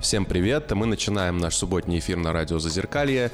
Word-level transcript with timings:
Всем 0.00 0.24
привет! 0.24 0.70
Мы 0.70 0.86
начинаем 0.86 1.36
наш 1.36 1.56
субботний 1.56 1.98
эфир 1.98 2.16
на 2.16 2.32
радио 2.32 2.58
«Зазеркалье». 2.58 3.30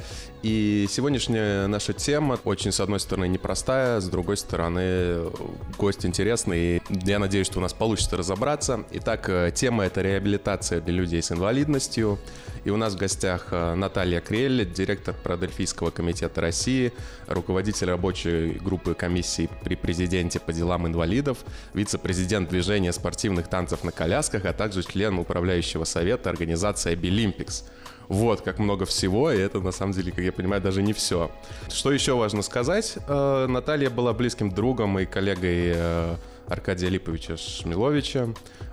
И 0.49 0.87
сегодняшняя 0.89 1.67
наша 1.67 1.93
тема 1.93 2.39
очень, 2.45 2.71
с 2.71 2.79
одной 2.79 3.01
стороны, 3.01 3.27
непростая, 3.27 3.99
с 3.99 4.09
другой 4.09 4.37
стороны, 4.37 5.29
гость 5.77 6.07
интересный. 6.07 6.77
И 6.77 6.83
я 7.05 7.19
надеюсь, 7.19 7.49
что 7.49 7.59
у 7.59 7.63
нас 7.63 7.73
получится 7.73 8.17
разобраться. 8.17 8.85
Итак, 8.93 9.29
э, 9.29 9.51
тема— 9.53 9.85
это 9.87 10.03
реабилитация 10.03 10.81
для 10.81 10.95
людей 10.95 11.21
с 11.21 11.33
инвалидностью. 11.33 12.21
И 12.63 12.71
у 12.71 12.77
нас 12.77 12.95
в 12.95 12.97
гостях 12.97 13.49
э, 13.51 13.75
Наталья 13.75 14.21
Крель, 14.21 14.73
директор 14.73 15.17
Продельфийского 15.21 15.91
комитета 15.91 16.41
России, 16.41 16.93
руководитель 17.27 17.89
рабочей 17.89 18.51
группы 18.53 18.95
комиссии 18.95 19.51
при 19.65 19.75
президенте 19.75 20.39
по 20.39 20.53
делам 20.53 20.87
инвалидов, 20.87 21.39
вице-президент 21.75 22.51
движения 22.51 22.93
спортивных 22.93 23.49
танцев 23.49 23.83
на 23.83 23.91
колясках, 23.91 24.45
а 24.45 24.53
также 24.53 24.85
член 24.85 25.19
управляющего 25.19 25.83
совета 25.83 26.31
организации 26.31 26.95
Абилимпикс. 26.95 27.65
Вот, 28.09 28.41
как 28.43 28.59
много 28.59 28.87
всего, 28.87 29.33
и 29.33 29.39
это, 29.39 29.61
на 29.61 29.73
самом 29.73 29.93
деле, 29.93 30.13
как 30.13 30.25
я 30.25 30.33
понимаю, 30.33 30.63
даже 30.63 30.83
не 30.83 30.93
все. 30.93 31.31
Что 31.69 31.91
еще 31.93 32.15
важно 32.17 32.43
сказать? 32.43 32.99
Э, 33.09 33.47
Наталья 33.49 33.91
была 33.91 34.13
близким 34.13 34.51
другом 34.51 34.99
и 34.99 35.07
коллегой 35.07 35.73
э, 35.75 36.17
Аркадия 36.47 36.89
Липовича 36.89 37.37
Шмиловича, 37.37 38.29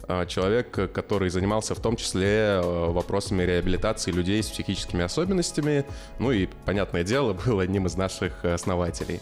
э, 0.07 0.25
человек, 0.27 0.91
который 0.93 1.29
занимался 1.29 1.73
в 1.73 1.79
том 1.79 1.95
числе 1.95 2.61
вопросами 2.61 3.41
реабилитации 3.43 4.11
людей 4.11 4.43
с 4.43 4.47
психическими 4.47 5.03
особенностями, 5.03 5.85
ну 6.19 6.31
и, 6.31 6.47
понятное 6.65 7.03
дело, 7.03 7.33
был 7.45 7.59
одним 7.59 7.87
из 7.87 7.95
наших 7.95 8.45
основателей. 8.45 9.19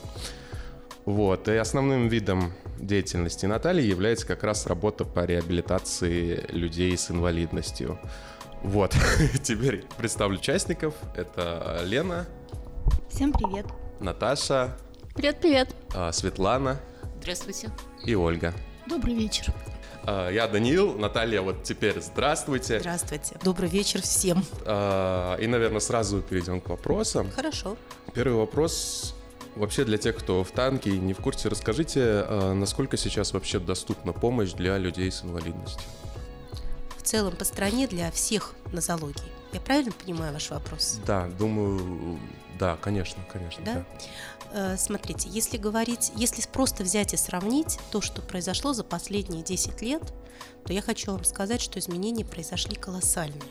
Вот. 1.06 1.48
И 1.48 1.56
основным 1.56 2.10
видом 2.10 2.52
деятельности 2.80 3.46
Натальи 3.46 3.84
является 3.84 4.28
как 4.28 4.44
раз 4.44 4.68
работа 4.68 5.06
по 5.06 5.26
реабилитации 5.26 6.46
людей 6.50 6.98
с 6.98 7.10
инвалидностью. 7.10 7.98
Вот, 8.64 8.96
теперь 9.44 9.86
представлю 9.98 10.38
участников. 10.38 10.94
Это 11.16 11.82
Лена. 11.84 12.28
Всем 13.10 13.34
привет. 13.34 13.66
Наташа. 14.00 14.78
Привет-привет. 15.16 15.76
А, 15.96 16.12
Светлана. 16.12 16.80
Здравствуйте. 17.20 17.72
И 18.06 18.14
Ольга. 18.14 18.54
Добрый 18.86 19.16
вечер. 19.16 19.48
А, 20.04 20.30
я 20.30 20.48
Даниил, 20.48 20.94
Наталья, 20.98 21.42
вот 21.42 21.64
теперь 21.64 22.00
здравствуйте. 22.02 22.80
Здравствуйте. 22.80 23.36
Добрый 23.44 23.68
вечер 23.68 24.02
всем. 24.02 24.44
А, 24.66 25.38
и, 25.38 25.48
наверное, 25.48 25.80
сразу 25.80 26.22
перейдем 26.22 26.62
к 26.62 26.70
вопросам. 26.70 27.32
Хорошо. 27.32 27.78
Первый 28.14 28.38
вопрос 28.38 29.16
Вообще 29.54 29.84
для 29.84 29.98
тех, 29.98 30.16
кто 30.16 30.46
в 30.46 30.52
танке 30.52 30.92
и 30.92 30.98
не 30.98 31.12
в 31.12 31.18
курсе, 31.18 31.50
расскажите, 31.50 32.26
насколько 32.54 32.96
сейчас 32.96 33.34
вообще 33.34 33.60
доступна 33.60 34.14
помощь 34.14 34.54
для 34.54 34.78
людей 34.78 35.12
с 35.12 35.26
инвалидностью? 35.26 35.86
В 37.02 37.04
целом 37.04 37.36
по 37.36 37.44
стране 37.44 37.88
для 37.88 38.12
всех 38.12 38.54
нозологий. 38.72 39.24
Я 39.54 39.60
правильно 39.60 39.92
понимаю 39.92 40.34
ваш 40.34 40.52
вопрос? 40.52 41.00
Да, 41.06 41.28
думаю, 41.28 42.20
да, 42.60 42.78
конечно, 42.78 43.22
конечно. 43.32 43.66
Да? 43.66 43.74
да. 43.74 43.86
Э, 44.54 44.78
смотрите, 44.78 45.28
если 45.30 45.58
говорить, 45.58 46.12
если 46.16 46.42
просто 46.48 46.84
взять 46.84 47.14
и 47.14 47.18
сравнить 47.18 47.80
то, 47.92 48.02
что 48.02 48.22
произошло 48.22 48.74
за 48.74 48.84
последние 48.84 49.44
10 49.44 49.82
лет, 49.82 50.14
то 50.66 50.74
я 50.74 50.82
хочу 50.82 51.12
вам 51.12 51.24
сказать, 51.24 51.60
что 51.60 51.80
изменения 51.80 52.24
произошли 52.24 52.76
колоссальные. 52.76 53.42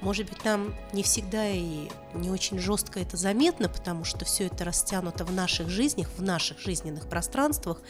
Может 0.00 0.30
быть, 0.30 0.44
нам 0.44 0.74
не 0.92 1.02
всегда 1.02 1.46
и 1.46 1.88
не 2.14 2.30
очень 2.30 2.58
жестко 2.58 3.00
это 3.00 3.16
заметно, 3.16 3.68
потому 3.68 4.04
что 4.04 4.24
все 4.24 4.46
это 4.46 4.64
растянуто 4.64 5.24
в 5.24 5.32
наших 5.32 5.68
жизнях, 5.68 6.08
в 6.16 6.22
наших 6.22 6.58
жизненных 6.58 7.08
пространствах 7.08 7.82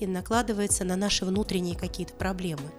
и 0.00 0.06
накладывается 0.06 0.84
на 0.84 0.96
наши 0.96 1.24
внутренние 1.24 1.76
какие-то 1.76 2.14
проблемы. 2.14 2.70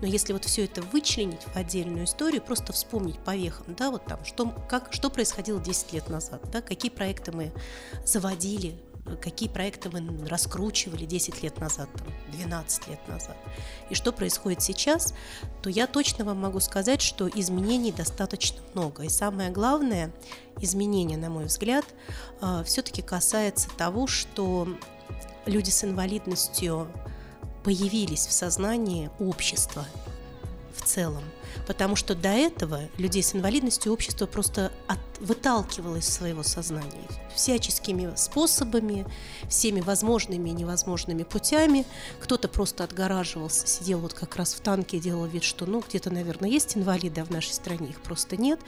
Но 0.00 0.06
если 0.06 0.32
вот 0.32 0.44
все 0.44 0.64
это 0.64 0.82
вычленить 0.82 1.42
в 1.42 1.56
отдельную 1.56 2.04
историю, 2.04 2.42
просто 2.42 2.72
вспомнить 2.72 3.18
по 3.18 3.36
вехам, 3.36 3.74
да, 3.76 3.90
вот 3.90 4.04
там, 4.06 4.24
что, 4.24 4.48
как, 4.68 4.92
что 4.92 5.08
происходило 5.08 5.60
10 5.60 5.92
лет 5.92 6.08
назад, 6.08 6.42
да, 6.50 6.60
какие 6.60 6.90
проекты 6.90 7.32
мы 7.32 7.52
заводили, 8.04 8.76
какие 9.20 9.48
проекты 9.48 9.90
мы 9.90 10.26
раскручивали 10.28 11.04
10 11.04 11.42
лет 11.42 11.58
назад, 11.58 11.88
там, 11.96 12.06
12 12.32 12.88
лет 12.88 13.00
назад, 13.08 13.36
и 13.90 13.94
что 13.94 14.12
происходит 14.12 14.62
сейчас, 14.62 15.14
то 15.60 15.70
я 15.70 15.86
точно 15.86 16.24
вам 16.24 16.40
могу 16.40 16.60
сказать, 16.60 17.02
что 17.02 17.28
изменений 17.28 17.92
достаточно 17.92 18.60
много. 18.74 19.02
И 19.04 19.08
самое 19.08 19.50
главное 19.50 20.12
изменение, 20.60 21.18
на 21.18 21.30
мой 21.30 21.46
взгляд, 21.46 21.84
э, 22.40 22.62
все-таки 22.64 23.02
касается 23.02 23.68
того, 23.70 24.06
что 24.06 24.68
люди 25.46 25.70
с 25.70 25.84
инвалидностью 25.84 26.88
появились 27.64 28.26
в 28.26 28.32
сознании 28.32 29.10
общества 29.18 29.86
в 30.82 30.88
целом. 30.88 31.22
Потому 31.66 31.96
что 31.96 32.14
до 32.14 32.30
этого 32.30 32.80
людей 32.98 33.22
с 33.22 33.34
инвалидностью 33.34 33.92
общество 33.92 34.26
просто 34.26 34.72
от, 34.86 34.98
выталкивало 35.20 35.96
из 35.96 36.08
своего 36.08 36.42
сознания 36.42 37.08
всяческими 37.34 38.12
способами, 38.16 39.06
всеми 39.48 39.80
возможными 39.80 40.50
и 40.50 40.52
невозможными 40.52 41.22
путями. 41.22 41.86
Кто-то 42.20 42.48
просто 42.48 42.84
отгораживался, 42.84 43.66
сидел 43.66 44.00
вот 44.00 44.14
как 44.14 44.36
раз 44.36 44.54
в 44.54 44.60
танке 44.60 44.98
делал 44.98 45.26
вид, 45.26 45.42
что 45.42 45.66
ну 45.66 45.82
где-то, 45.86 46.10
наверное, 46.10 46.50
есть 46.50 46.76
инвалиды, 46.76 47.20
а 47.20 47.24
в 47.24 47.30
нашей 47.30 47.52
стране 47.52 47.88
их 47.88 48.00
просто 48.00 48.36
нет. 48.36 48.60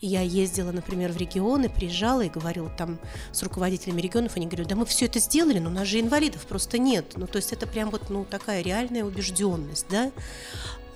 И 0.00 0.06
я 0.06 0.20
ездила, 0.20 0.72
например, 0.72 1.12
в 1.12 1.16
регионы, 1.16 1.68
приезжала 1.68 2.22
и 2.22 2.28
говорила 2.28 2.70
там 2.70 2.98
с 3.32 3.42
руководителями 3.42 4.00
регионов, 4.00 4.36
они 4.36 4.46
говорят, 4.46 4.68
да 4.68 4.76
мы 4.76 4.86
все 4.86 5.06
это 5.06 5.18
сделали, 5.18 5.58
но 5.58 5.70
у 5.70 5.72
нас 5.72 5.86
же 5.86 6.00
инвалидов 6.00 6.46
просто 6.46 6.78
нет. 6.78 7.12
Ну 7.16 7.26
то 7.26 7.36
есть 7.36 7.52
это 7.52 7.66
прям 7.66 7.90
вот 7.90 8.10
ну 8.10 8.24
такая 8.24 8.62
реальная 8.62 9.04
убежденность, 9.04 9.86
да. 9.88 10.10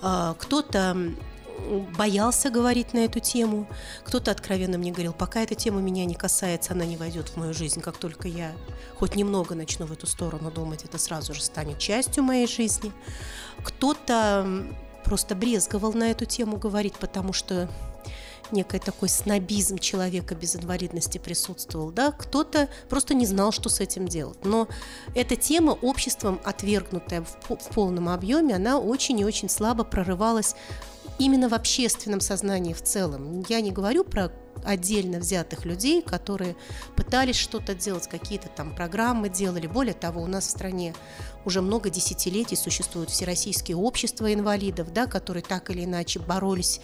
А, 0.02 0.34
кто-то 0.34 0.96
боялся 1.96 2.50
говорить 2.50 2.92
на 2.92 3.04
эту 3.04 3.20
тему. 3.20 3.66
Кто-то 4.04 4.30
откровенно 4.30 4.78
мне 4.78 4.90
говорил, 4.90 5.12
пока 5.12 5.40
эта 5.40 5.54
тема 5.54 5.80
меня 5.80 6.04
не 6.04 6.14
касается, 6.14 6.72
она 6.72 6.84
не 6.84 6.96
войдет 6.96 7.28
в 7.28 7.36
мою 7.36 7.54
жизнь. 7.54 7.80
Как 7.80 7.96
только 7.96 8.28
я 8.28 8.52
хоть 8.98 9.14
немного 9.14 9.54
начну 9.54 9.86
в 9.86 9.92
эту 9.92 10.06
сторону 10.06 10.50
думать, 10.50 10.84
это 10.84 10.98
сразу 10.98 11.34
же 11.34 11.42
станет 11.42 11.78
частью 11.78 12.24
моей 12.24 12.46
жизни. 12.46 12.92
Кто-то 13.62 14.66
просто 15.04 15.34
брезговал 15.34 15.92
на 15.92 16.10
эту 16.10 16.24
тему 16.24 16.56
говорить, 16.56 16.94
потому 16.94 17.32
что 17.32 17.69
некий 18.52 18.78
такой 18.78 19.08
снобизм 19.08 19.78
человека 19.78 20.34
без 20.34 20.56
инвалидности 20.56 21.18
присутствовал, 21.18 21.90
да, 21.90 22.12
кто-то 22.12 22.68
просто 22.88 23.14
не 23.14 23.26
знал, 23.26 23.52
что 23.52 23.68
с 23.68 23.80
этим 23.80 24.06
делать. 24.06 24.44
Но 24.44 24.68
эта 25.14 25.36
тема 25.36 25.70
обществом 25.70 26.40
отвергнутая 26.44 27.22
в, 27.22 27.56
в 27.56 27.68
полном 27.74 28.08
объеме, 28.08 28.54
она 28.56 28.78
очень 28.78 29.18
и 29.20 29.24
очень 29.24 29.48
слабо 29.48 29.84
прорывалась 29.84 30.54
именно 31.18 31.48
в 31.48 31.54
общественном 31.54 32.20
сознании 32.20 32.72
в 32.72 32.82
целом. 32.82 33.44
Я 33.48 33.60
не 33.60 33.70
говорю 33.70 34.04
про 34.04 34.30
отдельно 34.64 35.19
взятых 35.19 35.64
людей, 35.64 36.02
которые 36.02 36.56
пытались 36.96 37.36
что-то 37.36 37.74
делать, 37.74 38.08
какие-то 38.08 38.48
там 38.48 38.74
программы 38.74 39.28
делали. 39.28 39.66
Более 39.66 39.94
того, 39.94 40.22
у 40.22 40.26
нас 40.26 40.46
в 40.46 40.50
стране 40.50 40.94
уже 41.44 41.60
много 41.60 41.91
десятилетий 41.91 42.56
существуют 42.56 43.10
всероссийские 43.10 43.76
общества 43.76 44.32
инвалидов, 44.32 44.92
да, 44.92 45.06
которые 45.06 45.42
так 45.42 45.70
или 45.70 45.84
иначе 45.84 46.19
боролись 46.19 46.80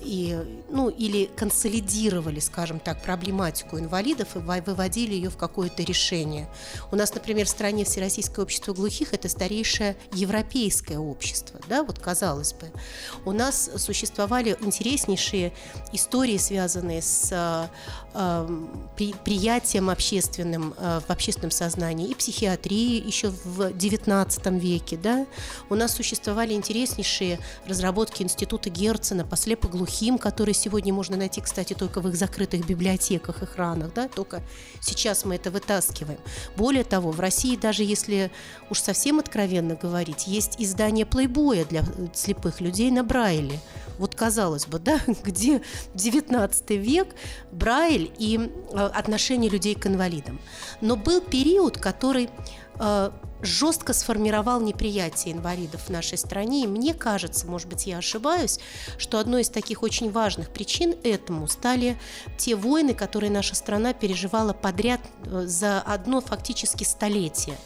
и, 0.00 0.38
ну, 0.70 0.88
или 0.88 1.30
консолидировали, 1.36 2.40
скажем 2.40 2.80
так, 2.80 3.02
проблематику 3.02 3.78
инвалидов 3.78 4.36
и 4.36 4.38
выводили 4.38 5.14
ее 5.14 5.30
в 5.30 5.36
какое-то 5.36 5.82
решение. 5.82 6.48
У 6.90 6.96
нас, 6.96 7.14
например, 7.14 7.46
в 7.46 7.50
стране 7.50 7.84
Всероссийское 7.84 8.44
общество 8.44 8.72
глухих– 8.72 9.12
это 9.12 9.28
старейшее 9.28 9.96
европейское 10.12 10.98
общество, 10.98 11.60
да, 11.68 11.82
вот 11.82 11.98
казалось 11.98 12.52
бы. 12.52 12.70
У 13.24 13.32
нас 13.32 13.70
существовали 13.76 14.56
интереснейшие 14.60 15.52
истории, 15.92 16.36
связанные 16.36 17.02
с 17.02 17.28
э, 17.32 18.09
приятием 19.24 19.88
общественным 19.88 20.74
э, 20.76 21.00
в 21.06 21.10
общественном 21.10 21.50
сознании 21.50 22.08
и 22.08 22.14
психиатрии 22.14 23.04
еще 23.06 23.28
в 23.28 23.70
XIX 23.70 24.58
веке. 24.58 24.96
Да? 24.96 25.26
У 25.68 25.74
нас 25.74 25.94
существовали 25.94 26.52
интереснейшие 26.54 27.38
разработки 27.66 28.22
Института 28.22 28.68
Герцена 28.68 29.24
по 29.24 29.36
слепоглухим, 29.36 30.18
которые 30.18 30.54
сегодня 30.54 30.92
можно 30.92 31.16
найти, 31.16 31.40
кстати, 31.40 31.74
только 31.74 32.00
в 32.00 32.08
их 32.08 32.16
закрытых 32.16 32.66
библиотеках 32.66 33.42
и 33.42 33.46
хранах. 33.46 33.92
Да? 33.94 34.08
Только 34.08 34.42
сейчас 34.80 35.24
мы 35.24 35.36
это 35.36 35.50
вытаскиваем. 35.50 36.18
Более 36.56 36.84
того, 36.84 37.12
в 37.12 37.20
России, 37.20 37.56
даже 37.56 37.84
если 37.84 38.30
уж 38.70 38.80
совсем 38.80 39.18
откровенно 39.18 39.76
говорить, 39.76 40.26
есть 40.26 40.56
издание 40.58 41.06
плейбоя 41.06 41.64
для 41.64 41.84
слепых 42.12 42.60
людей 42.60 42.90
на 42.90 43.04
Брайле. 43.04 43.60
Вот 44.00 44.14
казалось 44.14 44.66
бы, 44.66 44.78
да, 44.78 44.98
где 45.24 45.60
19 45.94 46.70
век, 46.70 47.08
Брайль 47.52 48.10
и 48.18 48.38
э, 48.72 48.76
отношение 48.94 49.50
людей 49.50 49.74
к 49.74 49.86
инвалидам. 49.86 50.40
Но 50.80 50.96
был 50.96 51.20
период, 51.20 51.76
который 51.76 52.30
жестко 53.42 53.92
сформировал 53.92 54.60
неприятие 54.60 55.34
инвалидов 55.34 55.82
в 55.86 55.88
нашей 55.90 56.18
стране. 56.18 56.64
И 56.64 56.66
мне 56.66 56.94
кажется, 56.94 57.46
может 57.46 57.68
быть, 57.68 57.86
я 57.86 57.98
ошибаюсь, 57.98 58.58
что 58.98 59.18
одной 59.18 59.42
из 59.42 59.48
таких 59.48 59.82
очень 59.82 60.10
важных 60.10 60.50
причин 60.50 60.94
этому 61.02 61.46
стали 61.48 61.98
те 62.36 62.54
войны, 62.54 62.94
которые 62.94 63.30
наша 63.30 63.54
страна 63.54 63.92
переживала 63.92 64.52
подряд 64.52 65.00
э, 65.24 65.44
за 65.46 65.80
одно 65.80 66.20
фактически 66.20 66.84
столетие. 66.84 67.56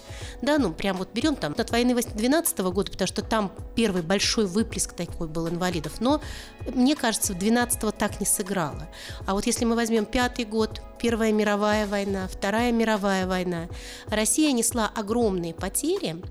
Да, 0.43 0.59
ну 0.59 0.73
прям 0.73 0.97
вот 0.97 1.09
берем 1.13 1.37
там 1.37 1.55
от 1.57 1.71
войны 1.71 1.95
12 1.95 2.59
года, 2.59 2.91
потому 2.91 3.09
что 3.09 3.23
там 3.23 3.53
первый 3.75 4.03
большой 4.03 4.47
выплеск 4.47 4.93
такой 4.93 5.29
был 5.29 5.49
инвалидов. 5.49 5.95
Но 6.01 6.21
мне 6.73 6.97
кажется, 6.97 7.35
12 7.35 7.97
так 7.97 8.21
не 8.21 8.27
сыграло. 8.27 8.89
А 9.27 9.35
вот 9.35 9.47
если 9.47 9.65
мы 9.65 9.77
возьмем 9.77 10.05
пятый 10.05 10.45
год, 10.45 10.81
Первая 10.99 11.33
мировая 11.33 11.87
война, 11.87 12.29
Вторая 12.29 12.73
мировая 12.73 13.27
война, 13.27 13.69
Россия 14.07 14.53
несла 14.53 14.91
огромные 14.95 15.53
потери, 15.53 16.23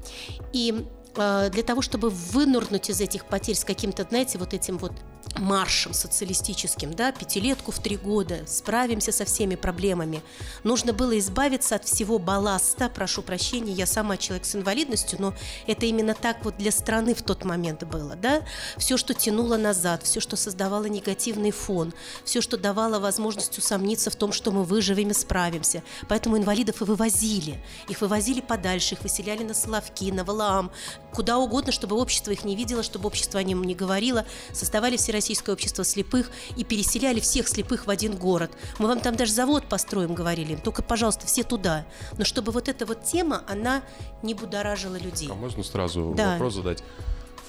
и 0.52 0.86
э, 1.16 1.50
для 1.52 1.64
того, 1.64 1.82
чтобы 1.82 2.10
вынурнуть 2.10 2.90
из 2.90 3.00
этих 3.00 3.26
потерь 3.26 3.56
с 3.56 3.64
каким-то, 3.64 4.04
знаете, 4.10 4.40
вот 4.40 4.54
этим 4.54 4.78
вот 4.78 4.94
маршем 5.38 5.94
социалистическим, 5.94 6.94
да, 6.94 7.12
пятилетку 7.12 7.72
в 7.72 7.80
три 7.80 7.98
года, 7.98 8.42
справимся 8.48 9.12
со 9.12 9.26
всеми 9.26 9.56
проблемами. 9.56 10.22
Нужно 10.64 10.94
было 10.94 11.18
избавиться 11.18 11.76
от 11.76 11.86
всего 11.86 12.20
балласта, 12.20 12.90
прошу 12.90 13.22
прощения, 13.22 13.74
я 13.74 13.86
сама 13.86 14.18
человек 14.18 14.46
с 14.46 14.56
инвалидностью, 14.56 15.22
но 15.22 15.34
это 15.68 15.86
именно 15.86 16.14
так 16.14 16.44
вот 16.44 16.58
для 16.58 16.72
страны 16.72 17.16
в 17.16 17.22
тот 17.22 17.46
момент 17.46 17.84
было, 17.84 18.16
да, 18.16 18.42
все, 18.78 18.98
что 18.98 19.14
тянуло 19.14 19.58
назад, 19.58 20.04
все, 20.04 20.20
что 20.20 20.36
создавало 20.36 20.86
негативный 20.86 21.52
фон, 21.52 21.94
все, 22.24 22.42
что 22.42 22.58
давало 22.58 23.00
возможность 23.00 23.58
усомниться 23.58 24.10
в 24.10 24.16
том, 24.16 24.32
что 24.32 24.52
мы 24.52 24.64
выживем 24.64 25.10
и 25.10 25.14
справимся. 25.14 25.84
Поэтому 26.08 26.38
инвалидов 26.38 26.82
и 26.82 26.86
вывозили, 26.86 27.64
их 27.88 28.02
вывозили 28.02 28.42
подальше, 28.42 28.96
их 28.96 29.02
выселяли 29.02 29.44
на 29.44 29.54
Соловки, 29.54 30.12
на 30.12 30.24
Валаам, 30.24 30.72
куда 31.14 31.38
угодно, 31.38 31.72
чтобы 31.72 31.96
общество 31.96 32.32
их 32.32 32.44
не 32.44 32.56
видело, 32.56 32.84
чтобы 32.84 33.08
общество 33.08 33.40
о 33.40 33.44
нем 33.44 33.64
не 33.64 33.76
говорило, 33.76 34.26
создавали 34.52 34.98
все 34.98 35.13
Всероссийское 35.14 35.54
общество 35.54 35.84
слепых 35.84 36.32
и 36.58 36.64
переселяли 36.64 37.20
всех 37.20 37.48
слепых 37.48 37.86
в 37.86 37.90
один 37.92 38.16
город. 38.16 38.52
Мы 38.80 38.88
вам 38.88 39.00
там 39.00 39.16
даже 39.16 39.32
завод 39.32 39.70
построим, 39.70 40.16
говорили 40.16 40.54
им, 40.54 40.60
только, 40.60 40.82
пожалуйста, 40.82 41.28
все 41.28 41.44
туда. 41.44 41.86
Но 42.18 42.26
чтобы 42.26 42.52
вот 42.52 42.68
эта 42.68 42.88
вот 42.88 43.04
тема, 43.04 43.44
она 43.48 43.84
не 44.24 44.34
будоражила 44.34 44.96
людей. 44.96 45.30
А 45.32 45.36
можно 45.36 45.62
сразу 45.62 46.16
да. 46.18 46.32
вопрос 46.32 46.56
задать? 46.56 46.84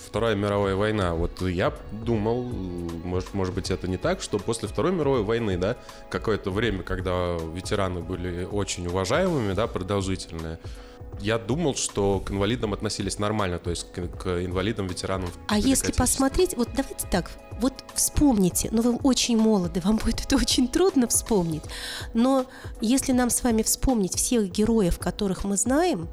Вторая 0.06 0.34
мировая 0.34 0.76
война. 0.76 1.14
Вот 1.14 1.40
я 1.40 1.74
думал, 1.90 2.42
может, 2.42 3.32
может 3.32 3.54
быть, 3.54 3.70
это 3.70 3.88
не 3.88 3.96
так, 3.96 4.20
что 4.20 4.38
после 4.38 4.68
Второй 4.68 4.92
мировой 4.92 5.22
войны, 5.22 5.56
да, 5.56 5.78
какое-то 6.10 6.50
время, 6.50 6.82
когда 6.82 7.38
ветераны 7.54 8.00
были 8.00 8.44
очень 8.44 8.86
уважаемыми, 8.86 9.54
да, 9.54 9.66
продолжительное, 9.68 10.60
я 11.20 11.38
думал, 11.38 11.74
что 11.74 12.20
к 12.20 12.30
инвалидам 12.30 12.72
относились 12.74 13.18
нормально, 13.18 13.58
то 13.58 13.70
есть 13.70 13.90
к, 13.92 14.08
к 14.08 14.44
инвалидам, 14.44 14.86
ветеранам. 14.86 15.30
А 15.48 15.58
если 15.58 15.92
посмотреть, 15.92 16.56
вот 16.56 16.68
давайте 16.74 17.06
так, 17.10 17.30
вот 17.60 17.84
вспомните, 17.94 18.68
ну 18.72 18.82
вы 18.82 18.96
очень 18.96 19.36
молоды, 19.36 19.80
вам 19.80 19.96
будет 19.96 20.20
это 20.20 20.36
очень 20.36 20.68
трудно 20.68 21.06
вспомнить, 21.06 21.62
но 22.12 22.46
если 22.80 23.12
нам 23.12 23.30
с 23.30 23.42
вами 23.42 23.62
вспомнить 23.62 24.16
всех 24.16 24.50
героев, 24.50 24.98
которых 24.98 25.44
мы 25.44 25.56
знаем, 25.56 26.08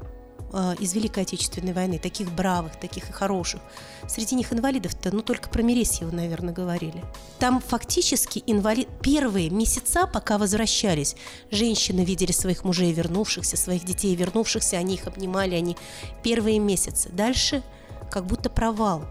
э, 0.52 0.74
из 0.78 0.94
Великой 0.94 1.24
Отечественной 1.24 1.72
войны, 1.72 1.98
таких 1.98 2.30
бравых, 2.30 2.76
таких 2.78 3.08
и 3.08 3.12
хороших. 3.12 3.60
Среди 4.06 4.36
них 4.36 4.52
инвалидов-то, 4.52 5.14
ну, 5.14 5.22
только 5.22 5.48
про 5.48 5.62
Мересьева, 5.62 6.10
наверное, 6.10 6.52
говорили. 6.52 7.02
Там 7.38 7.60
фактически 7.60 8.42
инвалид... 8.46 8.88
Первые 9.02 9.50
месяца, 9.50 10.06
пока 10.06 10.38
возвращались, 10.38 11.16
женщины 11.50 12.04
видели 12.04 12.32
своих 12.32 12.64
мужей 12.64 12.92
вернувшихся, 12.92 13.56
своих 13.56 13.84
детей 13.84 14.14
вернувшихся, 14.14 14.76
они 14.76 14.94
их 14.94 15.06
обнимали, 15.06 15.54
они 15.54 15.76
первые 16.22 16.58
месяцы. 16.58 17.08
Дальше 17.10 17.62
как 18.10 18.26
будто 18.26 18.50
провал 18.50 19.04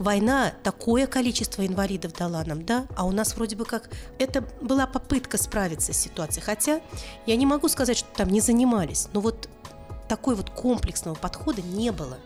война 0.00 0.54
такое 0.62 1.06
количество 1.06 1.64
инвалидов 1.64 2.14
дала 2.14 2.42
нам, 2.44 2.64
да, 2.64 2.86
а 2.96 3.04
у 3.04 3.12
нас 3.12 3.36
вроде 3.36 3.54
бы 3.54 3.66
как 3.66 3.90
это 4.18 4.42
была 4.60 4.86
попытка 4.86 5.36
справиться 5.36 5.92
с 5.92 5.96
ситуацией. 5.96 6.42
Хотя 6.42 6.80
я 7.26 7.36
не 7.36 7.46
могу 7.46 7.68
сказать, 7.68 7.98
что 7.98 8.08
там 8.16 8.30
не 8.30 8.40
занимались, 8.40 9.08
но 9.12 9.20
вот 9.20 9.48
такой 10.08 10.34
вот 10.34 10.50
комплексного 10.50 11.14
подхода 11.14 11.62
не 11.62 11.92
было. 11.92 12.18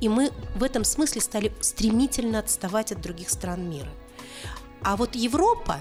И 0.00 0.08
мы 0.08 0.32
в 0.56 0.64
этом 0.64 0.82
смысле 0.82 1.20
стали 1.20 1.52
стремительно 1.60 2.40
отставать 2.40 2.90
от 2.90 3.00
других 3.00 3.30
стран 3.30 3.68
мира. 3.68 3.90
А 4.82 4.96
вот 4.96 5.14
Европа, 5.14 5.78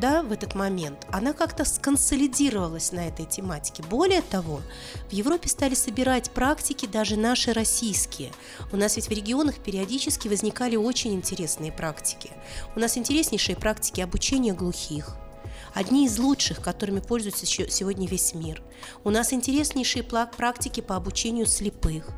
да, 0.00 0.22
в 0.22 0.32
этот 0.32 0.54
момент, 0.54 1.06
она 1.10 1.32
как-то 1.32 1.64
сконсолидировалась 1.64 2.92
на 2.92 3.06
этой 3.06 3.26
тематике. 3.26 3.82
Более 3.82 4.22
того, 4.22 4.60
в 5.08 5.12
Европе 5.12 5.48
стали 5.48 5.74
собирать 5.74 6.30
практики 6.30 6.86
даже 6.86 7.16
наши 7.16 7.52
российские. 7.52 8.32
У 8.72 8.76
нас 8.76 8.96
ведь 8.96 9.08
в 9.08 9.12
регионах 9.12 9.56
периодически 9.56 10.28
возникали 10.28 10.76
очень 10.76 11.14
интересные 11.14 11.72
практики. 11.72 12.30
У 12.76 12.80
нас 12.80 12.96
интереснейшие 12.96 13.56
практики 13.56 14.00
обучения 14.00 14.52
глухих– 14.52 15.16
одни 15.74 16.06
из 16.06 16.18
лучших, 16.18 16.60
которыми 16.60 17.00
пользуется 17.00 17.46
сегодня 17.46 18.06
весь 18.06 18.34
мир. 18.34 18.62
У 19.04 19.10
нас 19.10 19.32
интереснейшие 19.32 20.02
практики 20.02 20.80
по 20.80 20.96
обучению 20.96 21.46
слепых. 21.46 22.08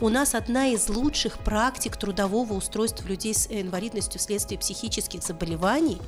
У 0.00 0.08
нас 0.08 0.34
одна 0.34 0.68
из 0.68 0.88
лучших 0.88 1.38
практик 1.38 1.96
трудового 1.96 2.54
устройства 2.54 3.06
людей 3.06 3.34
с 3.34 3.46
инвалидностью 3.50 4.20
вследствие 4.20 4.58
психических 4.58 5.22
заболеваний, 5.22 5.98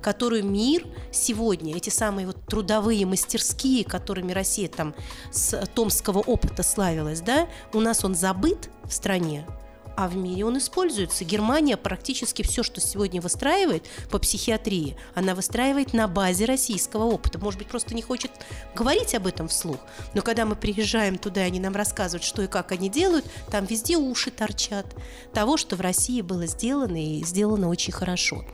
которую 0.00 0.44
мир 0.44 0.86
сегодня, 1.12 1.76
эти 1.76 1.90
самые 1.90 2.26
вот 2.26 2.46
трудовые 2.46 3.04
мастерские, 3.06 3.84
которыми 3.84 4.32
Россия 4.32 4.68
там 4.68 4.94
с 5.30 5.66
томского 5.74 6.18
опыта 6.18 6.62
славилась, 6.62 7.20
да, 7.20 7.48
у 7.72 7.80
нас 7.80 8.04
он 8.04 8.14
забыт 8.14 8.70
в 8.84 8.92
стране, 8.92 9.46
а 9.98 10.06
в 10.06 10.16
мире 10.16 10.44
он 10.44 10.56
используется. 10.58 11.24
Германия 11.24 11.76
практически 11.76 12.42
все, 12.42 12.62
что 12.62 12.80
сегодня 12.80 13.20
выстраивает 13.20 13.88
по 14.12 14.20
психиатрии, 14.20 14.96
она 15.16 15.34
выстраивает 15.34 15.92
на 15.92 16.06
базе 16.06 16.44
российского 16.44 17.02
опыта. 17.06 17.40
Может 17.40 17.58
быть, 17.58 17.66
просто 17.66 17.96
не 17.96 18.02
хочет 18.02 18.30
говорить 18.76 19.16
об 19.16 19.26
этом 19.26 19.48
вслух, 19.48 19.78
но 20.14 20.22
когда 20.22 20.46
мы 20.46 20.54
приезжаем 20.54 21.18
туда, 21.18 21.40
они 21.40 21.58
нам 21.58 21.74
рассказывают, 21.74 22.22
что 22.22 22.42
и 22.42 22.46
как 22.46 22.70
они 22.70 22.88
делают, 22.88 23.24
там 23.50 23.64
везде 23.64 23.96
уши 23.96 24.30
торчат 24.30 24.86
того, 25.34 25.56
что 25.56 25.74
в 25.74 25.80
России 25.80 26.20
было 26.20 26.46
сделано 26.46 27.04
и 27.04 27.24
сделано 27.24 27.68
очень 27.68 27.92
хорошо. 27.92 28.44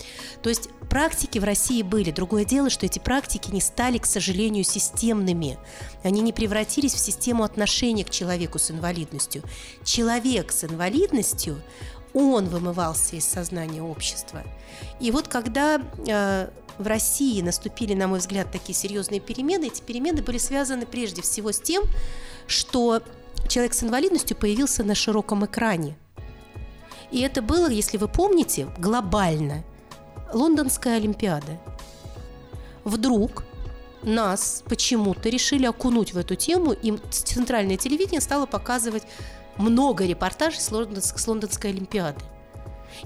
То 0.43 0.49
есть 0.49 0.70
практики 0.94 1.41
в 1.41 1.44
России 1.44 1.82
были. 1.82 2.12
Другое 2.12 2.44
дело, 2.44 2.70
что 2.70 2.87
эти 2.87 3.00
практики 3.00 3.50
не 3.50 3.61
стали, 3.61 3.99
к 3.99 4.06
сожалению, 4.06 4.62
системными. 4.62 5.58
Они 6.05 6.20
не 6.20 6.32
превратились 6.32 6.94
в 6.94 7.00
систему 7.00 7.43
отношения 7.43 8.05
к 8.05 8.11
человеку 8.11 8.61
с 8.61 8.70
инвалидностью. 8.70 9.43
Человек 9.82 10.52
с 10.52 10.62
инвалидностью, 10.62 11.61
он 12.12 12.44
вымывался 12.44 13.17
из 13.17 13.25
сознания 13.25 13.82
общества. 13.82 14.44
И 15.00 15.11
вот 15.11 15.26
когда 15.26 15.82
э, 16.06 16.50
в 16.79 16.87
России 16.87 17.43
наступили, 17.43 17.94
на 17.94 18.06
мой 18.06 18.20
взгляд, 18.20 18.52
такие 18.52 18.76
серьезные 18.76 19.19
перемены, 19.19 19.64
эти 19.67 19.82
перемены 19.82 20.23
были 20.23 20.38
связаны 20.38 20.87
прежде 20.87 21.23
всего 21.23 21.50
с 21.50 21.58
тем, 21.58 21.82
что 22.46 23.02
человек 23.49 23.75
с 23.75 23.82
инвалидностью 23.82 24.37
появился 24.37 24.85
на 24.85 24.94
широком 24.94 25.44
экране. 25.44 25.96
И 27.11 27.20
это 27.20 27.43
было, 27.43 27.69
если 27.69 27.96
вы 27.96 28.06
помните, 28.06 28.69
глобально– 28.79 29.64
Лондонская 30.35 30.97
Олимпиада. 30.97 31.59
Вдруг 32.85 33.44
нас 34.03 34.63
почему-то 34.69 35.29
решили 35.29 35.65
окунуть 35.65 36.13
в 36.13 36.19
эту 36.19 36.35
тему, 36.35 36.73
и 36.73 36.99
центральное 37.11 37.77
телевидение 37.77 38.20
стало 38.20 38.44
показывать 38.47 39.05
много 39.56 40.05
репортажей 40.05 40.61
с 40.61 40.70
Лондонской, 41.27 41.70
Олимпиады. 41.70 42.20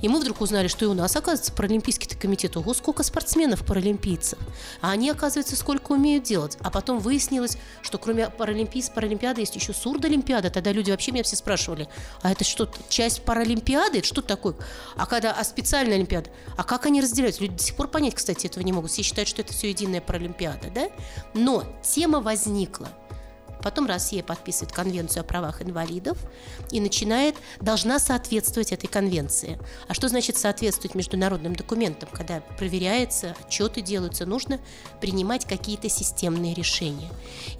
И 0.01 0.09
мы 0.09 0.21
вдруг 0.21 0.41
узнали, 0.41 0.69
что 0.69 0.85
и 0.85 0.89
у 0.89 0.95
нас, 0.95 1.17
оказывается, 1.17 1.53
паралимпийский 1.53 2.09
комитет, 2.17 2.57
ого, 2.57 2.75
сколько 2.75 3.03
спортсменов 3.03 3.65
паралимпийцев. 3.65 4.39
А 4.81 4.91
они, 4.91 5.11
оказывается, 5.11 5.57
сколько 5.57 5.93
умеют 5.93 6.25
делать. 6.25 6.57
А 6.61 6.71
потом 6.71 6.99
выяснилось, 6.99 7.59
что 7.83 7.99
кроме 7.99 8.31
паралимпийс, 8.31 8.91
паралимпиады 8.91 9.43
есть 9.43 9.57
еще 9.57 9.73
сурдолимпиада. 9.73 10.51
Тогда 10.51 10.73
люди 10.73 10.91
вообще 10.91 11.13
меня 11.13 11.25
все 11.25 11.37
спрашивали, 11.37 11.89
а 12.23 12.33
это 12.33 12.45
что, 12.45 12.71
часть 12.89 13.23
паралимпиады? 13.23 13.99
Это 13.99 14.07
что 14.07 14.23
такое? 14.23 14.55
А 14.97 15.07
когда, 15.07 15.33
а 15.33 15.45
специальная 15.45 15.97
олимпиада? 15.97 16.31
А 16.57 16.65
как 16.65 16.87
они 16.87 17.01
разделяются? 17.01 17.43
Люди 17.43 17.57
до 17.57 17.63
сих 17.63 17.77
пор 17.77 17.89
понять, 17.89 18.15
кстати, 18.15 18.47
этого 18.47 18.63
не 18.63 18.73
могут. 18.73 18.91
Все 18.91 19.03
считают, 19.03 19.29
что 19.29 19.43
это 19.43 19.53
все 19.53 19.69
единая 19.69 20.01
паралимпиада, 20.01 20.71
да? 20.75 20.89
Но 21.35 21.65
тема 21.83 22.21
возникла. 22.21 22.89
Потом 23.63 23.87
Россия 23.87 24.23
подписывает 24.23 24.73
конвенцию 24.73 25.23
о 25.23 25.25
правах 25.25 25.63
инвалидов 25.63 26.19
и 26.71 26.81
начинает, 26.81 27.35
должна 27.61 27.99
соответствовать 27.99 28.73
этой 28.73 28.87
конвенции. 28.87 29.59
А 29.89 29.95
что 29.95 30.09
значит 30.09 30.37
соответствовать 30.37 30.95
международным 30.95 31.55
документам? 31.55 32.09
Когда 32.13 32.41
проверяется, 32.41 33.37
отчеты 33.45 33.81
делаются, 33.81 34.27
нужно 34.27 34.61
принимать 35.01 35.45
какие-то 35.47 35.89
системные 35.89 36.55
решения. 36.55 37.09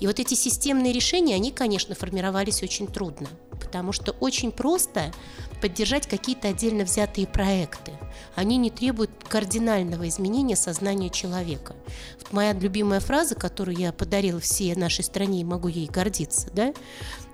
И 0.01 0.07
вот 0.07 0.19
эти 0.19 0.35
системные 0.35 0.93
решения, 0.93 1.35
они, 1.35 1.51
конечно, 1.51 1.95
формировались 1.95 2.63
очень 2.63 2.87
трудно. 2.87 3.29
Потому 3.59 3.93
что 3.93 4.13
очень 4.21 4.53
просто 4.53 5.13
поддержать 5.61 6.07
какие-то 6.07 6.49
отдельно 6.49 6.85
взятые 6.85 7.27
проекты. 7.27 7.93
Они 8.35 8.57
не 8.57 8.71
требуют 8.71 9.11
кардинального 9.29 10.09
изменения 10.09 10.57
сознания 10.57 11.11
человека. 11.11 11.75
Вот 12.19 12.33
моя 12.33 12.53
любимая 12.53 13.01
фраза, 13.01 13.35
которую 13.35 13.77
я 13.77 13.93
подарила 13.93 14.41
всей 14.41 14.75
нашей 14.75 15.05
стране 15.05 15.41
и 15.41 15.45
могу 15.45 15.69
ей 15.69 15.87
гордиться, 15.87 16.49
да? 16.53 16.73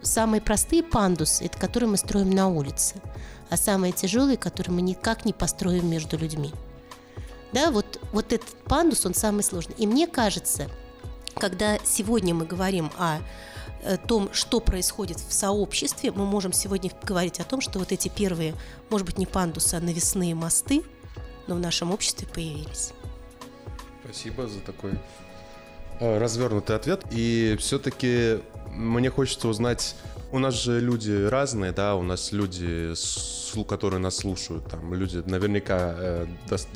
Самые 0.02 0.40
простые 0.40 0.82
пандусы– 0.82 1.44
это 1.46 1.58
которые 1.58 1.90
мы 1.90 1.96
строим 1.96 2.30
на 2.30 2.48
улице, 2.48 2.96
а 3.50 3.56
самые 3.56 3.92
тяжелые, 3.92 4.36
которые 4.36 4.74
мы 4.74 4.82
никак 4.82 5.24
не 5.24 5.32
построим 5.32 5.88
между 5.88 6.16
людьми. 6.16 6.52
Да, 7.52 7.70
вот, 7.70 8.00
вот 8.12 8.32
этот 8.32 8.48
пандус, 8.64 9.06
он 9.06 9.14
самый 9.14 9.42
сложный. 9.44 9.76
И 9.78 9.86
мне 9.86 10.06
кажется, 10.06 10.68
когда 11.36 11.78
сегодня 11.84 12.34
мы 12.34 12.46
говорим 12.46 12.90
о 12.98 13.18
том, 14.06 14.30
что 14.32 14.60
происходит 14.60 15.18
в 15.18 15.32
сообществе, 15.32 16.10
мы 16.12 16.24
можем 16.24 16.52
сегодня 16.52 16.90
говорить 17.02 17.40
о 17.40 17.44
том, 17.44 17.60
что 17.60 17.78
вот 17.78 17.92
эти 17.92 18.08
первые, 18.08 18.54
может 18.90 19.06
быть, 19.06 19.18
не 19.18 19.26
пандусы, 19.26 19.74
а 19.74 19.80
навесные 19.80 20.34
мосты, 20.34 20.82
но 21.46 21.54
в 21.54 21.60
нашем 21.60 21.92
обществе 21.92 22.26
появились. 22.26 22.92
Спасибо 24.04 24.46
за 24.46 24.60
такой 24.60 24.92
э, 26.00 26.18
развернутый 26.18 26.76
ответ. 26.76 27.04
И 27.10 27.56
все-таки 27.58 28.40
мне 28.70 29.10
хочется 29.10 29.48
узнать, 29.48 29.94
у 30.34 30.38
нас 30.40 30.54
же 30.54 30.80
люди 30.80 31.26
разные, 31.26 31.70
да, 31.70 31.94
у 31.94 32.02
нас 32.02 32.32
люди, 32.32 32.92
которые 33.68 34.00
нас 34.00 34.16
слушают, 34.16 34.68
там 34.68 34.92
люди, 34.92 35.22
наверняка 35.24 35.94
э, 35.96 36.26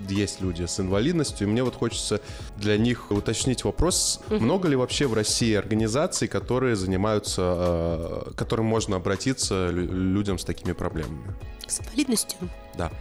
есть 0.09 0.41
люди 0.41 0.63
с 0.63 0.79
инвалидностью, 0.79 1.49
и 1.49 1.51
мне 1.51 1.65
вот 1.65 1.75
хочется 1.75 2.21
для 2.57 2.79
них 2.79 3.11
уточнить 3.11 3.65
вопрос, 3.65 4.21
угу. 4.31 4.39
много 4.39 4.69
ли 4.69 4.77
вообще 4.77 5.09
в 5.09 5.15
России 5.15 5.55
организаций, 5.55 6.29
которые 6.29 6.77
занимаются, 6.77 7.43
э, 7.43 8.31
к 8.31 8.39
которым 8.39 8.67
можно 8.67 8.95
обратиться 8.97 9.71
людям 9.71 10.39
с 10.39 10.45
такими 10.45 10.73
проблемами? 10.73 11.35
С 11.67 11.81
инвалидностью? 11.81 12.39
Да. 12.77 12.93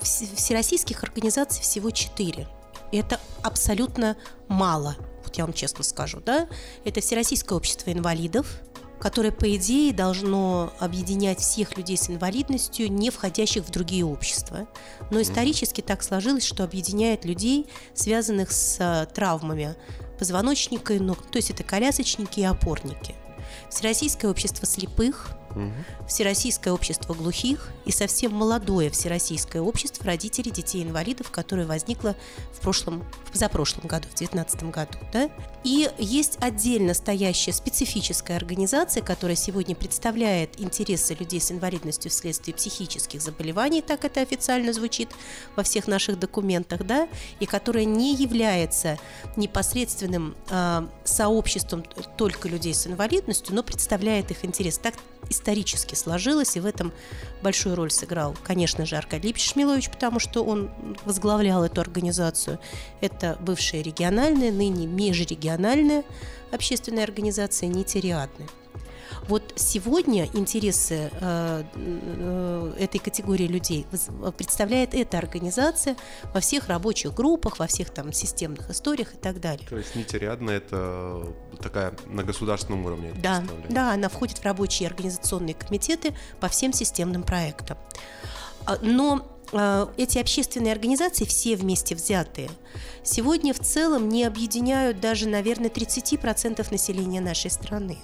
Всероссийских 0.00 1.02
организаций 1.02 1.62
всего 1.62 1.90
четыре. 1.90 2.48
Это 2.90 3.20
абсолютно 3.42 4.16
мало, 4.48 4.96
вот 5.28 5.36
я 5.36 5.44
вам 5.44 5.52
честно 5.52 5.84
скажу, 5.84 6.20
да. 6.24 6.48
Это 6.86 7.02
Всероссийское 7.02 7.54
общество 7.54 7.92
инвалидов, 7.92 8.46
которое, 9.00 9.30
по 9.30 9.54
идее, 9.56 9.92
должно 9.92 10.72
объединять 10.78 11.40
всех 11.40 11.76
людей 11.76 11.96
с 11.96 12.10
инвалидностью, 12.10 12.90
не 12.90 13.10
входящих 13.10 13.64
в 13.64 13.70
другие 13.70 14.04
общества. 14.04 14.68
Но 15.10 15.20
исторически 15.20 15.80
так 15.80 16.02
сложилось, 16.02 16.44
что 16.44 16.64
объединяет 16.64 17.24
людей, 17.24 17.66
связанных 17.94 18.52
с 18.52 18.76
э, 18.80 19.06
травмами 19.14 19.76
позвоночника 20.18 20.94
и 20.94 20.98
ног. 20.98 21.30
То 21.30 21.38
есть 21.38 21.50
это 21.50 21.62
колясочники 21.62 22.40
и 22.40 22.44
опорники. 22.44 23.14
Всероссийское 23.70 24.30
общество 24.30 24.66
слепых, 24.66 25.30
Всероссийское 26.06 26.72
общество 26.72 27.14
глухих 27.14 27.70
и 27.84 27.92
совсем 27.92 28.32
молодое 28.32 28.90
Всероссийское 28.90 29.62
общество 29.62 30.06
родителей 30.06 30.50
детей-инвалидов, 30.50 31.30
которое 31.30 31.66
возникло 31.66 32.16
в 32.52 32.60
прошлом, 32.60 33.04
в 33.26 33.32
позапрошлом 33.32 33.86
году, 33.86 34.08
в 34.08 34.16
2019 34.16 34.70
году. 34.70 34.98
Да? 35.12 35.30
И 35.64 35.90
есть 35.98 36.38
отдельно 36.40 36.94
стоящая 36.94 37.52
специфическая 37.52 38.36
организация, 38.36 39.02
которая 39.02 39.36
сегодня 39.36 39.74
представляет 39.74 40.60
интересы 40.60 41.14
людей 41.14 41.40
с 41.40 41.50
инвалидностью 41.50 42.10
вследствие 42.10 42.54
психических 42.54 43.20
заболеваний, 43.20 43.82
так 43.82 44.04
это 44.04 44.20
официально 44.20 44.72
звучит 44.72 45.10
во 45.56 45.62
всех 45.62 45.86
наших 45.86 46.18
документах, 46.18 46.86
да, 46.86 47.08
и 47.40 47.46
которая 47.46 47.84
не 47.84 48.14
является 48.14 48.98
непосредственным 49.36 50.36
э, 50.50 50.86
сообществом 51.04 51.82
только 52.16 52.48
людей 52.48 52.74
с 52.74 52.86
инвалидностью, 52.86 53.54
но 53.54 53.62
представляет 53.62 54.30
их 54.30 54.44
интерес. 54.44 54.78
Так 54.78 54.94
исторически 55.38 55.94
сложилось, 55.94 56.56
и 56.56 56.60
в 56.60 56.66
этом 56.66 56.92
большую 57.42 57.76
роль 57.76 57.90
сыграл, 57.90 58.36
конечно 58.44 58.84
же, 58.84 58.96
Аркадий 58.96 59.28
Липич 59.28 59.52
Шмилович, 59.52 59.90
потому 59.90 60.18
что 60.18 60.44
он 60.44 60.70
возглавлял 61.04 61.64
эту 61.64 61.80
организацию. 61.80 62.58
Это 63.00 63.38
бывшая 63.40 63.82
региональная, 63.82 64.50
ныне 64.50 64.86
межрегиональная 64.86 66.04
общественная 66.50 67.04
организация 67.04 67.68
«Нетериадны». 67.68 68.46
Вот 69.28 69.52
сегодня 69.56 70.26
интересы 70.32 71.10
э, 71.20 71.62
э, 71.74 72.72
этой 72.78 72.98
категории 72.98 73.46
людей 73.46 73.86
представляет 74.38 74.94
эта 74.94 75.18
организация 75.18 75.96
во 76.32 76.40
всех 76.40 76.68
рабочих 76.68 77.12
группах, 77.12 77.58
во 77.58 77.66
всех 77.66 77.90
там 77.90 78.12
системных 78.14 78.70
историях 78.70 79.12
и 79.12 79.18
так 79.18 79.40
далее. 79.40 79.68
То 79.68 79.76
есть 79.76 79.94
нетериадно 79.94 80.50
это 80.50 81.26
такая 81.60 81.94
на 82.06 82.24
государственном 82.24 82.86
уровне. 82.86 83.12
Да, 83.22 83.44
да, 83.68 83.92
она 83.92 84.08
входит 84.08 84.38
в 84.38 84.44
рабочие 84.44 84.88
организационные 84.88 85.54
комитеты 85.54 86.14
по 86.40 86.48
всем 86.48 86.72
системным 86.72 87.22
проектам. 87.22 87.76
А, 88.64 88.78
но 88.80 89.26
э, 89.52 89.86
эти 89.98 90.16
общественные 90.18 90.72
организации, 90.72 91.26
все 91.26 91.54
вместе 91.56 91.94
взятые, 91.94 92.48
сегодня 93.02 93.52
в 93.52 93.60
целом 93.60 94.08
не 94.08 94.24
объединяют 94.24 95.00
даже, 95.00 95.28
наверное, 95.28 95.68
30% 95.68 96.66
населения 96.70 97.20
нашей 97.20 97.50
страны. 97.50 97.98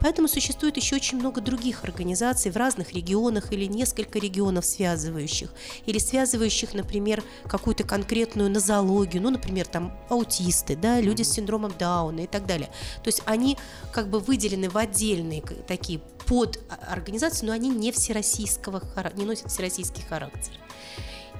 Поэтому 0.00 0.28
существует 0.28 0.76
еще 0.76 0.96
очень 0.96 1.18
много 1.18 1.40
других 1.40 1.84
организаций 1.84 2.50
в 2.50 2.56
разных 2.56 2.92
регионах 2.92 3.52
или 3.52 3.66
несколько 3.66 4.18
регионов 4.18 4.64
связывающих, 4.64 5.52
или 5.86 5.98
связывающих, 5.98 6.74
например, 6.74 7.22
какую-то 7.46 7.84
конкретную 7.84 8.50
нозологию, 8.50 9.22
ну, 9.22 9.30
например, 9.30 9.66
там 9.66 9.96
аутисты, 10.08 10.76
да, 10.76 11.00
люди 11.00 11.22
с 11.22 11.32
синдромом 11.32 11.72
Дауна 11.78 12.20
и 12.20 12.26
так 12.26 12.46
далее. 12.46 12.68
То 13.02 13.08
есть 13.08 13.22
они 13.26 13.56
как 13.92 14.08
бы 14.08 14.20
выделены 14.20 14.68
в 14.68 14.76
отдельные 14.76 15.42
такие 15.66 16.00
под 16.26 16.60
организации, 16.88 17.46
но 17.46 17.52
они 17.52 17.68
не 17.68 17.92
всероссийского, 17.92 18.82
не 19.16 19.24
носят 19.24 19.50
всероссийский 19.50 20.04
характер. 20.04 20.52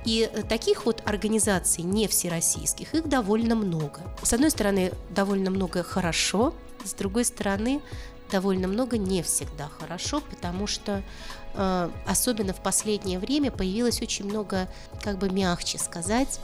И 0.05 0.31
э, 0.33 0.43
таких 0.43 0.87
вот 0.87 1.03
организаций 1.05 1.85
не 1.85 2.09
всероссийских, 2.09 2.95
их 2.95 3.09
довольно 3.09 3.55
много. 3.55 4.01
С 4.23 4.33
одной 4.33 4.51
стороны, 4.51 4.93
довольно 5.11 5.51
много 5.51 5.83
хорошо, 5.83 6.55
с 6.85 6.95
другой 6.95 7.25
стороны, 7.25 7.83
довольно 8.31 8.69
много 8.69 8.99
не 8.99 9.23
всегда 9.23 9.69
хорошо, 9.69 10.21
потому 10.21 10.67
что 10.67 11.03
э, 11.55 11.91
особенно 12.07 12.53
в 12.53 12.63
последнее 12.63 13.19
время 13.19 13.51
появилось 13.51 14.03
очень 14.03 14.27
много, 14.27 14.69
как 15.03 15.17
бы 15.19 15.31
мягче 15.31 15.79
сказать, 15.79 16.39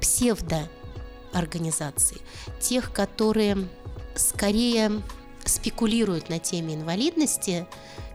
псевдоорганизаций, 0.00 2.22
тех, 2.60 2.90
которые 2.92 3.68
скорее 4.14 5.02
спекулируют 5.44 6.28
на 6.28 6.38
теме 6.38 6.74
инвалидности, 6.74 7.66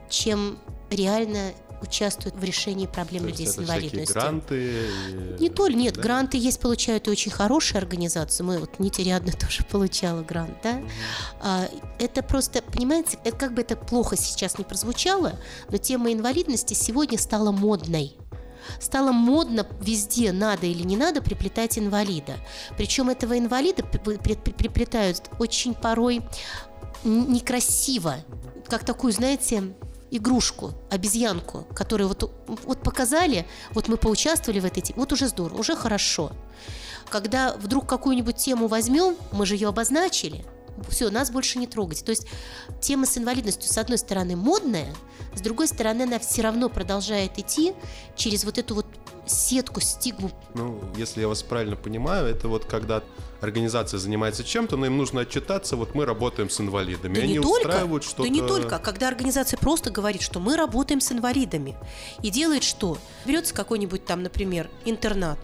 чем 0.10 0.60
реально 0.90 1.52
участвуют 1.82 2.36
в 2.36 2.44
решении 2.44 2.88
проблем 2.88 3.24
То 3.24 3.30
людей 3.30 3.48
с 3.48 3.58
инвалидностью. 3.58 4.14
гранты? 4.14 4.90
Не 5.40 5.50
только, 5.50 5.78
нет, 5.78 5.96
да? 5.96 6.02
гранты 6.02 6.38
есть, 6.38 6.60
получают 6.60 7.08
и 7.08 7.12
очень 7.12 7.32
хорошие 7.32 7.80
организации. 7.80 8.44
Мы 8.44 8.60
вот 8.60 8.80
Нетериадна 8.80 9.32
тоже 9.40 9.64
получала 9.64 10.22
грант, 10.22 10.58
да. 10.64 10.82
А, 11.42 11.68
это 12.00 12.24
просто, 12.24 12.62
понимаете, 12.62 13.20
это 13.24 13.38
как 13.38 13.54
бы 13.54 13.62
это 13.62 13.76
плохо 13.76 14.16
сейчас 14.16 14.58
не 14.58 14.64
прозвучало, 14.64 15.34
но 15.70 15.78
тема 15.78 16.12
инвалидности 16.12 16.74
сегодня 16.74 17.18
стала 17.18 17.52
модной 17.52 18.16
стало 18.80 19.12
модно 19.12 19.66
везде, 19.82 20.32
надо 20.32 20.66
или 20.66 20.84
не 20.84 20.98
надо, 20.98 21.22
приплетать 21.22 21.78
инвалида. 21.78 22.36
Причем 22.78 23.10
этого 23.10 23.38
инвалида 23.38 23.84
приплетают 23.84 25.30
очень 25.40 25.74
порой 25.74 26.22
некрасиво, 27.04 28.18
как 28.68 28.84
такую, 28.84 29.14
знаете, 29.14 29.74
игрушку, 30.12 30.74
обезьянку, 30.90 31.68
которую 31.76 32.08
вот, 32.08 32.32
вот 32.48 32.84
показали, 32.84 33.46
вот 33.72 33.88
мы 33.88 33.98
поучаствовали 33.98 34.60
в 34.60 34.66
этой 34.66 34.82
теме, 34.82 35.00
вот 35.00 35.12
уже 35.14 35.28
здорово, 35.28 35.60
уже 35.60 35.76
хорошо. 35.76 36.32
Когда 37.10 37.56
вдруг 37.58 37.88
какую-нибудь 37.88 38.36
тему 38.36 38.68
возьмем, 38.68 39.16
мы 39.32 39.46
же 39.46 39.56
ее 39.56 39.70
обозначили, 39.70 40.46
все, 40.90 41.10
нас 41.10 41.32
больше 41.32 41.60
не 41.60 41.68
трогать. 41.68 42.04
То 42.06 42.12
есть 42.12 42.28
тема 42.82 43.06
с 43.06 43.18
инвалидностью, 43.18 43.72
с 43.72 43.78
одной 43.78 43.98
стороны, 43.98 44.36
модная, 44.36 44.94
с 45.36 45.42
другой 45.42 45.68
стороны, 45.68 46.04
она 46.04 46.20
все 46.20 46.42
равно 46.42 46.70
продолжает 46.70 47.38
идти 47.40 47.74
через 48.16 48.44
вот 48.44 48.58
эту 48.58 48.76
вот 48.76 48.86
сетку, 49.26 49.82
стигму. 49.82 50.32
Ну, 50.54 50.82
если 50.96 51.22
я 51.22 51.28
вас 51.28 51.44
правильно 51.44 51.76
понимаю, 51.76 52.28
это 52.28 52.48
вот 52.48 52.66
когда 52.66 53.04
организация 53.42 54.00
занимается 54.00 54.44
чем-то, 54.44 54.78
но 54.78 54.86
им 54.86 54.98
нужно 54.98 55.22
отчитаться, 55.22 55.76
вот 55.76 55.96
мы 55.96 56.06
работаем 56.06 56.50
с 56.50 56.60
инвалидами. 56.60 57.16
Да 57.16 57.22
Они 57.22 57.34
не 57.34 57.40
устраивают 57.40 58.04
что-то... 58.04 58.24
Да 58.24 58.30
не 58.30 58.42
только. 58.42 58.80
Когда 58.80 59.08
организация 59.08 59.58
просто 59.58 59.92
говорит, 59.92 60.22
что 60.22 60.40
мы 60.40 60.56
работаем 60.56 61.02
с 61.02 61.12
инвалидами, 61.12 61.76
и 62.22 62.30
делает 62.30 62.64
что? 62.64 62.98
Берется 63.26 63.54
какой-нибудь 63.54 64.06
там, 64.06 64.24
например, 64.24 64.70
интернат, 64.86 65.40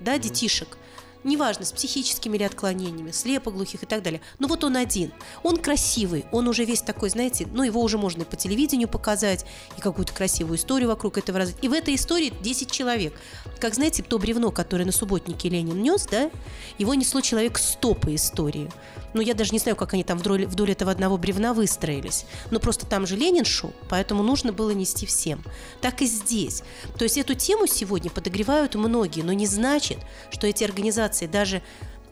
да, 0.00 0.16
mm-hmm. 0.16 0.20
детишек, 0.20 0.78
неважно, 1.24 1.64
с 1.64 1.72
психическими 1.72 2.36
или 2.36 2.44
отклонениями, 2.44 3.10
слепоглухих 3.10 3.82
и 3.82 3.86
так 3.86 4.02
далее. 4.02 4.20
Но 4.38 4.48
вот 4.48 4.64
он 4.64 4.76
один. 4.76 5.12
Он 5.42 5.56
красивый, 5.56 6.26
он 6.32 6.48
уже 6.48 6.64
весь 6.64 6.82
такой, 6.82 7.10
знаете, 7.10 7.46
ну 7.52 7.62
его 7.62 7.80
уже 7.82 7.98
можно 7.98 8.22
и 8.22 8.24
по 8.24 8.36
телевидению 8.36 8.88
показать, 8.88 9.44
и 9.76 9.80
какую-то 9.80 10.12
красивую 10.12 10.58
историю 10.58 10.88
вокруг 10.88 11.18
этого 11.18 11.38
развить. 11.38 11.58
И 11.62 11.68
в 11.68 11.72
этой 11.72 11.94
истории 11.94 12.32
10 12.40 12.70
человек. 12.70 13.14
Как, 13.60 13.74
знаете, 13.74 14.02
то 14.02 14.18
бревно, 14.18 14.50
которое 14.50 14.84
на 14.84 14.92
субботнике 14.92 15.48
Ленин 15.48 15.82
нес, 15.82 16.06
да, 16.10 16.30
его 16.78 16.94
несло 16.94 17.20
человек 17.20 17.58
100 17.58 17.94
по 17.94 18.14
истории. 18.14 18.70
Ну, 19.18 19.22
я 19.22 19.34
даже 19.34 19.50
не 19.50 19.58
знаю, 19.58 19.74
как 19.74 19.94
они 19.94 20.04
там 20.04 20.16
вдоль, 20.16 20.46
вдоль 20.46 20.70
этого 20.70 20.92
одного 20.92 21.18
бревна 21.18 21.52
выстроились. 21.52 22.24
Но 22.52 22.60
просто 22.60 22.86
там 22.86 23.04
же 23.04 23.16
Ленин 23.16 23.44
шел, 23.44 23.72
поэтому 23.88 24.22
нужно 24.22 24.52
было 24.52 24.70
нести 24.70 25.06
всем. 25.06 25.42
Так 25.80 26.02
и 26.02 26.06
здесь. 26.06 26.62
То 26.96 27.02
есть 27.02 27.18
эту 27.18 27.34
тему 27.34 27.66
сегодня 27.66 28.12
подогревают 28.12 28.76
многие, 28.76 29.22
но 29.22 29.32
не 29.32 29.48
значит, 29.48 29.98
что 30.30 30.46
эти 30.46 30.62
организации 30.62 31.26
даже 31.26 31.62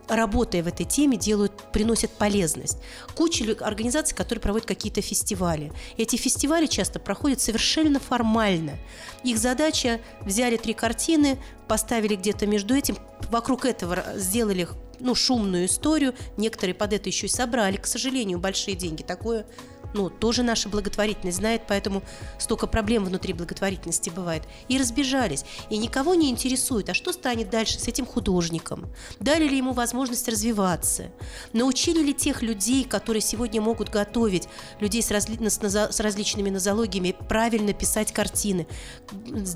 работая 0.09 0.65
в 0.65 0.67
этой 0.67 0.85
теме, 0.85 1.17
делают, 1.17 1.53
приносят 1.73 2.11
полезность. 2.11 2.79
Куча 3.15 3.45
организаций, 3.61 4.17
которые 4.17 4.43
проводят 4.43 4.67
какие-то 4.67 5.01
фестивали. 5.01 5.73
Эти 5.97 6.17
фестивали 6.17 6.67
часто 6.67 6.99
проходят 6.99 7.41
совершенно 7.41 8.01
формально. 8.01 8.79
Их 9.23 9.39
задача 9.39 10.01
взяли 10.23 10.57
три 10.57 10.75
картины, 10.75 11.39
поставили 11.69 12.17
где-то 12.17 12.47
между 12.47 12.75
этим, 12.75 12.97
вокруг 13.31 13.65
этого 13.65 14.05
сделали 14.17 14.69
ну, 15.01 15.15
шумную 15.15 15.67
историю. 15.67 16.15
Некоторые 16.37 16.75
под 16.75 16.93
это 16.93 17.09
еще 17.09 17.27
и 17.27 17.31
собрали, 17.31 17.77
к 17.77 17.87
сожалению, 17.87 18.39
большие 18.39 18.77
деньги. 18.77 19.03
Такое 19.03 19.47
ну, 19.95 20.11
тоже 20.11 20.43
наша 20.43 20.69
благотворительность 20.69 21.39
знает, 21.39 21.63
поэтому 21.67 22.03
столько 22.39 22.67
проблем 22.67 23.05
внутри 23.05 23.33
благотворительности 23.33 24.11
бывает. 24.11 24.43
И 24.69 24.79
разбежались. 24.79 25.45
И 25.71 25.79
никого 25.79 26.15
не 26.15 26.31
интересует, 26.31 26.91
а 26.91 26.95
что 26.95 27.13
станет 27.13 27.51
дальше 27.51 27.79
с 27.79 27.89
этим 27.89 28.07
художником? 28.07 28.87
Дали 29.21 29.49
ли 29.49 29.57
ему 29.57 29.73
возможность 29.73 30.29
развиваться? 30.29 31.11
Научили 31.53 32.03
ли 32.03 32.15
тех 32.15 32.43
людей, 32.43 32.85
которые 32.85 33.21
сегодня 33.21 33.61
могут 33.61 33.89
готовить, 33.89 34.49
людей 34.81 35.03
с, 35.03 35.11
разли... 35.11 35.39
с 35.49 36.01
различными 36.01 36.51
нозологиями, 36.51 37.17
правильно 37.29 37.73
писать 37.73 38.13
картины? 38.13 38.67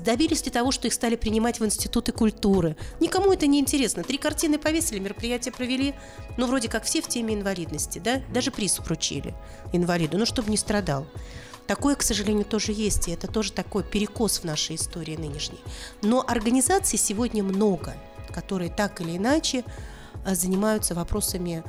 Добились 0.05 0.45
ли 0.45 0.51
того, 0.51 0.71
что 0.71 0.87
их 0.87 0.93
стали 0.93 1.15
принимать 1.15 1.59
в 1.59 1.65
институты 1.65 2.11
культуры? 2.11 2.77
Никому 2.99 3.31
это 3.31 3.47
не 3.47 3.59
интересно. 3.59 4.03
Три 4.03 4.17
картины 4.17 4.57
повесили, 4.57 4.99
мероприятие 4.99 5.51
провели, 5.51 5.93
ну, 6.37 6.47
вроде 6.47 6.69
как 6.69 6.83
все 6.83 7.01
в 7.01 7.07
теме 7.07 7.35
инвалидности, 7.35 7.99
да? 7.99 8.21
Даже 8.33 8.51
приз 8.51 8.79
вручили 8.79 9.33
инвалиду 9.73 10.17
ну, 10.17 10.25
чтобы 10.31 10.49
не 10.49 10.57
страдал. 10.57 11.05
Такое, 11.67 11.95
к 11.95 12.03
сожалению, 12.03 12.45
тоже 12.45 12.71
есть, 12.71 13.07
и 13.07 13.11
это 13.11 13.27
тоже 13.27 13.51
такой 13.51 13.83
перекос 13.83 14.39
в 14.39 14.43
нашей 14.45 14.75
истории 14.75 15.15
нынешней. 15.15 15.59
Но 16.01 16.23
организаций 16.27 16.97
сегодня 16.97 17.43
много, 17.43 17.93
которые 18.33 18.71
так 18.71 19.01
или 19.01 19.17
иначе 19.17 19.63
э, 20.25 20.35
занимаются 20.35 20.95
вопросами 20.95 21.63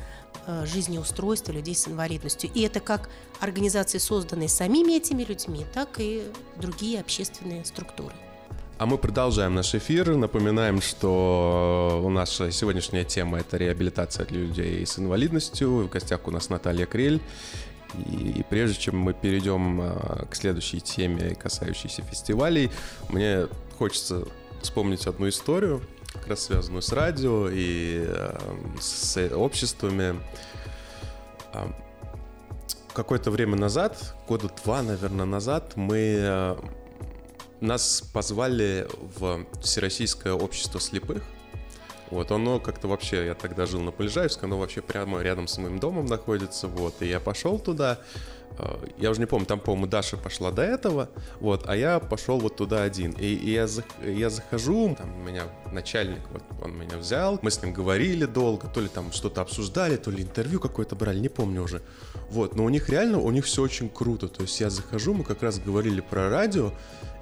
э, 0.46 0.64
жизнеустройства 0.66 1.52
людей 1.52 1.74
с 1.74 1.88
инвалидностью. 1.88 2.50
И 2.54 2.62
это 2.62 2.80
как 2.80 3.10
организации, 3.40 3.98
созданные 3.98 4.48
самими 4.48 4.96
этими 4.96 5.24
людьми, 5.24 5.66
так 5.74 5.88
и 5.98 6.22
другие 6.56 7.00
общественные 7.00 7.64
структуры. 7.64 8.14
А 8.78 8.86
мы 8.86 8.98
продолжаем 8.98 9.54
наш 9.54 9.74
эфир. 9.76 10.16
Напоминаем, 10.16 10.80
что 10.80 12.02
у 12.04 12.10
нас 12.10 12.30
сегодняшняя 12.50 13.04
тема– 13.04 13.38
это 13.40 13.56
реабилитация 13.56 14.26
для 14.26 14.40
людей 14.40 14.84
с 14.84 14.98
инвалидностью. 14.98 15.84
В 15.84 15.88
гостях 15.88 16.26
у 16.26 16.32
нас 16.32 16.48
Наталья 16.48 16.86
Крель. 16.86 17.20
И, 17.94 18.38
и 18.38 18.42
прежде 18.42 18.80
чем 18.80 18.98
мы 18.98 19.12
перейдем 19.12 19.80
а, 19.80 20.26
к 20.30 20.34
следующей 20.34 20.80
теме, 20.80 21.34
касающейся 21.34 22.02
фестивалей, 22.02 22.70
мне 23.08 23.48
хочется 23.78 24.24
вспомнить 24.62 25.06
одну 25.06 25.28
историю, 25.28 25.82
как 26.12 26.28
раз 26.28 26.44
связанную 26.44 26.82
с 26.82 26.92
радио 26.92 27.48
и 27.50 28.04
а, 28.06 28.38
с 28.80 29.16
обществами. 29.34 30.20
Какое-то 32.94 33.30
время 33.30 33.56
назад, 33.56 34.14
года 34.28 34.50
два, 34.64 34.82
наверное, 34.82 35.26
назад, 35.26 35.76
мы 35.76 36.16
а, 36.20 36.64
нас 37.60 38.02
позвали 38.12 38.86
в 39.18 39.46
Всероссийское 39.60 40.32
общество 40.32 40.80
слепых– 40.80 41.22
вот, 42.12 42.30
оно 42.30 42.60
как-то 42.60 42.88
вообще, 42.88 43.24
я 43.24 43.34
тогда 43.34 43.64
жил 43.64 43.80
на 43.80 43.90
Полежаевске, 43.90 44.44
оно 44.44 44.58
вообще 44.58 44.82
прямо 44.82 45.22
рядом 45.22 45.48
с 45.48 45.56
моим 45.56 45.78
домом 45.78 46.04
находится, 46.04 46.68
вот, 46.68 47.00
и 47.00 47.06
я 47.06 47.20
пошел 47.20 47.58
туда, 47.58 48.00
э, 48.58 48.86
я 48.98 49.10
уже 49.10 49.20
не 49.20 49.26
помню, 49.26 49.46
там, 49.46 49.58
по-моему, 49.58 49.86
Даша 49.86 50.18
пошла 50.18 50.50
до 50.50 50.62
этого, 50.62 51.08
вот, 51.40 51.64
а 51.66 51.74
я 51.74 52.00
пошел 52.00 52.38
вот 52.38 52.56
туда 52.56 52.82
один. 52.82 53.12
И, 53.12 53.24
и 53.24 53.52
я, 53.52 53.66
я 54.04 54.28
захожу, 54.28 54.94
там 54.94 55.24
меня 55.24 55.44
начальник, 55.72 56.20
вот 56.30 56.42
он 56.62 56.76
меня 56.76 56.98
взял, 56.98 57.38
мы 57.40 57.50
с 57.50 57.62
ним 57.62 57.72
говорили 57.72 58.26
долго, 58.26 58.68
то 58.68 58.80
ли 58.82 58.88
там 58.88 59.10
что-то 59.10 59.40
обсуждали, 59.40 59.96
то 59.96 60.10
ли 60.10 60.22
интервью 60.22 60.60
какое-то 60.60 60.94
брали, 60.94 61.18
не 61.18 61.30
помню 61.30 61.62
уже. 61.62 61.80
Вот, 62.28 62.54
но 62.54 62.64
у 62.64 62.68
них 62.68 62.90
реально, 62.90 63.20
у 63.20 63.30
них 63.30 63.46
все 63.46 63.62
очень 63.62 63.88
круто. 63.88 64.28
То 64.28 64.42
есть 64.42 64.60
я 64.60 64.68
захожу, 64.68 65.14
мы 65.14 65.24
как 65.24 65.42
раз 65.42 65.58
говорили 65.58 66.00
про 66.00 66.28
радио, 66.28 66.72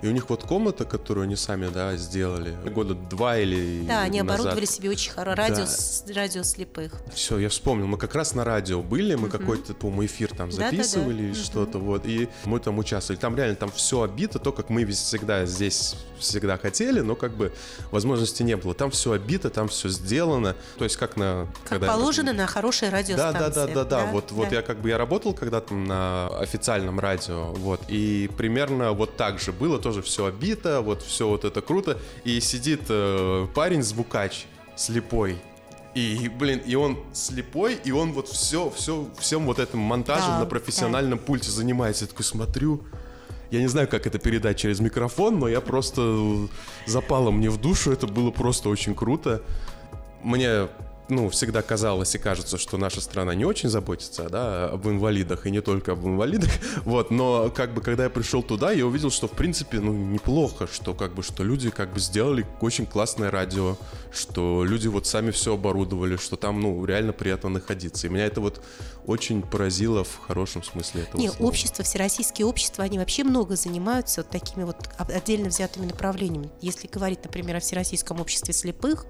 и 0.02 0.09
у 0.09 0.11
них 0.11 0.28
вот 0.30 0.45
комната, 0.45 0.85
которую 0.85 1.25
они 1.25 1.37
сами, 1.37 1.69
да, 1.69 1.97
сделали 1.97 2.57
года 2.71 2.95
два 2.95 3.38
или 3.38 3.85
Да, 3.87 4.02
они 4.02 4.23
назад. 4.23 4.40
оборудовали 4.40 4.64
себе 4.66 4.90
очень 4.90 5.12
хорошо 5.12 5.37
радио, 5.37 5.64
да. 5.64 6.14
радио 6.14 6.42
слепых. 6.42 6.92
Все, 7.14 7.38
я 7.38 7.49
вспомнил, 7.49 7.87
мы 7.87 7.99
как 7.99 8.14
раз 8.14 8.35
на 8.35 8.45
радио 8.45 8.83
были, 8.83 9.14
мы 9.14 9.28
угу. 9.28 9.38
какой-то, 9.38 9.75
по-моему, 9.75 10.07
эфир 10.07 10.35
там 10.35 10.50
записывали 10.50 11.28
да, 11.28 11.35
да, 11.35 11.35
да. 11.35 11.45
что-то, 11.45 11.78
угу. 11.78 11.87
вот, 11.87 12.07
и 12.07 12.28
мы 12.45 12.61
там 12.61 12.78
участвовали. 12.78 13.21
Там 13.21 13.37
реально 13.37 13.57
там 13.57 13.71
все 13.71 14.02
обито, 14.02 14.38
то, 14.38 14.52
как 14.52 14.71
мы 14.71 14.87
всегда 14.87 15.45
здесь 15.45 15.97
всегда 16.21 16.57
хотели, 16.59 17.00
но 17.00 17.16
как 17.16 17.33
бы 17.33 17.52
возможности 17.90 18.42
не 18.42 18.57
было. 18.57 18.75
Там 18.75 18.90
все 18.90 19.12
обито, 19.12 19.50
там 19.50 19.69
все 19.69 19.88
сделано, 19.88 20.54
то 20.78 20.85
есть 20.85 20.97
как 20.97 21.16
на... 21.16 21.49
Как 21.69 21.80
положено 21.80 22.28
я... 22.30 22.35
на 22.35 22.47
хорошей 22.47 22.90
радиостанции. 22.90 23.38
Да, 23.38 23.50
да, 23.50 23.66
да, 23.66 23.75
да, 23.75 23.84
да, 23.84 24.06
вот, 24.06 24.26
да. 24.28 24.34
вот 24.34 24.52
я 24.52 24.63
как 24.63 24.80
бы, 24.80 24.91
я 24.91 24.99
работал 24.99 25.34
когда-то 25.34 25.75
на 25.75 26.28
официальном 26.39 27.00
радио, 27.00 27.52
вот, 27.52 27.80
и 27.89 28.30
примерно 28.36 28.93
вот 28.93 29.17
так 29.17 29.41
же 29.41 29.52
было, 29.52 29.78
то 29.78 29.89
тоже 29.90 30.02
все 30.02 30.26
обито, 30.26 30.82
вот 30.82 31.02
все 31.02 31.28
вот 31.28 31.44
это 31.44 31.60
круто. 31.60 31.98
И 32.22 32.38
сидит 32.40 32.82
э, 32.88 33.48
парень 33.54 33.82
звукач 33.82 34.46
слепой. 34.76 35.36
И, 35.96 36.30
блин, 36.38 36.62
и 36.64 36.76
он 36.76 36.96
слепой, 37.12 37.76
и 37.84 37.90
он 37.90 38.12
вот 38.12 38.28
все, 38.28 38.70
все, 38.70 39.08
всем 39.18 39.46
вот 39.46 39.58
этим 39.58 39.80
монтажем 39.80 40.28
да, 40.28 40.38
на 40.38 40.46
профессиональном 40.46 41.18
да. 41.18 41.24
пульте 41.24 41.50
занимается. 41.50 42.04
Я 42.04 42.08
такой 42.08 42.24
смотрю, 42.24 42.84
я 43.50 43.60
не 43.60 43.66
знаю, 43.66 43.88
как 43.88 44.06
это 44.06 44.20
передать 44.20 44.56
через 44.56 44.78
микрофон, 44.78 45.40
но 45.40 45.48
я 45.48 45.60
просто 45.60 46.46
запало 46.86 47.32
мне 47.32 47.50
в 47.50 47.60
душу, 47.60 47.90
это 47.90 48.06
было 48.06 48.30
просто 48.30 48.68
очень 48.68 48.94
круто. 48.94 49.42
Мне 50.22 50.68
ну, 51.10 51.28
всегда 51.28 51.62
казалось 51.62 52.14
и 52.14 52.18
кажется, 52.18 52.58
что 52.58 52.76
наша 52.76 53.00
страна 53.00 53.34
не 53.34 53.44
очень 53.44 53.68
заботится, 53.68 54.28
да, 54.28 54.66
об 54.66 54.86
инвалидах, 54.86 55.46
и 55.46 55.50
не 55.50 55.60
только 55.60 55.92
об 55.92 56.06
инвалидах, 56.06 56.50
вот, 56.84 57.10
но, 57.10 57.50
как 57.50 57.75
бы, 57.75 57.80
когда 57.80 58.04
я 58.04 58.10
пришел 58.10 58.42
туда, 58.42 58.73
я 58.73 58.86
увидел, 58.86 59.10
что, 59.10 59.28
в 59.28 59.32
принципе, 59.32 59.80
ну, 59.80 59.92
неплохо, 59.92 60.68
что, 60.73 60.94
как 60.94 61.14
бы, 61.14 61.23
что 61.23 61.44
люди, 61.44 61.70
как 61.70 61.92
бы, 61.92 62.00
сделали 62.00 62.46
очень 62.60 62.86
классное 62.86 63.30
радио, 63.30 63.76
что 64.12 64.64
люди 64.64 64.88
вот 64.88 65.06
сами 65.06 65.30
все 65.30 65.54
оборудовали, 65.54 66.16
что 66.16 66.36
там, 66.36 66.60
ну, 66.60 66.84
реально 66.84 67.12
приятно 67.12 67.49
находиться, 67.49 68.06
и 68.06 68.10
меня 68.10 68.26
это 68.26 68.40
вот 68.40 68.62
очень 69.06 69.42
поразило 69.42 70.04
в 70.04 70.18
хорошем 70.18 70.62
смысле 70.62 71.02
этого 71.02 71.20
Нет, 71.20 71.36
общество, 71.40 71.84
всероссийские 71.84 72.46
общества, 72.46 72.84
они 72.84 72.99
вообще 72.99 73.25
много 73.25 73.56
занимаются 73.56 74.23
вот 74.23 74.30
такими 74.30 74.64
вот 74.64 74.76
отдельно 74.99 75.49
взятыми 75.49 75.86
направлениями. 75.86 76.50
Если 76.60 76.86
говорить, 76.86 77.23
например, 77.25 77.56
о 77.56 77.60
Всероссийском 77.60 78.20
обществе 78.20 78.54
слепых, 78.54 79.06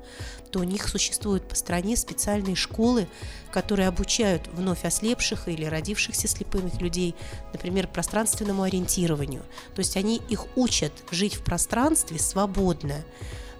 то 0.50 0.60
у 0.60 0.64
них 0.64 0.88
существует 0.88 1.46
по 1.48 1.54
стране 1.54 1.96
специальные 1.96 2.56
школы, 2.56 3.06
которые 3.52 3.88
обучают 3.88 4.48
вновь 4.52 4.84
ослепших 4.84 5.48
или 5.48 5.64
родившихся 5.64 6.28
слепыми 6.28 6.70
людей, 6.80 7.14
например, 7.52 7.88
пространственному 7.88 8.62
ориентированию. 8.62 9.42
То 9.74 9.80
есть 9.80 9.96
они 9.96 10.20
их 10.28 10.46
учат 10.56 10.92
жить 11.10 11.34
в 11.34 11.44
пространстве 11.44 12.18
свободно. 12.18 13.04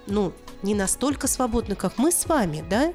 Ну, 0.06 0.32
не 0.62 0.74
настолько 0.74 1.26
свободно, 1.26 1.76
как 1.76 1.98
мы 1.98 2.10
с 2.10 2.26
вами, 2.26 2.64
да, 2.68 2.92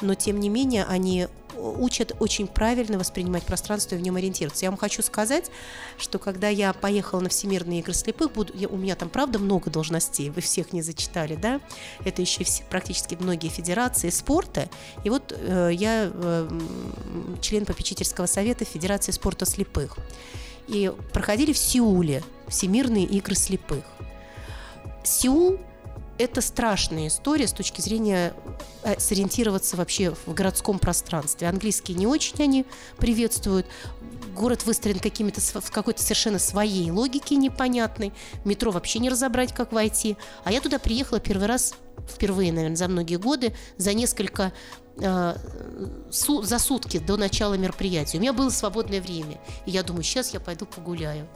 но 0.00 0.14
тем 0.14 0.38
не 0.40 0.48
менее 0.48 0.84
они 0.84 1.28
учат 1.56 2.12
очень 2.20 2.46
правильно 2.46 2.98
воспринимать 2.98 3.44
пространство 3.44 3.94
и 3.94 3.98
в 3.98 4.02
нем 4.02 4.16
ориентироваться. 4.16 4.64
Я 4.64 4.70
вам 4.70 4.78
хочу 4.78 5.02
сказать, 5.02 5.50
что 5.98 6.18
когда 6.18 6.48
я 6.48 6.72
поехала 6.72 7.20
на 7.20 7.28
Всемирные 7.28 7.80
игры 7.80 7.94
слепых, 7.94 8.32
буду, 8.32 8.52
я, 8.56 8.68
у 8.68 8.76
меня 8.76 8.94
там, 8.94 9.08
правда, 9.08 9.38
много 9.38 9.70
должностей, 9.70 10.30
вы 10.30 10.40
всех 10.40 10.72
не 10.72 10.82
зачитали, 10.82 11.34
да? 11.34 11.60
Это 12.04 12.22
еще 12.22 12.44
все, 12.44 12.64
практически 12.64 13.16
многие 13.18 13.48
федерации 13.48 14.10
спорта. 14.10 14.68
И 15.04 15.10
вот 15.10 15.32
э, 15.36 15.70
я 15.72 16.10
э, 16.12 16.60
член 17.40 17.64
попечительского 17.64 18.26
совета 18.26 18.64
Федерации 18.64 19.12
спорта 19.12 19.46
слепых. 19.46 19.96
И 20.68 20.92
проходили 21.12 21.52
в 21.52 21.58
Сеуле 21.58 22.22
Всемирные 22.48 23.04
игры 23.04 23.34
слепых. 23.34 23.84
Сеул 25.04 25.58
это 26.22 26.40
страшная 26.40 27.08
история 27.08 27.46
с 27.46 27.52
точки 27.52 27.80
зрения 27.80 28.34
э, 28.82 28.98
сориентироваться 28.98 29.76
вообще 29.76 30.14
в 30.26 30.34
городском 30.34 30.78
пространстве. 30.78 31.48
Английский 31.48 31.94
не 31.94 32.06
очень 32.06 32.42
они 32.42 32.66
приветствуют. 32.98 33.66
город 34.34 34.64
выстроен 34.64 34.98
какими-то 34.98 35.40
в 35.40 35.70
какой-то 35.70 36.02
совершенно 36.02 36.38
своей 36.38 36.90
логике 36.90 37.36
непонятной. 37.36 38.12
Метро 38.44 38.70
вообще 38.70 38.98
не 38.98 39.10
разобрать, 39.10 39.52
как 39.52 39.72
войти. 39.72 40.16
А 40.44 40.52
я 40.52 40.60
туда 40.60 40.78
приехала 40.78 41.20
первый 41.20 41.46
раз, 41.46 41.74
впервые, 42.08 42.52
наверное, 42.52 42.76
за 42.76 42.88
многие 42.88 43.16
годы, 43.16 43.54
за 43.76 43.92
несколько 43.92 44.52
э, 44.98 45.36
за 46.10 46.58
сутки 46.58 46.98
до 46.98 47.16
начала 47.16 47.54
мероприятия. 47.54 48.18
У 48.18 48.20
меня 48.20 48.32
было 48.32 48.50
свободное 48.50 49.00
время. 49.00 49.40
И 49.66 49.70
я 49.70 49.82
думаю, 49.82 50.02
сейчас 50.02 50.32
я 50.32 50.40
пойду 50.40 50.66
погуляю. 50.66 51.28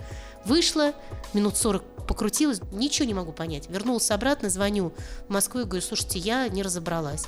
Вышла, 0.46 0.92
минут 1.34 1.56
40 1.56 1.82
покрутилась, 2.06 2.60
ничего 2.70 3.06
не 3.06 3.14
могу 3.14 3.32
понять. 3.32 3.68
Вернулась 3.68 4.12
обратно, 4.12 4.48
звоню 4.48 4.92
в 5.26 5.32
Москву 5.32 5.62
и 5.62 5.64
говорю, 5.64 5.82
слушайте, 5.82 6.20
я 6.20 6.48
не 6.48 6.62
разобралась. 6.62 7.26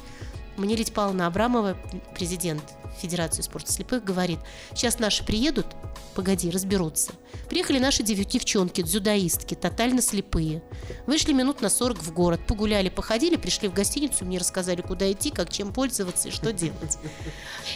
Лидия 0.64 0.92
Павловна 0.92 1.26
Абрамова, 1.26 1.76
президент 2.14 2.62
Федерации 3.00 3.42
спорта 3.42 3.72
слепых, 3.72 4.04
говорит, 4.04 4.38
сейчас 4.74 4.98
наши 4.98 5.24
приедут, 5.24 5.66
погоди, 6.14 6.50
разберутся. 6.50 7.12
Приехали 7.48 7.78
наши 7.78 8.02
девчонки, 8.02 8.82
дзюдоистки, 8.82 9.54
тотально 9.54 10.02
слепые. 10.02 10.62
Вышли 11.06 11.32
минут 11.32 11.60
на 11.60 11.68
40 11.68 12.02
в 12.02 12.12
город, 12.12 12.40
погуляли, 12.46 12.88
походили, 12.88 13.36
пришли 13.36 13.68
в 13.68 13.72
гостиницу, 13.72 14.24
мне 14.24 14.38
рассказали, 14.38 14.82
куда 14.82 15.10
идти, 15.12 15.30
как 15.30 15.52
чем 15.52 15.72
пользоваться 15.72 16.28
и 16.28 16.30
что 16.32 16.52
делать. 16.52 16.98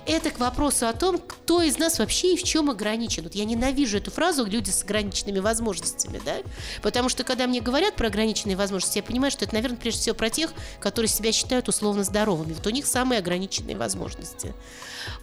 Это 0.07 0.31
к 0.31 0.41
вопросу 0.41 0.89
о 0.89 0.93
том, 0.93 1.19
кто 1.19 1.63
из 1.63 1.79
нас 1.79 1.99
вообще 1.99 2.35
и 2.35 2.37
в 2.37 2.43
чем 2.43 2.69
ограничен. 2.71 3.23
Вот 3.23 3.35
я 3.35 3.45
ненавижу 3.45 3.99
эту 3.99 4.11
фразу 4.11 4.45
«люди 4.45 4.71
с 4.71 4.83
ограниченными 4.83 5.39
возможностями», 5.39 6.21
да? 6.25 6.39
Потому 6.83 7.09
что, 7.09 7.23
когда 7.23 7.47
мне 7.47 7.61
говорят 7.61 7.95
про 7.95 8.09
ограниченные 8.09 8.57
возможности, 8.57 8.99
я 8.99 9.05
понимаю, 9.05 9.31
что 9.31 9.45
это, 9.45 9.55
наверное, 9.55 9.79
прежде 9.79 10.01
всего 10.01 10.17
про 10.17 10.31
тех, 10.31 10.53
которые 10.81 11.09
себя 11.09 11.31
считают 11.31 11.69
условно 11.69 12.03
здоровыми. 12.03 12.55
Вот 12.55 12.67
них 12.73 12.87
самые 12.87 13.21
ограниченные 13.21 13.77
возможности. 13.77 14.53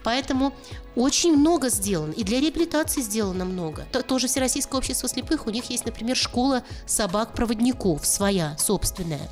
Поэтому 0.03 0.53
очень 0.95 1.35
много 1.35 1.69
сделано. 1.69 2.13
И 2.13 2.23
для 2.23 2.39
реабилитации 2.39 3.01
сделано 3.01 3.45
много. 3.45 3.85
Тоже 4.07 4.27
Всероссийское 4.27 4.77
общество 4.77 5.09
слепых, 5.09 5.47
у 5.47 5.49
них 5.49 5.65
есть, 5.69 5.85
например, 5.85 6.15
школа 6.15 6.63
собак-проводников, 6.85 8.05
своя, 8.05 8.57
собственная. 8.57 9.29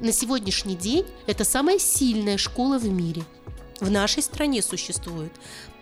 На 0.00 0.12
сегодняшний 0.12 0.76
день 0.76 1.06
это 1.26 1.44
самая 1.44 1.78
сильная 1.78 2.38
школа 2.38 2.78
в 2.78 2.88
мире. 2.88 3.22
В 3.80 3.90
нашей 3.90 4.22
стране 4.22 4.62
существует. 4.62 5.32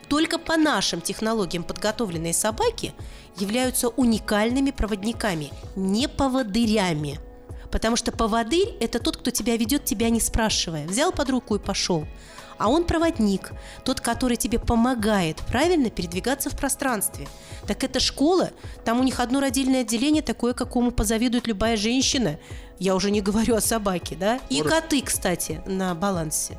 Только 0.08 0.38
по 0.38 0.56
нашим 0.56 1.00
технологиям 1.00 1.64
подготовленные 1.64 2.32
собаки 2.32 2.94
являются 3.36 3.88
уникальными 3.88 4.70
проводниками, 4.70 5.52
не 5.76 6.08
поводырями. 6.08 7.20
Потому 7.70 7.96
что 7.96 8.12
поводырь– 8.12 8.76
это 8.80 8.98
тот, 8.98 9.18
кто 9.18 9.30
тебя 9.30 9.56
ведет, 9.56 9.84
тебя 9.84 10.10
не 10.10 10.20
спрашивая. 10.20 10.86
Взял 10.86 11.12
под 11.12 11.30
руку 11.30 11.56
и 11.56 11.58
пошел 11.58 12.06
а 12.58 12.68
он 12.68 12.84
проводник, 12.84 13.52
тот, 13.84 14.00
который 14.00 14.36
тебе 14.36 14.58
помогает 14.58 15.36
правильно 15.48 15.90
передвигаться 15.90 16.50
в 16.50 16.56
пространстве. 16.56 17.28
Так 17.66 17.84
это 17.84 18.00
школа, 18.00 18.50
там 18.84 19.00
у 19.00 19.04
них 19.04 19.20
одно 19.20 19.40
родильное 19.40 19.82
отделение 19.82 20.22
такое, 20.22 20.52
какому 20.52 20.90
позавидует 20.90 21.46
любая 21.46 21.76
женщина. 21.76 22.38
Я 22.78 22.94
уже 22.94 23.10
не 23.10 23.20
говорю 23.20 23.54
о 23.54 23.60
собаке, 23.60 24.16
да? 24.16 24.40
И 24.50 24.62
Может... 24.62 24.72
коты, 24.72 25.02
кстати, 25.02 25.62
на 25.66 25.94
балансе. 25.94 26.58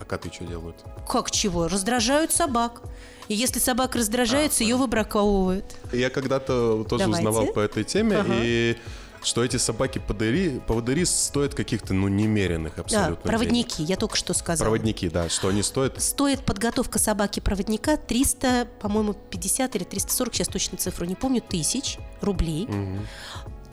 А 0.00 0.04
коты 0.04 0.30
что 0.32 0.44
делают? 0.44 0.76
Как 1.08 1.30
чего? 1.30 1.68
Раздражают 1.68 2.32
собак. 2.32 2.82
И 3.28 3.34
если 3.34 3.60
собака 3.60 3.98
раздражается, 3.98 4.62
а, 4.62 4.64
ее 4.64 4.76
выбраковывают. 4.76 5.64
Я 5.92 6.10
когда-то 6.10 6.84
тоже 6.84 7.04
Давайте. 7.04 7.28
узнавал 7.28 7.46
по 7.52 7.60
этой 7.60 7.84
теме, 7.84 8.16
ага. 8.16 8.34
и 8.34 8.76
что 9.22 9.44
эти 9.44 9.56
собаки 9.56 9.98
поводыри, 9.98 10.60
поводыри 10.66 11.04
стоят 11.04 11.54
каких-то, 11.54 11.94
ну, 11.94 12.08
немеренных 12.08 12.78
абсолютно. 12.78 13.16
Да, 13.16 13.28
проводники, 13.28 13.78
денег. 13.78 13.90
я 13.90 13.96
только 13.96 14.16
что 14.16 14.34
сказала. 14.34 14.66
Проводники, 14.66 15.08
да, 15.08 15.28
что 15.28 15.48
они 15.48 15.62
стоят? 15.62 16.00
Стоит 16.02 16.44
подготовка 16.44 16.98
собаки-проводника 16.98 17.96
300, 17.96 18.68
по-моему, 18.80 19.14
50 19.14 19.76
или 19.76 19.84
340, 19.84 20.34
сейчас 20.34 20.48
точно 20.48 20.78
цифру 20.78 21.06
не 21.06 21.14
помню, 21.14 21.40
тысяч 21.40 21.98
рублей. 22.20 22.64
Угу. 22.64 23.06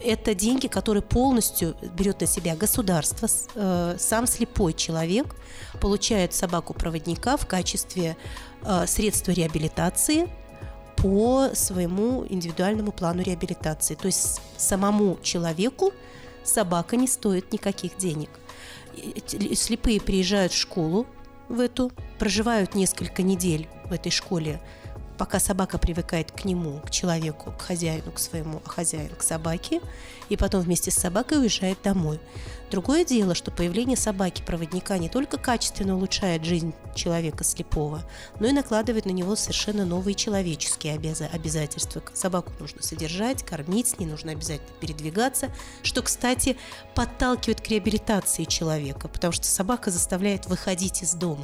Это 0.02 0.34
деньги, 0.34 0.68
которые 0.68 1.04
полностью 1.04 1.76
берет 1.98 2.22
на 2.22 2.28
себя 2.28 2.56
государство. 2.56 3.28
Э, 3.56 3.98
сам 4.00 4.28
слепой 4.28 4.74
человек 4.74 5.36
получает 5.82 6.34
собаку-проводника 6.34 7.36
в 7.36 7.46
качестве 7.48 8.16
э, 8.64 8.88
средства 8.88 9.32
реабилитации– 9.32 10.28
по 11.02 11.50
своему 11.54 12.26
индивидуальному 12.28 12.92
плану 12.92 13.22
реабилитации. 13.22 13.96
То 13.96 14.08
есть 14.08 14.42
самому 14.58 15.18
человеку 15.22 15.94
собака 16.44 16.98
не 16.98 17.08
стоит 17.08 17.54
никаких 17.54 17.98
денег. 17.98 18.30
Слепые 19.56 20.02
приезжают 20.02 20.52
в 20.52 20.58
школу 20.58 21.08
в 21.48 21.60
эту, 21.60 21.92
проживают 22.18 22.76
несколько 22.76 23.24
недель 23.24 23.68
в 23.86 23.94
этой 23.94 24.12
школе, 24.12 24.62
пока 25.20 25.38
собака 25.40 25.78
привыкает 25.78 26.32
к 26.32 26.46
нему, 26.46 26.80
к 26.80 26.90
человеку, 26.90 27.52
к 27.52 27.62
хозяину, 27.62 28.14
к 28.14 28.20
своему, 28.20 28.62
а 28.66 28.70
хозяин 28.70 29.10
к 29.10 29.22
собаке, 29.22 29.82
и 30.30 30.38
потом 30.38 30.62
вместе 30.62 30.92
с 30.92 30.96
собакой 30.96 31.40
уезжает 31.40 31.78
домой. 31.84 32.22
Другое 32.72 33.04
дело, 33.04 33.36
что 33.36 33.52
появление 33.52 33.98
собаки-проводника 33.98 34.98
не 34.98 35.10
только 35.10 35.38
качественно 35.38 35.98
улучшает 35.98 36.46
жизнь 36.46 36.74
человека 36.96 37.44
слепого, 37.44 38.02
но 38.40 38.48
и 38.48 38.54
накладывает 38.54 39.06
на 39.06 39.10
него 39.10 39.36
совершенно 39.36 39.86
новые 39.86 40.16
человеческие 40.16 40.94
обязательства. 40.94 42.02
Собаку 42.14 42.54
нужно 42.60 42.82
содержать, 42.82 43.44
кормить, 43.44 43.90
с 43.90 44.00
ней 44.00 44.06
нужно 44.06 44.32
обязательно 44.32 44.72
передвигаться, 44.80 45.50
что, 45.84 46.02
кстати, 46.02 46.56
подталкивает 46.96 47.60
к 47.60 47.68
реабилитации 47.68 48.46
человека, 48.46 49.10
потому 49.10 49.34
что 49.34 49.48
собака 49.48 49.92
заставляет 49.92 50.46
выходить 50.46 51.04
из 51.04 51.14
дома 51.14 51.44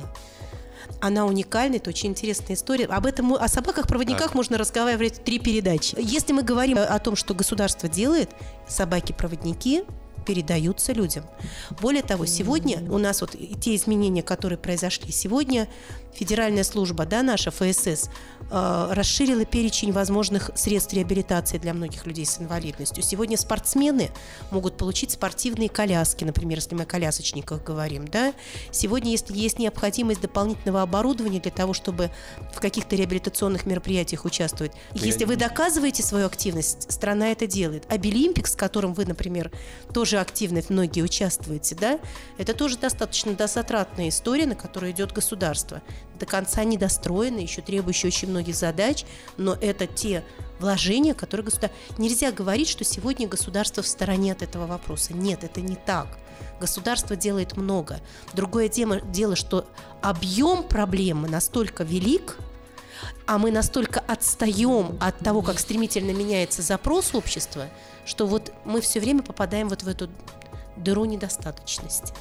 она 1.02 1.26
уникальна, 1.26 1.76
это 1.76 1.90
очень 1.90 2.10
интересная 2.10 2.56
история. 2.56 2.86
Об 2.86 3.06
этом, 3.06 3.34
о 3.34 3.48
собаках-проводниках 3.48 4.28
так. 4.28 4.36
можно 4.36 4.58
разговаривать 4.58 5.24
три 5.24 5.40
передачи. 5.40 5.96
Если 5.98 6.34
мы 6.34 6.44
говорим 6.44 6.78
о 6.78 7.00
том, 7.00 7.16
что 7.16 7.34
государство 7.34 7.90
делает, 7.90 8.30
собаки-проводники 8.68 9.84
передаются 10.26 10.92
людям. 10.92 11.24
Более 11.80 12.02
того, 12.02 12.26
сегодня 12.26 12.80
у 12.92 12.98
нас 12.98 13.22
вот 13.22 13.36
те 13.62 13.76
изменения, 13.76 14.24
которые 14.24 14.58
произошли 14.58 15.12
сегодня, 15.12 15.68
федеральная 16.16 16.64
служба, 16.64 17.06
да, 17.06 17.24
наша 17.24 17.52
ФСС, 17.52 18.10
э, 18.50 18.88
расширила 18.92 19.46
перечень 19.46 19.92
возможных 19.92 20.52
средств 20.56 20.94
реабилитации 20.94 21.58
для 21.58 21.74
многих 21.74 22.06
людей 22.06 22.26
с 22.26 22.40
инвалидностью. 22.40 23.04
Сегодня 23.04 23.38
спортсмены 23.38 24.12
могут 24.52 24.78
получить 24.78 25.12
спортивные 25.12 25.70
коляски, 25.70 26.24
например, 26.24 26.58
если 26.58 26.76
мы 26.76 26.84
о 26.84 26.86
колясочниках 26.86 27.64
говорим, 27.64 28.08
да. 28.08 28.34
Сегодня, 28.72 29.12
если 29.12 29.36
есть 29.38 29.60
необходимость 29.60 30.22
дополнительного 30.22 30.82
оборудования 30.82 31.40
для 31.40 31.52
того, 31.52 31.74
чтобы 31.74 32.12
в 32.54 32.60
каких-то 32.60 32.96
реабилитационных 32.96 33.66
мероприятиях 33.66 34.26
участвовать, 34.26 34.72
если 34.94 35.26
вы 35.26 35.36
доказываете 35.36 36.04
свою 36.04 36.26
активность, 36.26 36.92
страна 36.92 37.32
это 37.32 37.48
делает. 37.48 37.84
А 37.90 37.98
Билимпик, 37.98 38.48
с 38.48 38.56
которым 38.56 38.94
вы, 38.94 39.06
например, 39.06 39.52
тоже 39.94 40.20
активно 40.20 40.62
многие 40.70 41.02
участвуете, 41.02 41.76
да, 41.76 42.00
это 42.38 42.54
тоже 42.54 42.78
достаточно 42.78 43.34
дозатратная 43.34 44.10
история, 44.10 44.46
на 44.46 44.56
которую 44.56 44.92
идет 44.92 45.12
государство 45.12 45.82
до 46.20 46.26
конца 46.26 46.64
недостроены, 46.64 47.40
еще 47.40 47.62
требующие 47.62 48.08
очень 48.08 48.30
многих 48.30 48.56
задач, 48.56 49.06
но 49.38 49.54
это 49.54 49.88
те 49.88 50.24
вложения, 50.60 51.14
которые 51.14 51.46
государство... 51.46 51.78
Нельзя 51.98 52.32
говорить, 52.32 52.70
что 52.70 52.84
сегодня 52.84 53.28
государство 53.28 53.84
в 53.84 53.88
стороне 53.88 54.32
от 54.32 54.42
этого 54.42 54.66
вопроса. 54.66 55.14
Нет, 55.14 55.44
это 55.44 55.62
не 55.62 55.76
так. 55.76 56.18
Государство 56.60 57.16
делает 57.16 57.58
много. 57.58 58.00
Другое 58.34 58.70
дело 58.70 59.36
что 59.36 59.68
объем 60.02 60.64
проблемы 60.64 61.28
настолько 61.28 61.84
велик, 61.84 62.38
а 63.28 63.38
мы 63.38 63.52
настолько 63.52 64.00
отстаем 64.00 64.98
от 65.02 65.18
того, 65.20 65.42
как 65.42 65.60
стремительно 65.60 66.12
меняется 66.12 66.62
запрос 66.62 67.14
общества, 67.14 67.68
что 68.06 68.26
вот 68.26 68.54
мы 68.64 68.82
все 68.82 69.00
время 69.00 69.24
попадаем 69.24 69.68
вот 69.68 69.84
в 69.84 69.88
эту 69.88 70.10
дыру 70.78 71.06
недостаточности. 71.06 72.14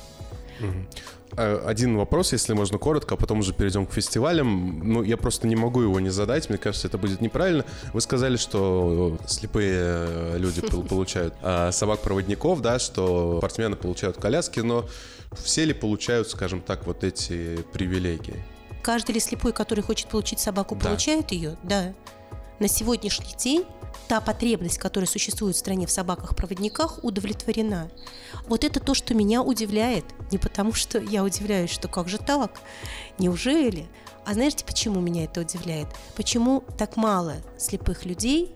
Э, 1.37 1.65
один 1.67 1.97
вопрос, 1.97 2.33
если 2.33 2.53
можно 2.53 2.79
коротко, 2.79 3.15
а 3.15 3.17
потом 3.17 3.41
уже 3.41 3.53
перейдем 3.53 3.87
к 3.87 3.93
фестивалям. 3.93 4.81
Ну, 4.85 5.03
я 5.03 5.17
просто 5.17 5.47
не 5.47 5.57
могу 5.57 5.81
его 5.81 5.99
не 6.01 6.11
задать, 6.11 6.49
мне 6.49 6.59
кажется, 6.59 6.89
это 6.89 6.99
будет 6.99 7.21
неправильно. 7.21 7.65
Вы 7.93 8.01
сказали, 8.01 8.37
что 8.37 9.19
слепые 9.27 9.79
э, 9.79 10.37
люди 10.39 10.61
получают 10.89 11.35
а, 11.43 11.73
собак-проводников, 11.73 12.61
да, 12.61 12.79
что 12.79 13.39
спортсмены 13.39 13.77
получают 13.77 14.17
коляски, 14.17 14.61
но 14.61 14.87
все 15.43 15.65
ли 15.65 15.73
получают, 15.73 16.29
скажем 16.29 16.61
так, 16.61 16.87
вот 16.87 17.03
эти 17.03 17.59
привилегии? 17.73 18.45
Каждый 18.83 19.13
ли 19.13 19.21
слепой, 19.21 19.53
который 19.53 19.83
хочет 19.83 20.09
получить 20.09 20.39
собаку, 20.39 20.77
да. 20.77 20.89
получает 20.89 21.33
ее? 21.33 21.57
Да. 21.63 21.95
На 22.61 22.69
сегодняшний 22.69 23.35
день 23.37 23.65
та 24.07 24.21
потребность, 24.21 24.79
которая 24.79 25.09
существует 25.09 25.57
в 25.57 25.59
стране 25.59 25.87
в 25.87 25.91
собаках-проводниках, 25.91 27.03
удовлетворена. 27.03 27.91
Вот 28.47 28.63
это 28.63 28.79
то, 28.79 28.95
что 28.95 29.15
меня 29.15 29.43
удивляет. 29.43 30.05
Не 30.31 30.39
потому, 30.39 30.73
что 30.73 30.99
я 30.99 31.25
удивляюсь, 31.25 31.71
что 31.71 31.89
как 31.89 32.09
же 32.09 32.19
так? 32.19 32.61
Неужели? 33.19 33.89
А 34.25 34.35
знаете, 34.35 34.65
почему 34.65 35.01
меня 35.01 35.25
это 35.25 35.41
удивляет? 35.41 35.89
Почему 36.15 36.63
так 36.79 36.97
мало 36.97 37.37
слепых 37.59 38.05
людей 38.05 38.55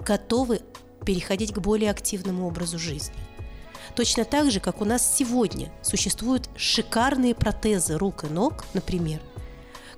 готовы 0.00 0.60
переходить 1.04 1.52
к 1.52 1.58
более 1.58 1.90
активному 1.90 2.46
образу 2.46 2.78
жизни? 2.78 3.14
Точно 3.94 4.24
так 4.24 4.50
же, 4.50 4.58
как 4.58 4.80
у 4.80 4.84
нас 4.84 5.16
сегодня 5.16 5.70
существуют 5.82 6.48
шикарные 6.56 7.34
протезы 7.34 7.98
рук 7.98 8.24
и 8.24 8.26
ног, 8.28 8.64
например, 8.74 9.20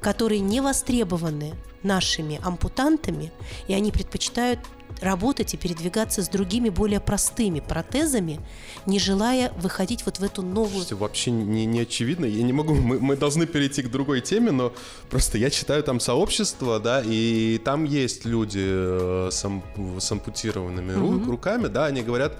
которые 0.00 0.40
не 0.40 0.60
востребованы 0.60 1.54
нашими 1.84 2.40
ампутантами, 2.42 3.32
и 3.68 3.74
они 3.74 3.92
предпочитают 3.92 4.60
работать 5.00 5.54
и 5.54 5.56
передвигаться 5.56 6.22
с 6.22 6.28
другими 6.28 6.68
более 6.68 7.00
простыми 7.00 7.60
протезами, 7.60 8.40
не 8.86 8.98
желая 8.98 9.52
выходить 9.56 10.04
вот 10.06 10.18
в 10.18 10.22
эту 10.22 10.42
новую... 10.42 10.70
Слушайте, 10.70 10.94
вообще 10.96 11.30
не, 11.30 11.66
не 11.66 11.80
очевидно. 11.80 12.24
Я 12.24 12.42
не 12.42 12.52
могу... 12.52 12.74
Мы, 12.84 12.98
мы 12.98 13.16
должны 13.16 13.46
перейти 13.46 13.82
к 13.82 13.90
другой 13.90 14.20
теме, 14.20 14.50
но 14.50 14.72
просто 15.10 15.38
я 15.38 15.50
читаю 15.50 15.82
там 15.82 16.00
сообщество, 16.00 16.80
да, 16.80 17.02
и 17.04 17.60
там 17.64 17.84
есть 17.84 18.24
люди 18.24 18.62
э, 18.62 19.28
с, 19.30 19.44
ам, 19.44 19.62
с 19.98 20.10
ампутированными 20.12 20.94
угу. 20.94 21.30
руками, 21.30 21.68
да, 21.68 21.86
они 21.86 22.02
говорят, 22.02 22.36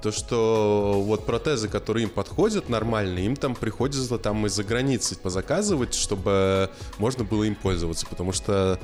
то, 0.00 0.12
что 0.12 1.02
вот 1.04 1.26
протезы, 1.26 1.68
которые 1.68 2.04
им 2.04 2.10
подходят 2.10 2.68
нормальные, 2.68 3.26
им 3.26 3.36
там 3.36 3.54
приходится 3.54 4.18
там 4.18 4.46
из-за 4.46 4.64
границы 4.64 5.16
позаказывать, 5.16 5.94
чтобы 5.94 6.70
можно 6.98 7.24
было 7.24 7.44
им 7.44 7.54
пользоваться, 7.54 8.06
потому 8.06 8.32
что 8.32 8.78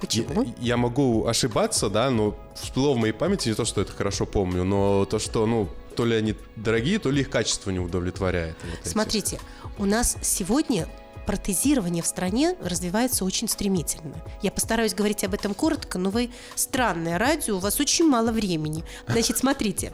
Почему? 0.00 0.42
Я, 0.42 0.52
я 0.58 0.76
могу 0.76 1.26
ошибаться, 1.26 1.88
да, 1.88 2.10
но 2.10 2.36
всплыло 2.54 2.94
в 2.94 2.98
моей 2.98 3.12
памяти 3.12 3.48
не 3.48 3.54
то, 3.54 3.64
что 3.64 3.80
это 3.80 3.92
хорошо 3.92 4.26
помню, 4.26 4.64
но 4.64 5.06
то, 5.06 5.18
что, 5.18 5.46
ну, 5.46 5.68
то 5.96 6.04
ли 6.04 6.14
они 6.14 6.34
дорогие, 6.56 6.98
то 6.98 7.10
ли 7.10 7.22
их 7.22 7.30
качество 7.30 7.70
не 7.70 7.78
удовлетворяет. 7.78 8.56
Вот 8.62 8.90
Смотрите, 8.90 9.40
у 9.78 9.86
нас 9.86 10.16
сегодня 10.22 10.86
протезирование 11.26 12.02
в 12.02 12.06
стране 12.06 12.56
развивается 12.60 13.24
очень 13.24 13.48
стремительно. 13.48 14.14
Я 14.42 14.50
постараюсь 14.50 14.94
говорить 14.94 15.24
об 15.24 15.34
этом 15.34 15.52
коротко, 15.54 15.98
но 15.98 16.10
вы 16.10 16.30
странное 16.54 17.18
радио, 17.18 17.56
у 17.56 17.60
вас 17.60 17.80
очень 17.80 18.08
мало 18.08 18.30
времени. 18.30 18.84
Значит, 19.06 19.38
смотрите, 19.38 19.92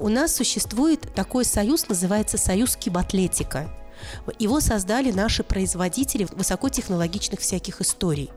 у 0.00 0.08
нас 0.08 0.34
существует 0.34 1.14
такой 1.14 1.44
союз, 1.44 1.88
называется 1.88 2.38
Союз 2.38 2.76
Кибатлетика. 2.76 3.70
Его 4.38 4.60
создали 4.60 5.12
наши 5.12 5.42
производители 5.44 6.26
высокотехнологичных 6.32 7.40
всяких 7.40 7.80
историй. 7.80 8.30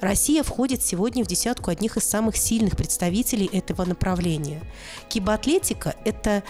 Россия 0.00 0.42
входит 0.42 0.82
сегодня 0.82 1.24
в 1.24 1.26
десятку 1.26 1.70
одних 1.70 1.96
из 1.96 2.04
самых 2.04 2.36
сильных 2.36 2.76
представителей 2.76 3.46
этого 3.52 3.84
направления. 3.84 4.62
Кибатлетика– 5.08 5.96
это 6.04 6.42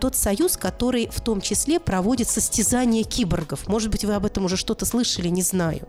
тот 0.00 0.16
союз, 0.16 0.56
который 0.56 1.08
в 1.08 1.20
том 1.20 1.40
числе 1.40 1.80
проводит 1.80 2.28
состязания 2.28 3.04
киборгов. 3.04 3.68
Может 3.68 3.90
быть, 3.90 4.04
вы 4.04 4.14
об 4.14 4.26
этом 4.26 4.44
уже 4.44 4.56
что-то 4.56 4.86
слышали, 4.86 5.28
не 5.28 5.42
знаю. 5.42 5.88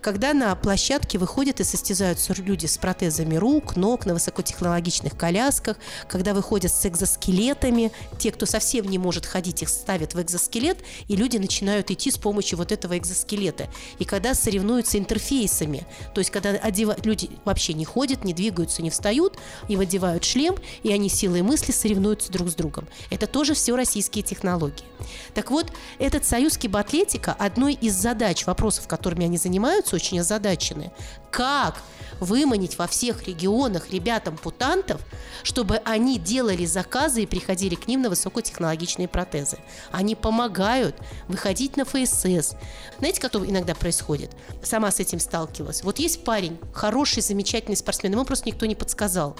Когда 0.00 0.32
на 0.34 0.54
площадке 0.54 1.18
выходят 1.18 1.60
и 1.60 1.64
состязаются 1.64 2.34
люди 2.34 2.66
с 2.66 2.78
протезами 2.78 3.36
рук, 3.36 3.76
ног, 3.76 4.06
на 4.06 4.14
высокотехнологичных 4.14 5.16
колясках, 5.16 5.76
когда 6.08 6.34
выходят 6.34 6.72
с 6.72 6.86
экзоскелетами, 6.86 7.92
те, 8.18 8.32
кто 8.32 8.46
совсем 8.46 8.86
не 8.86 8.98
может 8.98 9.26
ходить, 9.26 9.62
их 9.62 9.68
ставят 9.68 10.14
в 10.14 10.20
экзоскелет, 10.20 10.78
и 11.08 11.16
люди 11.16 11.36
начинают 11.36 11.90
идти 11.90 12.10
с 12.10 12.18
помощью 12.18 12.58
вот 12.58 12.72
этого 12.72 12.96
экзоскелета. 12.98 13.68
И 13.98 14.04
когда 14.04 14.34
соревнуются 14.34 14.98
интерфейсами, 14.98 15.86
то 16.14 16.20
есть 16.20 16.30
когда 16.30 16.50
одевают, 16.50 17.04
люди 17.06 17.30
вообще 17.44 17.72
не 17.74 17.84
ходят, 17.84 18.24
не 18.24 18.34
двигаются, 18.34 18.82
не 18.82 18.90
встают, 18.90 19.38
им 19.68 19.80
одевают 19.80 20.24
шлем, 20.24 20.56
и 20.82 20.92
они 20.92 21.08
силой 21.08 21.42
мысли 21.42 21.72
соревнуются 21.72 22.32
друг 22.32 22.50
с 22.50 22.54
другом. 22.54 22.88
Это 23.12 23.26
тоже 23.26 23.52
все 23.52 23.76
российские 23.76 24.24
технологии. 24.24 24.86
Так 25.34 25.50
вот, 25.50 25.70
этот 25.98 26.24
союз 26.24 26.56
кибатлетика, 26.56 27.36
одной 27.38 27.74
из 27.74 27.94
задач, 27.94 28.46
вопросов, 28.46 28.88
которыми 28.88 29.26
они 29.26 29.36
занимаются, 29.36 29.96
очень 29.96 30.18
озадачены. 30.20 30.92
Как 31.30 31.82
выманить 32.22 32.78
во 32.78 32.86
всех 32.86 33.26
регионах 33.26 33.90
ребятам-путантов, 33.90 35.00
чтобы 35.42 35.78
они 35.84 36.18
делали 36.18 36.64
заказы 36.64 37.24
и 37.24 37.26
приходили 37.26 37.74
к 37.74 37.88
ним 37.88 38.02
на 38.02 38.10
высокотехнологичные 38.10 39.08
протезы. 39.08 39.58
Они 39.90 40.14
помогают 40.14 40.94
выходить 41.26 41.76
на 41.76 41.84
ФСС. 41.84 42.54
Знаете, 42.98 43.20
как 43.20 43.34
иногда 43.34 43.74
происходит? 43.74 44.30
Сама 44.62 44.90
с 44.90 45.00
этим 45.00 45.18
сталкивалась. 45.18 45.82
Вот 45.82 45.98
есть 45.98 46.24
парень, 46.24 46.58
хороший, 46.72 47.22
замечательный 47.22 47.76
спортсмен, 47.76 48.12
ему 48.12 48.24
просто 48.24 48.48
никто 48.48 48.66
не 48.66 48.76
подсказал. 48.76 49.36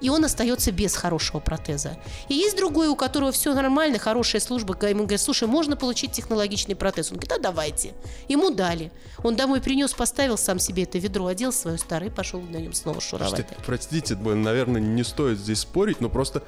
И 0.00 0.10
он 0.10 0.24
остается 0.24 0.70
без 0.70 0.94
хорошего 0.94 1.40
протеза. 1.40 1.96
И 2.28 2.34
есть 2.34 2.56
другой, 2.56 2.88
у 2.88 2.94
которого 2.94 3.07
все 3.32 3.54
нормально, 3.54 3.98
хорошая 3.98 4.40
служба, 4.40 4.76
ему 4.88 5.04
говорят, 5.04 5.20
слушай, 5.20 5.48
можно 5.48 5.76
получить 5.76 6.12
технологичный 6.12 6.76
протез? 6.76 7.10
Он 7.10 7.18
говорит, 7.18 7.30
да 7.30 7.38
давайте. 7.38 7.92
Ему 8.28 8.50
дали. 8.50 8.90
Он 9.22 9.36
домой 9.36 9.60
принес, 9.60 9.92
поставил 9.92 10.38
сам 10.38 10.58
себе 10.58 10.84
это 10.84 10.98
ведро, 10.98 11.26
одел 11.26 11.52
свое 11.52 11.78
старое 11.78 12.10
пошел 12.10 12.40
на 12.40 12.56
нем 12.56 12.72
снова 12.72 13.00
шуровать. 13.00 13.30
Слушайте, 13.30 13.56
простите, 13.64 14.16
наверное, 14.16 14.80
не 14.80 15.04
стоит 15.04 15.38
здесь 15.38 15.60
спорить, 15.60 16.00
но 16.00 16.08
просто 16.08 16.42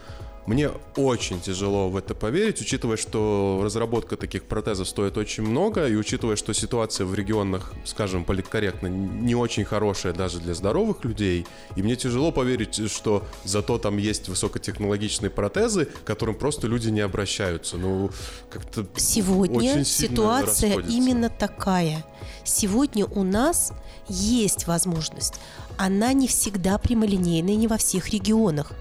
мне 0.50 0.68
очень 0.96 1.40
тяжело 1.40 1.88
в 1.88 1.96
это 1.96 2.12
поверить, 2.12 2.60
учитывая, 2.60 2.96
что 2.96 3.60
разработка 3.62 4.16
таких 4.16 4.42
протезов 4.42 4.88
стоит 4.88 5.16
очень 5.16 5.44
много, 5.44 5.86
и 5.86 5.94
учитывая, 5.94 6.34
что 6.34 6.52
ситуация 6.52 7.06
в 7.06 7.14
регионах, 7.14 7.72
скажем, 7.84 8.24
политкорректно, 8.24 8.88
не 8.88 9.36
очень 9.36 9.64
хорошая 9.64 10.12
даже 10.12 10.40
для 10.40 10.54
здоровых 10.54 11.04
людей, 11.04 11.46
и 11.76 11.82
мне 11.84 11.94
тяжело 11.94 12.32
поверить, 12.32 12.90
что 12.90 13.24
зато 13.44 13.78
там 13.78 13.96
есть 13.98 14.28
высокотехнологичные 14.28 15.30
протезы, 15.30 15.84
к 15.84 16.02
которым 16.02 16.34
просто 16.34 16.66
люди 16.66 16.88
не 16.88 17.00
обращаются. 17.00 17.76
Ну, 17.76 18.10
как-то 18.50 18.84
Сегодня 18.96 19.84
ситуация 19.84 20.80
именно 20.80 21.28
такая. 21.28 22.04
Сегодня 22.42 23.06
у 23.06 23.22
нас 23.22 23.72
есть 24.08 24.66
возможность. 24.66 25.34
Она 25.82 26.12
не 26.12 26.28
всегда 26.28 26.76
прямолинейная, 26.76 27.54
не 27.54 27.66
во 27.66 27.78
всех 27.78 28.10
регионах. 28.10 28.72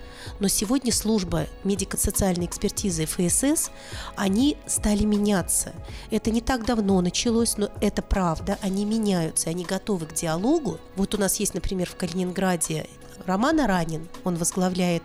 Но 0.41 0.49
сегодня 0.49 0.91
служба 0.91 1.47
медико-социальной 1.63 2.45
экспертизы 2.45 3.05
ФСС, 3.05 3.71
они 4.17 4.57
стали 4.67 5.05
меняться. 5.05 5.71
Это 6.11 6.29
не 6.29 6.41
так 6.41 6.65
давно 6.65 6.99
началось, 6.99 7.55
но 7.55 7.69
это 7.79 8.01
правда. 8.01 8.59
Они 8.61 8.83
меняются, 8.83 9.49
они 9.49 9.63
готовы 9.63 10.07
к 10.07 10.13
диалогу. 10.13 10.77
Вот 10.97 11.15
у 11.15 11.17
нас 11.17 11.39
есть, 11.39 11.53
например, 11.53 11.89
в 11.89 11.95
Калининграде 11.95 12.87
Роман 13.25 13.61
Аранин, 13.61 14.09
он 14.25 14.35
возглавляет 14.35 15.03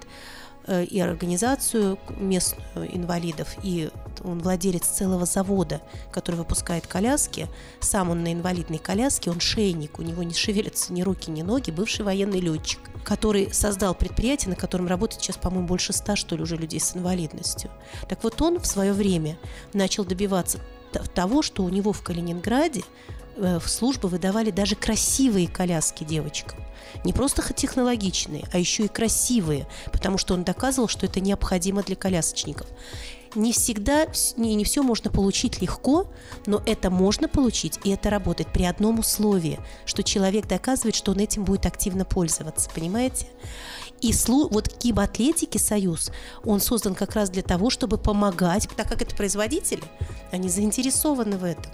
и 0.68 1.00
организацию 1.00 1.98
местную 2.16 2.94
инвалидов, 2.96 3.56
и 3.62 3.90
он 4.22 4.40
владелец 4.40 4.84
целого 4.86 5.26
завода, 5.26 5.80
который 6.10 6.36
выпускает 6.36 6.86
коляски. 6.86 7.48
Сам 7.80 8.10
он 8.10 8.22
на 8.22 8.32
инвалидной 8.32 8.78
коляске, 8.78 9.30
он 9.30 9.40
шейник, 9.40 9.98
у 9.98 10.02
него 10.02 10.22
не 10.22 10.34
шевелятся 10.34 10.92
ни 10.92 11.02
руки, 11.02 11.30
ни 11.30 11.42
ноги, 11.42 11.70
бывший 11.70 12.04
военный 12.04 12.40
летчик, 12.40 12.80
который 13.04 13.52
создал 13.52 13.94
предприятие, 13.94 14.50
на 14.50 14.56
котором 14.56 14.86
работает 14.86 15.22
сейчас, 15.22 15.36
по-моему, 15.36 15.66
больше 15.66 15.92
ста, 15.92 16.16
что 16.16 16.36
ли, 16.36 16.42
уже 16.42 16.56
людей 16.56 16.80
с 16.80 16.96
инвалидностью. 16.96 17.70
Так 18.08 18.22
вот 18.24 18.40
он 18.40 18.58
в 18.58 18.66
свое 18.66 18.92
время 18.92 19.36
начал 19.72 20.04
добиваться 20.04 20.58
того, 21.14 21.42
что 21.42 21.64
у 21.64 21.68
него 21.68 21.92
в 21.92 22.02
Калининграде 22.02 22.80
э, 22.80 23.23
в 23.36 23.68
службы 23.68 24.08
выдавали 24.08 24.50
даже 24.50 24.76
красивые 24.76 25.48
коляски 25.48 26.04
девочкам 26.04 26.58
не 27.02 27.12
просто 27.12 27.42
технологичные, 27.52 28.44
а 28.52 28.58
еще 28.58 28.84
и 28.84 28.88
красивые, 28.88 29.66
потому 29.92 30.18
что 30.18 30.34
он 30.34 30.44
доказывал, 30.44 30.88
что 30.88 31.06
это 31.06 31.20
необходимо 31.20 31.82
для 31.82 31.96
колясочников. 31.96 32.66
Не 33.34 33.52
всегда, 33.52 34.06
не, 34.36 34.54
не 34.54 34.64
все 34.64 34.84
можно 34.84 35.10
получить 35.10 35.60
легко, 35.60 36.06
но 36.46 36.62
это 36.66 36.88
можно 36.88 37.26
получить, 37.26 37.80
и 37.82 37.90
это 37.90 38.08
работает 38.08 38.52
при 38.52 38.62
одном 38.62 39.00
условии, 39.00 39.58
что 39.86 40.04
человек 40.04 40.46
доказывает, 40.46 40.94
что 40.94 41.10
он 41.10 41.18
этим 41.18 41.44
будет 41.44 41.66
активно 41.66 42.04
пользоваться, 42.04 42.70
понимаете? 42.72 43.26
И 44.04 44.12
слу, 44.12 44.48
вот 44.50 44.68
Кибатлетики 44.68 45.56
Союз, 45.56 46.10
он 46.44 46.60
создан 46.60 46.94
как 46.94 47.14
раз 47.14 47.30
для 47.30 47.42
того, 47.42 47.70
чтобы 47.70 47.96
помогать, 47.96 48.68
так 48.76 48.86
как 48.86 49.00
это 49.00 49.16
производители, 49.16 49.82
они 50.30 50.50
заинтересованы 50.50 51.38
в 51.38 51.44
этом. 51.44 51.72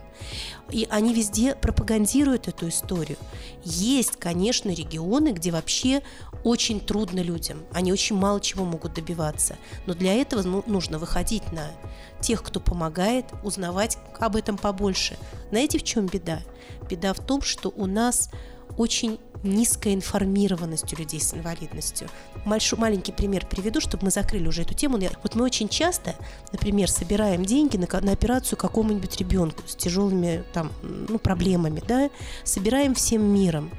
И 0.71 0.87
они 0.91 1.13
везде 1.13 1.57
пропагандируют 1.57 2.47
эту 2.47 2.69
историю. 2.69 3.19
Есть, 3.65 4.13
конечно, 4.13 4.71
регионы, 4.71 5.33
где 5.33 5.51
вообще 5.51 6.05
очень 6.45 6.79
трудно 6.79 7.19
людям. 7.19 7.65
Они 7.73 7.93
очень 7.93 8.15
мало 8.15 8.41
чего 8.41 8.65
могут 8.65 8.95
добиваться. 8.95 9.57
Но 9.87 9.95
для 9.95 10.15
этого 10.15 10.43
ну, 10.43 10.63
нужно 10.69 11.01
выходить 11.01 11.51
на 11.51 11.73
тех, 12.21 12.45
кто 12.45 12.61
помогает, 12.61 13.25
узнавать 13.43 13.99
об 14.21 14.37
этом 14.37 14.57
побольше. 14.57 15.17
Знаете, 15.49 15.81
в 15.81 15.83
чем 15.83 16.07
беда? 16.07 16.43
Беда 16.89 17.13
в 17.13 17.19
том, 17.19 17.43
что 17.43 17.71
у 17.71 17.87
нас 17.87 18.31
очень 18.79 19.19
низкая 19.43 19.95
информированность 19.95 20.93
у 20.93 20.97
людей 20.97 21.21
с 21.21 21.35
инвалидностью. 21.35 22.09
Мальшу, 22.45 22.77
маленький 22.77 23.13
пример 23.13 23.47
приведу, 23.47 23.81
чтобы 23.81 24.05
мы 24.05 24.11
закрыли 24.11 24.47
уже 24.49 24.63
эту 24.63 24.75
тему. 24.75 24.99
Вот 25.23 25.35
мы 25.35 25.45
очень 25.45 25.69
часто, 25.69 26.15
например, 26.53 26.91
собираем 26.91 27.45
деньги 27.45 27.77
на, 27.77 27.87
на 28.01 28.13
операцию 28.13 28.59
какому-нибудь 28.59 29.17
ребенку 29.19 29.63
с 29.67 29.75
тяжелыми 29.75 30.45
там, 30.53 30.73
ну, 30.83 31.19
проблемами, 31.19 31.83
да, 31.87 32.11
собираем 32.45 32.95
всем 32.95 33.23
миром. 33.23 33.71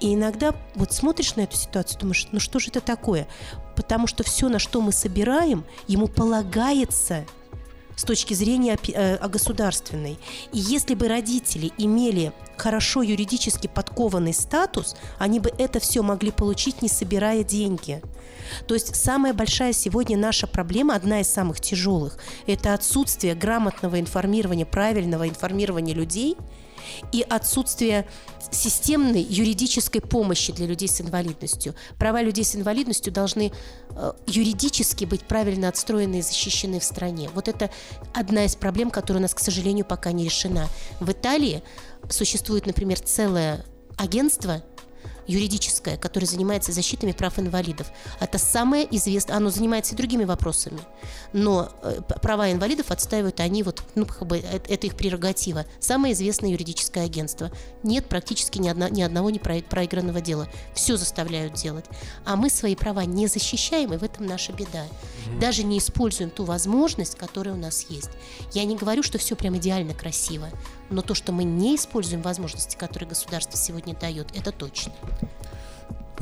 И 0.00 0.14
иногда 0.14 0.54
вот 0.74 0.92
смотришь 0.92 1.36
на 1.36 1.42
эту 1.42 1.56
ситуацию, 1.56 2.00
думаешь, 2.00 2.28
ну 2.32 2.40
что 2.40 2.58
же 2.58 2.68
это 2.68 2.80
такое? 2.80 3.26
Потому 3.76 4.06
что 4.06 4.24
все, 4.24 4.48
на 4.48 4.58
что 4.58 4.80
мы 4.80 4.92
собираем, 4.92 5.64
ему 5.86 6.08
полагается 6.08 7.24
с 8.00 8.02
точки 8.02 8.32
зрения 8.32 8.78
э, 8.94 9.28
государственной. 9.28 10.18
И 10.54 10.58
если 10.58 10.94
бы 10.94 11.06
родители 11.06 11.70
имели 11.76 12.32
хорошо 12.56 13.02
юридически 13.02 13.66
подкованный 13.66 14.32
статус, 14.32 14.96
они 15.18 15.38
бы 15.38 15.52
это 15.58 15.80
все 15.80 16.02
могли 16.02 16.30
получить, 16.30 16.80
не 16.80 16.88
собирая 16.88 17.44
деньги. 17.44 18.00
То 18.66 18.72
есть 18.72 18.96
самая 18.96 19.34
большая 19.34 19.74
сегодня 19.74 20.16
наша 20.16 20.46
проблема, 20.46 20.94
одна 20.94 21.20
из 21.20 21.28
самых 21.28 21.60
тяжелых, 21.60 22.16
это 22.46 22.72
отсутствие 22.72 23.34
грамотного 23.34 24.00
информирования, 24.00 24.64
правильного 24.64 25.28
информирования 25.28 25.94
людей 25.94 26.38
и 27.12 27.22
отсутствие 27.22 28.06
системной 28.50 29.22
юридической 29.22 30.00
помощи 30.00 30.52
для 30.52 30.66
людей 30.66 30.88
с 30.88 31.00
инвалидностью. 31.00 31.74
Права 31.98 32.22
людей 32.22 32.44
с 32.44 32.56
инвалидностью 32.56 33.12
должны 33.12 33.52
э, 33.90 34.12
юридически 34.26 35.04
быть 35.04 35.22
правильно 35.22 35.68
отстроены 35.68 36.18
и 36.18 36.22
защищены 36.22 36.80
в 36.80 36.84
стране. 36.84 37.30
Вот 37.34 37.48
это 37.48 37.70
одна 38.14 38.44
из 38.44 38.56
проблем, 38.56 38.90
которая 38.90 39.20
у 39.20 39.22
нас, 39.22 39.34
к 39.34 39.40
сожалению, 39.40 39.84
пока 39.84 40.12
не 40.12 40.24
решена. 40.24 40.68
В 40.98 41.10
Италии 41.12 41.62
существует, 42.08 42.66
например, 42.66 42.98
целое 42.98 43.64
агентство 43.96 44.62
юридическое, 45.26 45.96
которое 45.96 46.26
занимается 46.26 46.72
защитой 46.72 47.12
прав 47.14 47.38
инвалидов. 47.38 47.88
Это 48.20 48.38
самое 48.38 48.86
известное, 48.96 49.36
оно 49.36 49.50
занимается 49.50 49.94
и 49.94 49.96
другими 49.96 50.24
вопросами, 50.24 50.80
но 51.32 51.70
э, 51.82 52.00
права 52.22 52.52
инвалидов 52.52 52.90
отстаивают 52.90 53.40
они, 53.40 53.62
вот, 53.62 53.82
ну, 53.94 54.06
как 54.06 54.26
бы, 54.26 54.38
э, 54.38 54.60
это 54.68 54.86
их 54.86 54.96
прерогатива. 54.96 55.66
Самое 55.78 56.14
известное 56.14 56.50
юридическое 56.50 57.04
агентство. 57.04 57.50
Нет 57.82 58.08
практически 58.08 58.58
ни, 58.58 58.68
одно, 58.68 58.88
ни 58.88 59.02
одного 59.02 59.30
не 59.30 59.38
проигранного 59.38 60.20
дела. 60.20 60.48
Все 60.74 60.96
заставляют 60.96 61.54
делать. 61.54 61.86
А 62.24 62.36
мы 62.36 62.50
свои 62.50 62.76
права 62.76 63.04
не 63.04 63.26
защищаем, 63.26 63.92
и 63.92 63.96
в 63.96 64.02
этом 64.02 64.26
наша 64.26 64.52
беда. 64.52 64.84
Даже 65.40 65.62
не 65.62 65.78
используем 65.78 66.30
ту 66.30 66.44
возможность, 66.44 67.16
которая 67.16 67.54
у 67.54 67.58
нас 67.58 67.86
есть. 67.88 68.10
Я 68.52 68.64
не 68.64 68.76
говорю, 68.76 69.02
что 69.02 69.18
все 69.18 69.36
прям 69.36 69.56
идеально 69.56 69.94
красиво, 69.94 70.48
но 70.90 71.02
то, 71.02 71.14
что 71.14 71.32
мы 71.32 71.44
не 71.44 71.76
используем 71.76 72.22
возможности, 72.22 72.76
которые 72.76 73.08
государство 73.08 73.56
сегодня 73.56 73.94
дает, 73.94 74.36
это 74.36 74.52
точно. 74.52 74.92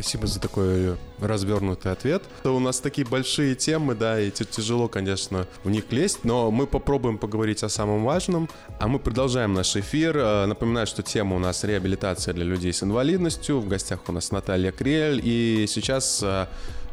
Спасибо 0.01 0.29
за 0.29 0.39
такой 0.39 0.97
развернутый 1.19 1.91
ответ. 1.91 2.23
У 2.45 2.61
нас 2.61 2.79
такие 2.79 3.05
большие 3.05 3.57
темы, 3.57 3.97
да, 3.97 4.21
и 4.21 4.31
тяжело, 4.31 4.87
конечно, 4.87 5.49
в 5.65 5.71
них 5.71 5.91
лезть, 5.91 6.21
но 6.23 6.53
мы 6.53 6.69
попробуем 6.69 7.19
поговорить 7.19 7.65
о 7.65 7.69
самом 7.69 8.05
важном. 8.05 8.49
А 8.79 8.87
мы 8.87 9.01
продолжаем 9.01 9.55
наш 9.55 9.75
эфир. 9.75 10.17
Э, 10.17 10.47
напоминаю, 10.47 10.87
что 10.87 11.03
тема 11.03 11.35
у 11.35 11.41
нас 11.41 11.65
реабилитация 11.65 12.33
для 12.33 12.45
людей 12.45 12.73
с 12.73 12.85
инвалидностью. 12.85 13.59
В 13.59 13.67
гостях 13.67 13.99
у 14.07 14.13
нас 14.13 14.31
Наталья 14.31 14.71
Крель. 14.71 15.21
И 15.21 15.67
сейчас 15.67 16.23
э, 16.23 16.47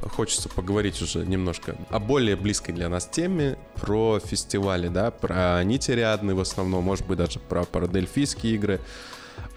хочется 0.09 0.49
поговорить 0.49 1.01
уже 1.01 1.25
немножко 1.25 1.75
о 1.89 1.99
более 1.99 2.35
близкой 2.35 2.73
для 2.73 2.89
нас 2.89 3.07
теме, 3.07 3.57
про 3.75 4.19
фестивали, 4.19 4.87
да, 4.87 5.11
про 5.11 5.63
нитериадные 5.63 6.35
в 6.35 6.39
основном, 6.39 6.83
может 6.83 7.05
быть, 7.05 7.17
даже 7.17 7.39
про 7.39 7.65
парадельфийские 7.65 8.55
игры. 8.55 8.81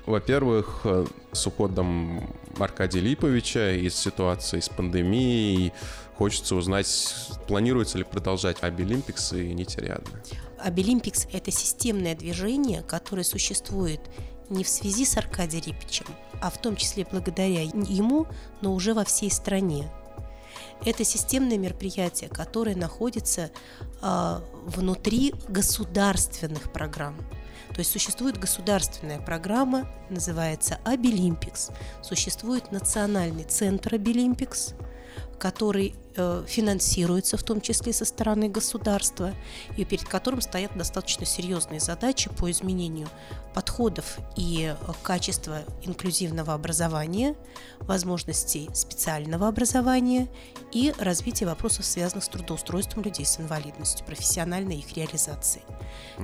Во-первых, 0.06 0.80
э, 0.84 1.06
с 1.32 1.46
уходом 1.46 2.34
Аркадия 2.58 3.02
Липовича 3.02 3.72
из 3.72 3.94
ситуации 3.94 4.60
с 4.60 4.68
пандемией 4.68 5.72
хочется 6.16 6.56
узнать, 6.56 7.14
планируется 7.46 7.98
ли 7.98 8.04
продолжать 8.04 8.56
Абилимпикс 8.62 9.34
и 9.34 9.52
Нить 9.52 9.75
Ариадны. 9.75 10.20
Абилимпикс – 10.58 11.32
это 11.32 11.50
системное 11.50 12.16
движение, 12.16 12.82
которое 12.82 13.22
существует 13.22 14.00
не 14.48 14.64
в 14.64 14.68
связи 14.68 15.04
с 15.04 15.16
Аркадием 15.16 15.62
Липичем, 15.66 16.06
а 16.40 16.50
в 16.50 16.60
том 16.60 16.74
числе 16.74 17.06
благодаря 17.08 17.62
ему, 17.62 18.26
но 18.62 18.74
уже 18.74 18.94
во 18.94 19.04
всей 19.04 19.30
стране. 19.30 19.90
Это 20.84 21.04
системное 21.04 21.58
мероприятие, 21.58 22.30
которое 22.30 22.76
находится 22.76 23.50
э, 24.00 24.40
внутри 24.66 25.34
государственных 25.48 26.72
программ. 26.72 27.16
То 27.70 27.80
есть 27.80 27.90
существует 27.90 28.38
государственная 28.38 29.20
программа, 29.20 29.88
называется 30.10 30.80
Абилимпикс. 30.84 31.70
Существует 32.02 32.72
национальный 32.72 33.44
центр 33.44 33.94
Абилимпикс, 33.94 34.74
который 35.38 35.94
э, 36.16 36.44
финансируется 36.46 37.36
в 37.36 37.42
том 37.42 37.60
числе 37.60 37.92
со 37.92 38.04
стороны 38.04 38.48
государства 38.48 39.32
и 39.76 39.84
перед 39.84 40.06
которым 40.06 40.40
стоят 40.40 40.76
достаточно 40.76 41.24
серьезные 41.24 41.80
задачи 41.80 42.28
по 42.30 42.50
изменению 42.50 43.08
подходов 43.54 44.18
и 44.36 44.74
э, 44.76 44.92
качества 45.02 45.60
инклюзивного 45.82 46.54
образования, 46.54 47.34
возможностей 47.80 48.68
специального 48.74 49.48
образования 49.48 50.28
и 50.72 50.92
развития 50.98 51.46
вопросов, 51.46 51.84
связанных 51.84 52.24
с 52.24 52.28
трудоустройством 52.28 53.04
людей 53.04 53.24
с 53.24 53.38
инвалидностью, 53.38 54.04
профессиональной 54.04 54.78
их 54.78 54.96
реализации. 54.96 55.62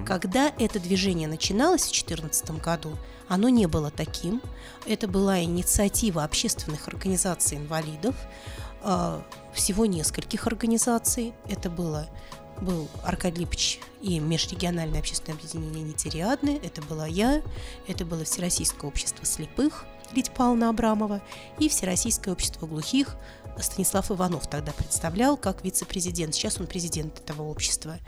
Когда 0.04 0.52
это 0.58 0.80
движение 0.80 1.28
начиналось 1.28 1.82
в 1.82 1.92
2014 1.92 2.50
году, 2.62 2.96
оно 3.28 3.48
не 3.48 3.66
было 3.66 3.90
таким. 3.90 4.42
Это 4.86 5.08
была 5.08 5.42
инициатива 5.42 6.24
общественных 6.24 6.88
организаций 6.88 7.58
инвалидов, 7.58 8.14
всего 9.52 9.86
нескольких 9.86 10.46
организаций. 10.46 11.34
Это 11.48 11.70
было 11.70 12.08
был 12.60 12.88
Аркадий 13.02 13.40
Липич 13.40 13.80
и 14.00 14.20
Межрегиональное 14.20 15.00
общественное 15.00 15.36
объединение 15.36 15.82
«Нетериадны», 15.82 16.60
это 16.62 16.82
была 16.82 17.06
я, 17.06 17.42
это 17.88 18.04
было 18.04 18.24
Всероссийское 18.24 18.88
общество 18.88 19.24
слепых 19.24 19.84
Лидия 20.12 20.32
Павловна 20.32 20.70
Абрамова 20.70 21.22
и 21.58 21.68
Всероссийское 21.68 22.32
общество 22.32 22.66
глухих 22.66 23.16
Станислав 23.58 24.10
Иванов 24.10 24.48
тогда 24.48 24.72
представлял 24.72 25.36
как 25.36 25.64
вице-президент. 25.64 26.34
Сейчас 26.34 26.60
он 26.60 26.66
президент 26.66 27.20
этого 27.20 27.42
общества. 27.42 27.98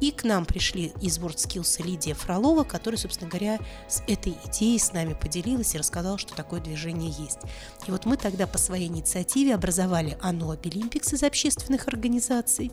И 0.00 0.10
к 0.10 0.24
нам 0.24 0.44
пришли 0.44 0.92
из 1.00 1.18
WorldSkills 1.18 1.82
Лидия 1.84 2.14
Фролова, 2.14 2.64
которая, 2.64 2.98
собственно 2.98 3.28
говоря, 3.28 3.58
с 3.88 4.02
этой 4.06 4.36
идеей 4.46 4.78
с 4.78 4.92
нами 4.92 5.14
поделилась 5.14 5.74
и 5.74 5.78
рассказала, 5.78 6.18
что 6.18 6.34
такое 6.34 6.60
движение 6.60 7.10
есть. 7.18 7.38
И 7.86 7.90
вот 7.90 8.06
мы 8.06 8.16
тогда 8.16 8.46
по 8.46 8.58
своей 8.58 8.88
инициативе 8.88 9.54
образовали 9.54 10.16
АНО 10.20 10.52
Абилимпикс 10.52 11.12
из 11.12 11.22
общественных 11.22 11.88
организаций. 11.88 12.72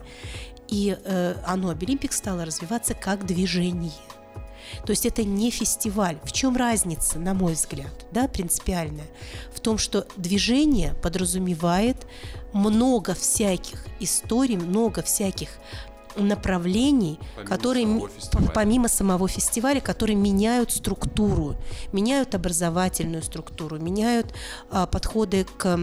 И 0.68 0.96
э, 1.04 1.34
АНО 1.46 1.70
Абилимпикс 1.70 2.16
стало 2.16 2.44
развиваться 2.44 2.94
как 2.94 3.26
движение. 3.26 3.92
То 4.84 4.90
есть 4.90 5.06
это 5.06 5.24
не 5.24 5.50
фестиваль. 5.50 6.18
В 6.24 6.32
чем 6.32 6.56
разница, 6.56 7.18
на 7.18 7.34
мой 7.34 7.54
взгляд, 7.54 7.92
да, 8.10 8.28
принципиальная? 8.28 9.06
В 9.54 9.60
том, 9.60 9.78
что 9.78 10.06
движение 10.16 10.94
подразумевает 11.02 11.96
много 12.52 13.14
всяких 13.14 13.84
историй, 14.00 14.56
много 14.56 15.02
всяких 15.02 15.48
направлений, 16.16 17.18
помимо 17.34 17.48
которые 17.48 17.86
самого 18.18 18.52
помимо 18.54 18.88
самого 18.88 19.28
фестиваля, 19.28 19.80
которые 19.80 20.16
меняют 20.16 20.72
структуру, 20.72 21.56
меняют 21.92 22.34
образовательную 22.34 23.22
структуру, 23.22 23.78
меняют 23.78 24.34
а, 24.70 24.86
подходы 24.86 25.46
к 25.56 25.78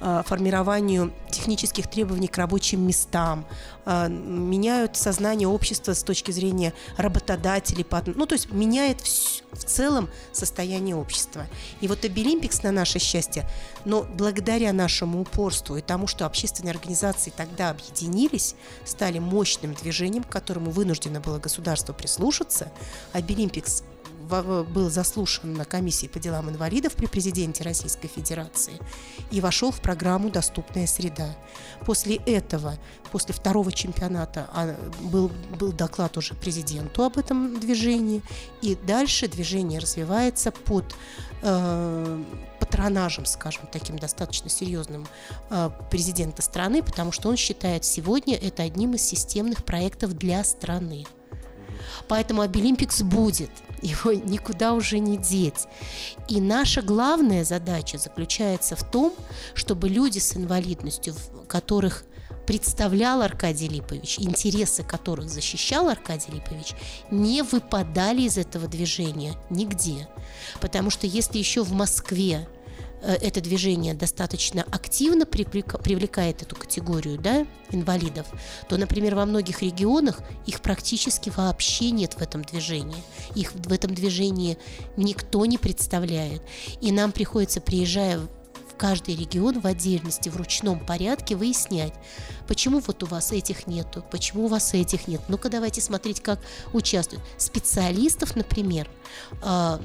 а, 0.00 0.22
формированию 0.24 1.12
технических 1.30 1.88
требований 1.88 2.28
к 2.28 2.36
рабочим 2.36 2.86
местам, 2.86 3.46
меняют 3.88 4.96
сознание 4.96 5.48
общества 5.48 5.94
с 5.94 6.02
точки 6.02 6.30
зрения 6.30 6.74
работодателей, 6.96 7.86
ну 8.06 8.26
то 8.26 8.34
есть 8.34 8.52
меняет 8.52 9.00
в 9.00 9.64
целом 9.64 10.10
состояние 10.32 10.94
общества. 10.94 11.46
И 11.80 11.88
вот 11.88 12.04
Абилимпикс 12.04 12.62
на 12.62 12.70
наше 12.70 12.98
счастье, 12.98 13.48
но 13.84 14.02
благодаря 14.02 14.72
нашему 14.72 15.22
упорству 15.22 15.76
и 15.76 15.80
тому, 15.80 16.06
что 16.06 16.26
общественные 16.26 16.72
организации 16.72 17.32
тогда 17.34 17.70
объединились, 17.70 18.56
стали 18.84 19.18
общественным 19.18 19.74
движением, 19.74 20.24
к 20.24 20.28
которому 20.28 20.70
вынуждено 20.70 21.20
было 21.20 21.38
государство 21.38 21.92
прислушаться, 21.92 22.70
Абилимпикс 23.12 23.82
был 24.28 24.90
заслушан 24.90 25.54
на 25.54 25.64
комиссии 25.64 26.06
по 26.06 26.18
делам 26.18 26.50
инвалидов 26.50 26.94
при 26.94 27.06
президенте 27.06 27.64
Российской 27.64 28.08
Федерации 28.08 28.74
и 29.30 29.40
вошел 29.40 29.70
в 29.70 29.80
программу 29.80 30.30
«Доступная 30.30 30.86
среда». 30.86 31.36
После 31.84 32.16
этого, 32.16 32.74
после 33.10 33.34
второго 33.34 33.72
чемпионата, 33.72 34.48
а, 34.52 34.76
был, 35.00 35.30
был 35.58 35.72
доклад 35.72 36.16
уже 36.16 36.34
президенту 36.34 37.04
об 37.04 37.18
этом 37.18 37.58
движении, 37.58 38.22
и 38.62 38.74
дальше 38.74 39.28
движение 39.28 39.80
развивается 39.80 40.50
под 40.50 40.94
э, 41.42 42.24
патронажем, 42.60 43.24
скажем, 43.24 43.62
таким 43.72 43.98
достаточно 43.98 44.50
серьезным 44.50 45.06
э, 45.50 45.70
президента 45.90 46.42
страны, 46.42 46.82
потому 46.82 47.12
что 47.12 47.28
он 47.28 47.36
считает 47.36 47.84
сегодня 47.84 48.36
это 48.36 48.62
одним 48.62 48.94
из 48.94 49.02
системных 49.02 49.64
проектов 49.64 50.14
для 50.14 50.44
страны. 50.44 51.06
Поэтому 52.08 52.42
Обилимпикс 52.42 53.02
будет, 53.02 53.50
его 53.82 54.12
никуда 54.12 54.74
уже 54.74 54.98
не 54.98 55.16
деть. 55.16 55.66
И 56.28 56.40
наша 56.40 56.82
главная 56.82 57.44
задача 57.44 57.98
заключается 57.98 58.76
в 58.76 58.88
том, 58.88 59.14
чтобы 59.54 59.88
люди 59.88 60.18
с 60.18 60.36
инвалидностью, 60.36 61.14
которых 61.46 62.04
представлял 62.46 63.20
Аркадий 63.20 63.68
Липович, 63.68 64.20
интересы 64.20 64.82
которых 64.82 65.28
защищал 65.28 65.90
Аркадий 65.90 66.32
Липович, 66.32 66.74
не 67.10 67.42
выпадали 67.42 68.22
из 68.22 68.38
этого 68.38 68.66
движения 68.66 69.34
нигде. 69.50 70.08
Потому 70.60 70.88
что 70.88 71.06
если 71.06 71.38
еще 71.38 71.62
в 71.62 71.72
Москве 71.72 72.48
это 73.02 73.40
движение 73.40 73.94
достаточно 73.94 74.62
активно 74.70 75.26
привлекает 75.26 76.42
эту 76.42 76.56
категорию 76.56 77.18
да, 77.18 77.46
инвалидов, 77.70 78.26
то, 78.68 78.76
например, 78.76 79.14
во 79.14 79.26
многих 79.26 79.62
регионах 79.62 80.20
их 80.46 80.60
практически 80.60 81.30
вообще 81.30 81.90
нет 81.90 82.14
в 82.14 82.22
этом 82.22 82.42
движении. 82.42 83.02
Их 83.34 83.52
в 83.54 83.72
этом 83.72 83.94
движении 83.94 84.58
никто 84.96 85.44
не 85.46 85.58
представляет. 85.58 86.42
И 86.80 86.92
нам 86.92 87.12
приходится, 87.12 87.60
приезжая 87.60 88.20
каждый 88.78 89.16
регион 89.16 89.60
в 89.60 89.66
отдельности, 89.66 90.28
в 90.28 90.36
ручном 90.36 90.78
порядке 90.80 91.36
выяснять, 91.36 91.92
почему 92.48 92.80
вот 92.80 93.02
у 93.02 93.06
вас 93.06 93.30
этих 93.30 93.66
нету, 93.66 94.02
почему 94.10 94.46
у 94.46 94.48
вас 94.48 94.74
этих 94.74 95.06
нет. 95.06 95.20
Ну-ка 95.28 95.50
давайте 95.50 95.80
смотреть, 95.80 96.20
как 96.20 96.40
участвуют. 96.72 97.22
Специалистов, 97.36 98.34
например, 98.34 98.88
э, 99.42 99.78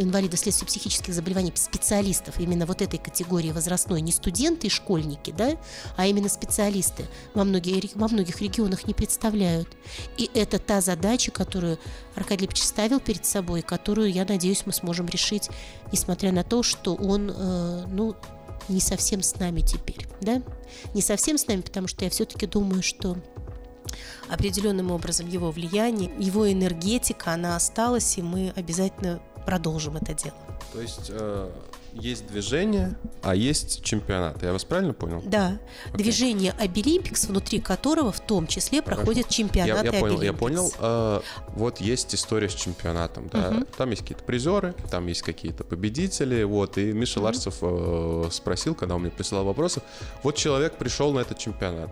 инвалидов 0.00 0.40
вследствие 0.40 0.66
психических 0.66 1.14
заболеваний, 1.14 1.52
специалистов 1.54 2.40
именно 2.40 2.66
вот 2.66 2.82
этой 2.82 2.98
категории 2.98 3.52
возрастной, 3.52 4.00
не 4.00 4.12
студенты 4.12 4.66
и 4.66 4.70
школьники, 4.70 5.32
да, 5.36 5.56
а 5.96 6.06
именно 6.06 6.28
специалисты 6.28 7.04
во, 7.34 7.44
многие, 7.44 7.90
во 7.94 8.08
многих 8.08 8.40
регионах 8.40 8.86
не 8.86 8.94
представляют. 8.94 9.68
И 10.16 10.30
это 10.34 10.58
та 10.58 10.80
задача, 10.80 11.30
которую 11.30 11.78
Аркадий 12.14 12.42
Липич 12.42 12.62
ставил 12.62 12.98
перед 12.98 13.26
собой, 13.26 13.60
которую, 13.60 14.10
я 14.10 14.24
надеюсь, 14.24 14.64
мы 14.64 14.72
сможем 14.72 15.06
решить, 15.06 15.50
несмотря 15.92 16.32
на 16.32 16.42
то, 16.42 16.62
что 16.62 16.94
он, 16.94 17.30
э, 17.30 17.84
ну, 17.88 18.16
не 18.68 18.80
совсем 18.80 19.22
с 19.22 19.36
нами 19.36 19.60
теперь, 19.60 20.06
да? 20.20 20.42
Не 20.94 21.02
совсем 21.02 21.38
с 21.38 21.46
нами, 21.46 21.60
потому 21.60 21.88
что 21.88 22.04
я 22.04 22.10
все-таки 22.10 22.46
думаю, 22.46 22.82
что 22.82 23.16
определенным 24.28 24.90
образом 24.90 25.28
его 25.28 25.50
влияние, 25.50 26.10
его 26.18 26.50
энергетика, 26.50 27.32
она 27.32 27.56
осталась, 27.56 28.18
и 28.18 28.22
мы 28.22 28.52
обязательно 28.56 29.20
продолжим 29.44 29.96
это 29.96 30.14
дело. 30.14 30.36
То 30.72 30.80
есть 30.80 31.06
э, 31.10 31.50
есть 32.00 32.26
движение, 32.26 32.96
а 33.22 33.34
есть 33.34 33.82
чемпионат. 33.82 34.42
Я 34.42 34.52
вас 34.52 34.64
правильно 34.64 34.92
понял? 34.92 35.22
Да. 35.24 35.58
Okay. 35.92 35.96
Движение 35.96 36.52
Обилимпикс, 36.52 37.26
внутри 37.26 37.60
которого 37.60 38.12
в 38.12 38.20
том 38.20 38.46
числе 38.46 38.82
проходит 38.82 39.28
чемпионат 39.28 39.84
я, 39.84 39.92
я 39.92 40.00
понял, 40.00 40.22
я 40.22 40.32
понял. 40.32 40.72
Э, 40.78 41.20
вот 41.54 41.80
есть 41.80 42.14
история 42.14 42.48
с 42.48 42.54
чемпионатом, 42.54 43.28
да. 43.32 43.50
Uh-huh. 43.50 43.68
Там 43.76 43.90
есть 43.90 44.02
какие-то 44.02 44.24
призеры, 44.24 44.74
там 44.90 45.06
есть 45.06 45.22
какие-то 45.22 45.64
победители, 45.64 46.42
вот. 46.42 46.78
И 46.78 46.92
Миша 46.92 47.20
uh-huh. 47.20 47.24
Ларцев 47.24 47.56
э, 47.62 48.28
спросил, 48.30 48.74
когда 48.74 48.94
он 48.94 49.02
мне 49.02 49.10
присылал 49.10 49.44
вопросы, 49.44 49.82
вот 50.22 50.36
человек 50.36 50.76
пришел 50.76 51.12
на 51.12 51.20
этот 51.20 51.38
чемпионат 51.38 51.90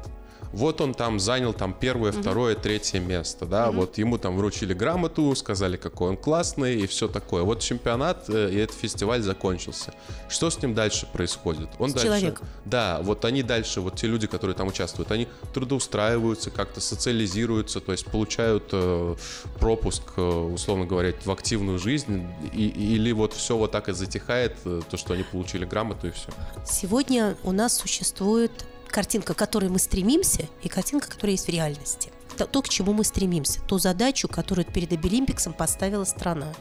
вот 0.55 0.81
он 0.81 0.95
там 0.95 1.19
занял 1.19 1.53
там 1.53 1.75
первое, 1.75 2.13
второе, 2.13 2.55
третье 2.55 3.01
место, 3.01 3.45
да, 3.47 3.71
вот 3.71 3.99
ему 3.99 4.19
там 4.19 4.37
вручили 4.37 4.73
грамоту, 4.73 5.35
сказали, 5.35 5.77
какой 5.77 6.11
он 6.11 6.17
классный 6.17 6.77
и 6.81 6.87
все 6.87 7.09
такое. 7.09 7.43
Вот 7.43 7.61
чемпионат 7.61 8.29
э, 8.29 8.51
и 8.53 8.57
этот 8.57 8.77
фестиваль 8.77 9.23
закончился. 9.23 9.93
Что 10.29 10.51
с 10.51 10.63
ним 10.63 10.75
дальше 10.75 11.07
происходит? 11.13 11.69
Он 11.79 11.91
с 11.91 11.95
дальше, 11.95 12.07
человеком. 12.07 12.47
Да, 12.65 13.01
вот 13.03 13.25
они 13.25 13.43
дальше, 13.43 13.81
вот 13.81 13.97
те 13.97 14.07
люди, 14.07 14.27
которые 14.27 14.57
там 14.57 14.69
участвуют, 14.69 15.11
они 15.11 15.27
трудоустраиваются, 15.53 16.51
как-то 16.51 16.81
социализируются, 16.81 17.81
то 17.81 17.93
есть 17.93 18.07
получают 18.07 18.69
э, 18.73 19.17
пропуск, 19.59 20.03
э, 20.17 20.23
условно 20.23 20.87
говоря, 20.87 21.13
в 21.25 21.31
активную 21.31 21.79
жизнь, 21.79 22.27
и, 22.53 22.69
или 22.69 23.11
вот 23.13 23.33
все 23.33 23.57
вот 23.57 23.73
так 23.73 23.89
и 23.89 23.93
затихает, 23.93 24.57
э, 24.65 24.83
то, 24.89 24.97
что 24.97 25.15
они 25.15 25.25
получили 25.25 25.65
грамоту 25.65 26.07
и 26.07 26.11
все. 26.13 26.29
Сегодня 26.65 27.37
у 27.43 27.51
нас 27.51 27.77
существует 27.77 28.53
картинка, 28.95 29.35
к 29.35 29.37
которой 29.37 29.69
мы 29.71 29.81
стремимся, 29.81 30.47
и 30.63 30.69
картинка, 30.69 31.09
которая 31.09 31.33
есть 31.33 31.47
в 31.47 31.51
реальности. 31.51 32.13
То, 32.37 32.47
то, 32.47 32.63
к 32.63 32.69
чему 32.69 32.93
мы 32.93 33.03
стремимся, 33.03 33.61
ту 33.63 33.79
задачу, 33.79 34.29
которую 34.29 34.65
перед 34.65 34.93
Обилимпиксом 34.93 35.53
поставила 35.53 36.05
страна. 36.05 36.53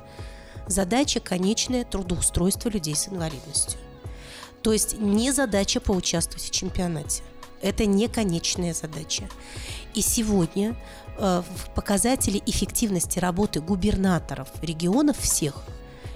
Задача 0.65 1.19
конечная– 1.19 1.83
трудоустройство 1.91 2.69
людей 2.69 2.95
с 2.95 3.07
инвалидностью. 3.07 3.79
То 4.63 4.73
есть 4.73 4.97
не 4.99 5.31
задача 5.31 5.79
поучаствовать 5.79 6.43
в 6.43 6.49
чемпионате. 6.49 7.21
Это 7.61 7.85
не 7.85 8.07
конечная 8.07 8.73
задача. 8.73 9.29
И 9.93 10.01
сегодня 10.01 10.75
э, 11.19 11.43
в 11.47 11.69
показатели 11.75 12.41
эффективности 12.47 13.19
работы 13.19 13.61
губернаторов 13.61 14.49
регионов 14.63 15.19
всех 15.19 15.63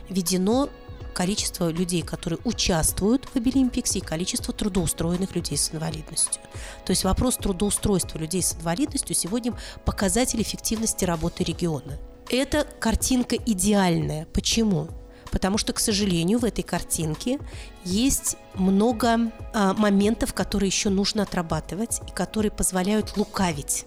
введено 0.09 0.70
количество 1.18 1.70
людей, 1.72 2.03
которые 2.03 2.39
участвуют 2.43 3.26
в 3.26 3.36
Обилимпиксе, 3.36 3.97
и 3.97 4.01
количество 4.03 4.53
трудоустроенных 4.53 5.36
людей 5.36 5.57
с 5.57 5.74
инвалидностью. 5.74 6.43
То 6.86 6.91
есть 6.91 7.03
вопрос 7.05 7.38
трудоустройства 7.38 8.20
людей 8.20 8.43
с 8.43 8.53
инвалидностью 8.53 9.15
сегодня 9.15 9.57
показатель 9.84 10.39
эффективности 10.43 11.05
работы 11.05 11.43
региона. 11.43 11.97
Эта 12.30 12.68
картинка 12.80 13.36
идеальная. 13.36 14.28
Почему? 14.32 14.89
Потому 15.32 15.57
что, 15.57 15.74
к 15.74 15.80
сожалению, 15.80 16.38
в 16.38 16.45
этой 16.45 16.61
картинке 16.61 17.39
есть 17.84 18.38
много 18.53 19.32
а, 19.55 19.74
моментов, 19.74 20.36
которые 20.36 20.68
еще 20.68 20.89
нужно 20.89 21.24
отрабатывать 21.24 21.99
и 22.07 22.11
которые 22.11 22.51
позволяют 22.51 23.18
лукавить 23.18 23.86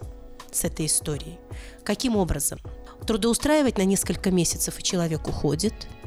с 0.50 0.64
этой 0.64 0.86
историей. 0.86 1.38
Каким 1.84 2.16
образом? 2.16 2.58
Трудоустраивать 3.06 3.78
на 3.78 3.84
несколько 3.84 4.32
месяцев, 4.32 4.80
и 4.80 4.82
человек 4.82 5.28
уходит– 5.28 5.74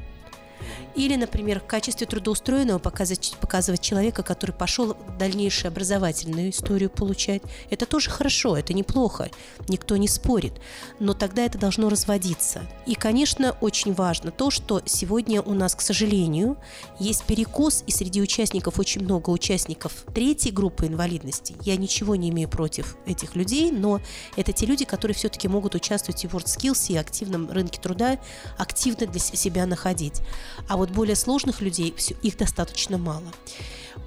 или, 0.95 1.15
например, 1.15 1.59
в 1.59 1.65
качестве 1.65 2.07
трудоустроенного 2.07 2.79
показывать, 2.79 3.35
показывать 3.39 3.81
человека, 3.81 4.23
который 4.23 4.51
пошел 4.51 4.95
дальнейшую 5.17 5.69
образовательную 5.69 6.51
историю 6.51 6.89
получать. 6.89 7.41
Это 7.69 7.85
тоже 7.85 8.09
хорошо, 8.09 8.57
это 8.57 8.73
неплохо, 8.73 9.29
никто 9.67 9.97
не 9.97 10.07
спорит. 10.07 10.53
Но 10.99 11.13
тогда 11.13 11.43
это 11.45 11.57
должно 11.57 11.89
разводиться. 11.89 12.61
И, 12.85 12.95
конечно, 12.95 13.55
очень 13.61 13.93
важно 13.93 14.31
то, 14.31 14.51
что 14.51 14.81
сегодня 14.85 15.41
у 15.41 15.53
нас, 15.53 15.75
к 15.75 15.81
сожалению, 15.81 16.57
есть 16.99 17.23
перекос, 17.23 17.83
и 17.87 17.91
среди 17.91 18.21
участников 18.21 18.79
очень 18.79 19.03
много 19.03 19.29
участников 19.29 20.05
третьей 20.13 20.51
группы 20.51 20.87
инвалидности. 20.87 21.55
Я 21.61 21.75
ничего 21.77 22.15
не 22.15 22.29
имею 22.29 22.49
против 22.49 22.97
этих 23.05 23.35
людей, 23.35 23.71
но 23.71 23.99
это 24.35 24.53
те 24.53 24.65
люди, 24.65 24.85
которые 24.85 25.15
все-таки 25.15 25.47
могут 25.47 25.75
участвовать 25.75 26.23
и 26.23 26.27
в 26.27 26.35
WorldSkills, 26.35 26.93
и 26.93 26.97
активном 26.97 27.49
рынке 27.49 27.79
труда, 27.81 28.19
активно 28.57 29.07
для 29.07 29.19
себя 29.19 29.65
находить. 29.65 30.21
А 30.67 30.77
вот 30.77 30.82
более 30.91 31.15
сложных 31.15 31.61
людей 31.61 31.93
их 32.21 32.37
достаточно 32.37 32.97
мало. 32.97 33.31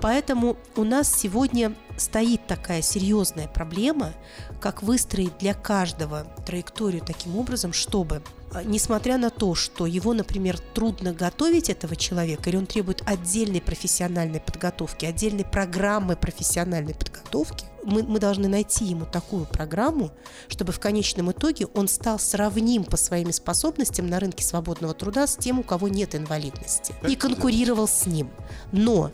Поэтому 0.00 0.56
у 0.76 0.84
нас 0.84 1.12
сегодня 1.12 1.74
стоит 1.96 2.46
такая 2.46 2.82
серьезная 2.82 3.48
проблема, 3.48 4.12
как 4.60 4.82
выстроить 4.82 5.38
для 5.38 5.54
каждого 5.54 6.24
траекторию 6.46 7.02
таким 7.04 7.36
образом, 7.36 7.72
чтобы, 7.72 8.22
а, 8.52 8.62
несмотря 8.64 9.18
на 9.18 9.30
то, 9.30 9.54
что 9.54 9.86
его, 9.86 10.12
например, 10.12 10.58
трудно 10.58 11.12
готовить 11.12 11.70
этого 11.70 11.96
человека, 11.96 12.50
или 12.50 12.56
он 12.56 12.66
требует 12.66 13.02
отдельной 13.06 13.60
профессиональной 13.60 14.40
подготовки, 14.40 15.06
отдельной 15.06 15.44
программы 15.44 16.16
профессиональной 16.16 16.94
подготовки, 16.94 17.66
мы, 17.86 18.02
мы 18.02 18.18
должны 18.18 18.48
найти 18.48 18.84
ему 18.84 19.06
такую 19.06 19.46
программу, 19.46 20.10
чтобы 20.48 20.72
в 20.72 20.80
конечном 20.80 21.30
итоге 21.30 21.66
он 21.66 21.86
стал 21.88 22.18
сравним 22.18 22.84
по 22.84 22.96
своим 22.96 23.32
способностям 23.32 24.08
на 24.08 24.18
рынке 24.18 24.44
свободного 24.44 24.92
труда 24.92 25.26
с 25.26 25.36
тем, 25.36 25.60
у 25.60 25.62
кого 25.62 25.88
нет 25.88 26.14
инвалидности, 26.14 26.94
и 27.08 27.14
конкурировал 27.14 27.86
с 27.86 28.06
ним. 28.06 28.30
Но 28.72 29.12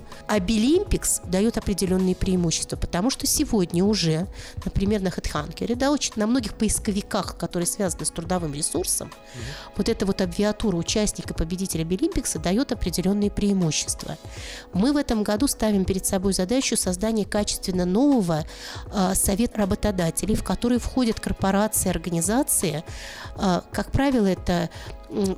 Обилимпикс 0.63 1.23
дает 1.25 1.59
определенные 1.59 2.15
преимущества, 2.15 2.77
потому 2.77 3.11
что 3.11 3.27
сегодня 3.27 3.85
уже, 3.85 4.29
например, 4.65 5.03
на 5.03 5.09
HeadHunter, 5.09 5.75
да, 5.75 5.91
очень, 5.91 6.13
на 6.17 6.27
многих 6.27 6.55
поисковиках, 6.55 7.37
которые 7.37 7.67
связаны 7.67 8.05
с 8.05 8.11
трудовым 8.11 8.55
ресурсом, 8.55 9.09
mm-hmm. 9.09 9.73
вот 9.77 9.89
эта 9.89 10.07
вот 10.07 10.21
абвиатура 10.21 10.77
участника, 10.77 11.35
победителя 11.35 11.83
Обилимпикса 11.83 12.39
дает 12.39 12.71
определенные 12.71 13.31
преимущества. 13.31 14.17
Мы 14.73 14.93
в 14.93 14.97
этом 14.97 15.25
году 15.25 15.49
ставим 15.49 15.85
перед 15.85 16.07
собой 16.07 16.33
задачу 16.33 16.77
создания 16.77 17.25
качественно 17.25 17.85
нового 17.85 18.45
Э, 18.93 19.15
совет 19.15 19.57
работодателей, 19.57 20.35
в 20.35 20.45
который 20.45 20.79
входят 20.79 21.21
корпорации, 21.21 21.89
организации. 21.89 22.85
Э, 23.37 23.63
как 23.73 23.91
правило, 23.91 24.27
это 24.27 24.71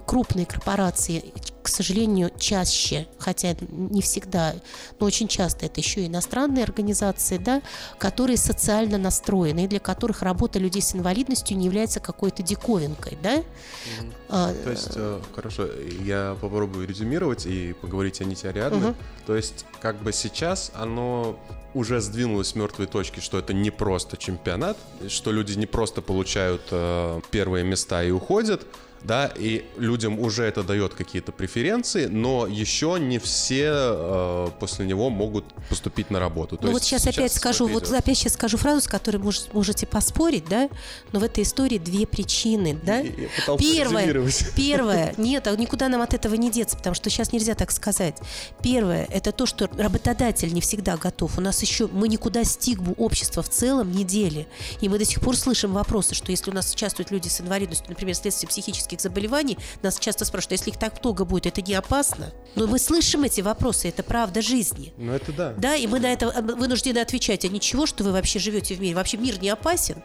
крупные 0.07 0.47
корпорации, 0.47 1.33
к 1.63 1.69
сожалению, 1.69 2.31
чаще, 2.39 3.07
хотя 3.19 3.57
не 3.71 4.03
всегда, 4.03 4.55
но 5.01 5.07
очень 5.07 5.29
часто 5.29 5.67
это 5.67 5.81
еще 5.81 6.03
и 6.03 6.07
иностранные 6.07 6.65
организации, 6.65 7.39
да, 7.39 7.63
которые 7.99 8.37
социально 8.37 8.99
настроены, 8.99 9.65
и 9.65 9.69
для 9.69 9.81
которых 9.81 10.23
работа 10.23 10.59
людей 10.59 10.83
с 10.83 10.95
инвалидностью 10.95 11.57
не 11.57 11.67
является 11.67 12.01
какой-то 12.01 12.43
диковинкой. 12.43 13.17
Да? 13.23 13.37
Mm-hmm. 13.37 14.13
А, 14.29 14.55
То 14.65 14.71
есть, 14.71 14.93
э, 14.97 15.21
хорошо, 15.35 15.69
я 16.03 16.37
попробую 16.41 16.87
резюмировать 16.87 17.47
и 17.47 17.73
поговорить 17.73 18.21
о 18.21 18.25
Нити 18.25 18.47
Ариадны. 18.47 18.89
Угу. 18.89 18.97
То 19.27 19.37
есть, 19.37 19.65
как 19.81 20.03
бы 20.03 20.13
сейчас 20.13 20.73
оно 20.75 21.39
уже 21.73 22.01
сдвинулось 22.01 22.49
с 22.49 22.55
мертвой 22.55 22.87
точки, 22.87 23.21
что 23.21 23.39
это 23.39 23.53
не 23.53 23.71
просто 23.71 24.17
чемпионат, 24.17 24.77
что 25.09 25.33
люди 25.33 25.57
не 25.59 25.67
просто 25.67 26.03
получают 26.03 26.63
э, 26.71 27.21
первые 27.31 27.65
места 27.65 28.03
и 28.03 28.11
уходят, 28.11 28.67
да, 29.05 29.31
и 29.37 29.65
людям 29.77 30.19
уже 30.19 30.45
это 30.45 30.63
дает 30.63 30.95
какие-то 30.95 31.31
преференции, 31.31 32.07
но 32.07 32.47
еще 32.47 32.97
не 32.99 33.19
все 33.19 33.71
э, 33.71 34.49
после 34.59 34.87
него 34.87 35.11
могут 35.11 35.45
поступить 35.69 36.11
на 36.11 36.19
работу. 36.19 36.57
То 36.57 36.67
ну 36.67 36.73
вот 36.73 36.83
сейчас, 36.83 37.03
сейчас 37.03 37.15
опять 37.15 37.33
скажу, 37.33 37.67
вот 37.67 37.93
опять 37.93 38.17
сейчас 38.17 38.33
скажу 38.33 38.57
фразу, 38.57 38.81
с 38.81 38.89
которой 38.89 39.19
мож, 39.19 39.43
можете 39.53 39.87
поспорить, 39.87 40.47
да, 40.47 40.71
но 41.13 41.21
в 41.21 41.23
этой 41.23 41.45
истории 41.45 41.77
две 41.77 42.07
причины, 42.07 42.79
да. 42.83 43.01
Я 43.01 43.13
первое, 43.59 44.27
первое, 44.57 45.15
нет, 45.19 45.47
а 45.49 45.57
никуда 45.57 45.89
нам 45.89 46.01
от 46.01 46.15
этого 46.15 46.35
не 46.35 46.51
деться, 46.51 46.79
потому 46.79 46.95
что 46.95 47.11
сейчас 47.11 47.31
нельзя 47.33 47.55
так 47.55 47.73
сказать. 47.73 48.17
Первое, 48.63 49.07
это 49.11 49.33
то, 49.33 49.45
что 49.45 49.69
работодатель 49.77 50.53
не 50.55 50.63
всегда 50.63 50.97
готов. 50.97 51.37
У 51.37 51.43
нас 51.43 51.61
еще, 51.61 51.89
мы 51.89 52.09
никуда 52.09 52.43
стигму 52.45 52.95
общества 52.95 53.43
в 53.43 53.51
целом 53.51 53.93
не 53.93 54.05
дели. 54.05 54.47
И 54.81 54.89
мы 54.89 54.99
до 54.99 55.05
сих 55.05 55.21
пор 55.21 55.37
слышим 55.37 55.75
вопросы, 55.75 56.15
что 56.15 56.31
если 56.31 56.51
у 56.51 56.55
нас 56.55 56.73
участвуют 56.73 57.11
люди 57.11 57.29
с 57.29 57.43
инвалидностью, 57.43 57.91
например, 57.91 58.15
вследствие 58.15 58.49
психических 58.49 58.94
хронических 58.95 59.01
заболеваний, 59.01 59.59
нас 59.83 59.99
часто 59.99 60.25
спрашивают, 60.25 60.53
«А 60.53 60.55
если 60.55 60.71
их 60.71 60.79
так 60.79 61.03
много 61.03 61.25
будет, 61.25 61.47
это 61.47 61.63
не 61.63 61.75
опасно? 61.75 62.33
Но 62.55 62.67
мы 62.67 62.79
слышим 62.79 63.25
эти 63.25 63.41
вопросы, 63.41 63.89
это 63.89 64.03
правда 64.03 64.43
жизни. 64.43 64.93
Ну 64.97 65.13
это 65.13 65.33
да. 65.33 65.55
Да, 65.57 65.77
и 65.77 65.87
мы 65.87 66.01
на 66.01 66.13
это 66.13 66.29
вынуждены 66.43 66.99
отвечать, 66.99 67.45
а 67.45 67.49
ничего, 67.49 67.87
что 67.87 68.05
вы 68.05 68.13
вообще 68.13 68.39
живете 68.39 68.75
в 68.75 68.81
мире? 68.81 68.95
Вообще 68.95 69.17
мир 69.17 69.41
не 69.41 69.51
опасен? 69.51 70.03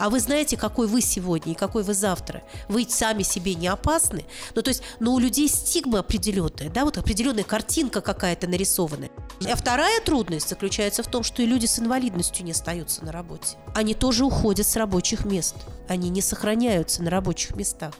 а 0.00 0.08
вы 0.08 0.18
знаете, 0.18 0.56
какой 0.56 0.86
вы 0.86 1.02
сегодня 1.02 1.52
и 1.52 1.54
какой 1.54 1.82
вы 1.82 1.92
завтра. 1.92 2.42
Вы 2.68 2.86
сами 2.88 3.22
себе 3.22 3.54
не 3.54 3.68
опасны. 3.68 4.24
Ну, 4.54 4.62
то 4.62 4.70
есть, 4.70 4.82
но 4.98 5.12
у 5.12 5.18
людей 5.18 5.46
стигма 5.46 5.98
определенная, 5.98 6.70
да, 6.70 6.86
вот 6.86 6.96
определенная 6.96 7.44
картинка 7.44 8.00
какая-то 8.00 8.48
нарисованная. 8.48 9.10
А 9.46 9.54
вторая 9.54 10.00
трудность 10.00 10.48
заключается 10.48 11.02
в 11.02 11.08
том, 11.08 11.22
что 11.22 11.42
и 11.42 11.46
люди 11.46 11.66
с 11.66 11.78
инвалидностью 11.78 12.46
не 12.46 12.52
остаются 12.52 13.04
на 13.04 13.12
работе. 13.12 13.58
Они 13.74 13.92
тоже 13.92 14.24
уходят 14.24 14.66
с 14.66 14.74
рабочих 14.76 15.26
мест. 15.26 15.56
Они 15.86 16.08
не 16.08 16.22
сохраняются 16.22 17.02
на 17.02 17.10
рабочих 17.10 17.54
местах. 17.54 17.92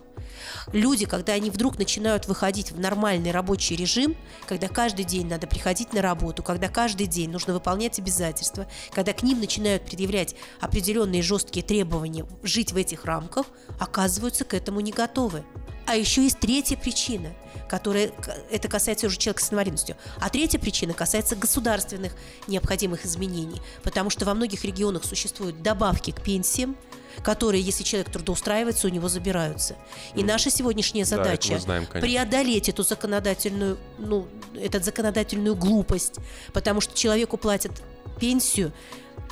Люди, 0.72 1.06
когда 1.06 1.32
они 1.32 1.50
вдруг 1.50 1.78
начинают 1.78 2.26
выходить 2.26 2.72
в 2.72 2.78
нормальный 2.78 3.30
рабочий 3.30 3.76
режим, 3.76 4.16
когда 4.46 4.68
каждый 4.68 5.04
день 5.04 5.26
надо 5.26 5.46
приходить 5.46 5.92
на 5.92 6.02
работу, 6.02 6.42
когда 6.42 6.68
каждый 6.68 7.06
день 7.06 7.30
нужно 7.30 7.54
выполнять 7.54 7.98
обязательства, 7.98 8.66
когда 8.92 9.12
к 9.12 9.22
ним 9.22 9.40
начинают 9.40 9.84
предъявлять 9.84 10.34
определенные 10.60 11.22
жесткие 11.22 11.64
требования 11.64 12.26
жить 12.42 12.72
в 12.72 12.76
этих 12.76 13.04
рамках, 13.04 13.46
оказываются 13.78 14.44
к 14.44 14.54
этому 14.54 14.80
не 14.80 14.92
готовы. 14.92 15.44
А 15.86 15.96
еще 15.96 16.22
есть 16.22 16.38
третья 16.38 16.76
причина, 16.76 17.30
которая 17.68 18.12
это 18.50 18.68
касается 18.68 19.08
уже 19.08 19.18
человека 19.18 19.42
с 19.42 19.52
инвалидностью. 19.52 19.96
А 20.20 20.28
третья 20.28 20.58
причина 20.58 20.92
касается 20.92 21.34
государственных 21.34 22.12
необходимых 22.46 23.04
изменений, 23.04 23.60
потому 23.82 24.10
что 24.10 24.24
во 24.24 24.34
многих 24.34 24.64
регионах 24.64 25.04
существуют 25.04 25.62
добавки 25.62 26.12
к 26.12 26.22
пенсиям, 26.22 26.76
которые, 27.22 27.62
если 27.62 27.84
человек 27.84 28.10
трудоустраивается, 28.10 28.86
у 28.86 28.90
него 28.90 29.08
забираются. 29.08 29.76
И 30.14 30.24
наша 30.24 30.50
сегодняшняя 30.50 31.04
задача 31.04 31.54
да, 31.54 31.58
знаем, 31.58 31.86
преодолеть 31.86 32.68
эту 32.68 32.82
законодательную, 32.82 33.78
ну, 33.98 34.26
эту 34.54 34.82
законодательную 34.82 35.54
глупость, 35.56 36.16
потому 36.52 36.80
что 36.80 36.96
человеку 36.96 37.36
платят 37.36 37.72
пенсию 38.18 38.72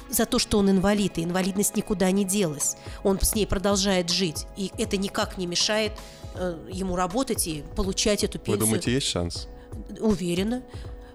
за 0.08 0.24
то, 0.24 0.38
что 0.38 0.58
он 0.58 0.70
инвалид, 0.70 1.18
и 1.18 1.24
инвалидность 1.24 1.76
никуда 1.76 2.10
не 2.10 2.24
делась. 2.24 2.76
Он 3.04 3.20
с 3.20 3.34
ней 3.34 3.46
продолжает 3.46 4.10
жить, 4.10 4.46
и 4.56 4.72
это 4.78 4.96
никак 4.96 5.36
не 5.36 5.46
мешает 5.46 5.92
э, 6.34 6.58
ему 6.72 6.96
работать 6.96 7.46
и 7.46 7.64
получать 7.76 8.24
эту 8.24 8.38
пенсию. 8.38 8.56
Вы 8.56 8.66
думаете, 8.66 8.92
есть 8.92 9.06
шанс? 9.06 9.48
Уверена. 10.00 10.62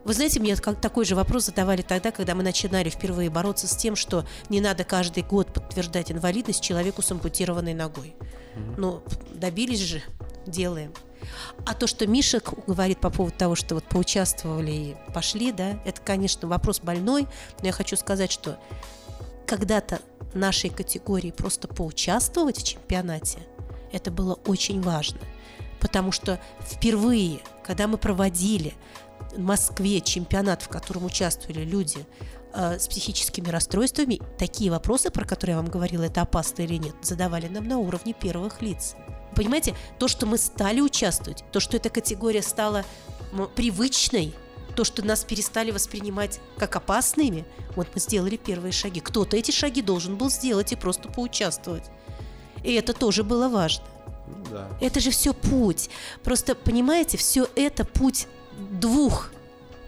Вы 0.03 0.13
знаете, 0.13 0.39
мне 0.39 0.55
такой 0.55 1.05
же 1.05 1.15
вопрос 1.15 1.45
задавали 1.45 1.81
тогда, 1.81 2.11
когда 2.11 2.35
мы 2.35 2.43
начинали 2.43 2.89
впервые 2.89 3.29
бороться 3.29 3.67
с 3.67 3.75
тем, 3.75 3.95
что 3.95 4.25
не 4.49 4.59
надо 4.59 4.83
каждый 4.83 5.23
год 5.23 5.53
подтверждать 5.53 6.11
инвалидность 6.11 6.61
человеку 6.61 7.01
с 7.01 7.11
ампутированной 7.11 7.73
ногой. 7.73 8.15
Mm-hmm. 8.55 8.75
Ну, 8.77 9.03
добились 9.33 9.79
же, 9.79 10.01
делаем. 10.45 10.93
А 11.65 11.73
то, 11.73 11.87
что 11.87 12.05
Миша 12.05 12.41
говорит 12.67 12.99
по 12.99 13.09
поводу 13.09 13.37
того, 13.37 13.55
что 13.55 13.75
вот 13.75 13.85
поучаствовали 13.85 14.71
и 14.71 14.95
пошли, 15.13 15.51
да, 15.51 15.79
это, 15.85 16.01
конечно, 16.01 16.47
вопрос 16.47 16.81
больной, 16.81 17.27
но 17.61 17.67
я 17.67 17.71
хочу 17.71 17.95
сказать, 17.95 18.31
что 18.31 18.59
когда-то 19.47 20.01
нашей 20.33 20.69
категории 20.69 21.31
просто 21.31 21.67
поучаствовать 21.67 22.57
в 22.57 22.63
чемпионате, 22.63 23.39
это 23.91 24.11
было 24.11 24.33
очень 24.45 24.81
важно. 24.81 25.19
Потому 25.79 26.11
что 26.11 26.39
впервые, 26.61 27.39
когда 27.63 27.87
мы 27.87 27.97
проводили 27.97 28.73
в 29.35 29.39
Москве 29.39 30.01
чемпионат, 30.01 30.61
в 30.61 30.69
котором 30.69 31.05
участвовали 31.05 31.63
люди 31.63 32.05
э, 32.53 32.79
с 32.79 32.87
психическими 32.87 33.49
расстройствами, 33.49 34.21
такие 34.37 34.71
вопросы, 34.71 35.09
про 35.09 35.25
которые 35.25 35.55
я 35.55 35.61
вам 35.61 35.69
говорила, 35.69 36.03
это 36.03 36.21
опасно 36.21 36.63
или 36.63 36.75
нет, 36.75 36.95
задавали 37.01 37.47
нам 37.47 37.67
на 37.67 37.77
уровне 37.77 38.13
первых 38.13 38.61
лиц. 38.61 38.95
Понимаете, 39.35 39.75
то, 39.99 40.07
что 40.07 40.25
мы 40.25 40.37
стали 40.37 40.79
участвовать, 40.79 41.43
то, 41.51 41.59
что 41.59 41.77
эта 41.77 41.89
категория 41.89 42.41
стала 42.41 42.85
привычной, 43.55 44.33
то, 44.75 44.83
что 44.83 45.05
нас 45.05 45.23
перестали 45.23 45.71
воспринимать 45.71 46.39
как 46.57 46.75
опасными, 46.75 47.45
вот 47.75 47.87
мы 47.93 47.99
сделали 47.99 48.37
первые 48.37 48.71
шаги. 48.71 48.99
Кто-то 48.99 49.37
эти 49.37 49.51
шаги 49.51 49.81
должен 49.81 50.17
был 50.17 50.29
сделать 50.29 50.71
и 50.71 50.75
просто 50.75 51.09
поучаствовать. 51.09 51.83
И 52.63 52.73
это 52.73 52.93
тоже 52.93 53.23
было 53.23 53.49
важно. 53.49 53.85
Да. 54.49 54.67
Это 54.81 54.99
же 54.99 55.11
все 55.11 55.33
путь. 55.33 55.89
Просто, 56.23 56.55
понимаете, 56.55 57.17
все 57.17 57.47
это 57.55 57.85
путь 57.85 58.27
двух 58.71 59.29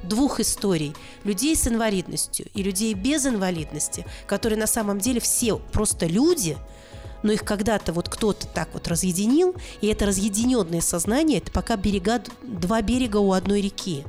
двух 0.03 0.39
историй. 0.39 0.95
Людей 1.23 1.55
с 1.55 1.67
инвалидностью 1.67 2.45
и 2.53 2.61
людей 2.61 2.93
без 2.93 3.25
инвалидности, 3.25 4.05
которые 4.27 4.59
на 4.59 4.67
самом 4.67 4.99
деле 4.99 5.19
все 5.19 5.57
просто 5.57 6.05
люди, 6.05 6.57
но 7.23 7.31
их 7.31 7.43
когда-то 7.43 7.91
вот 7.91 8.07
кто-то 8.07 8.45
так 8.47 8.69
вот 8.73 8.87
разъединил, 8.87 9.55
и 9.81 9.87
это 9.87 10.05
разъединенное 10.05 10.81
сознание, 10.81 11.39
это 11.39 11.51
пока 11.51 11.75
берега, 11.75 12.21
два 12.43 12.81
берега 12.81 13.17
у 13.17 13.33
одной 13.33 13.61
реки. 13.61 14.03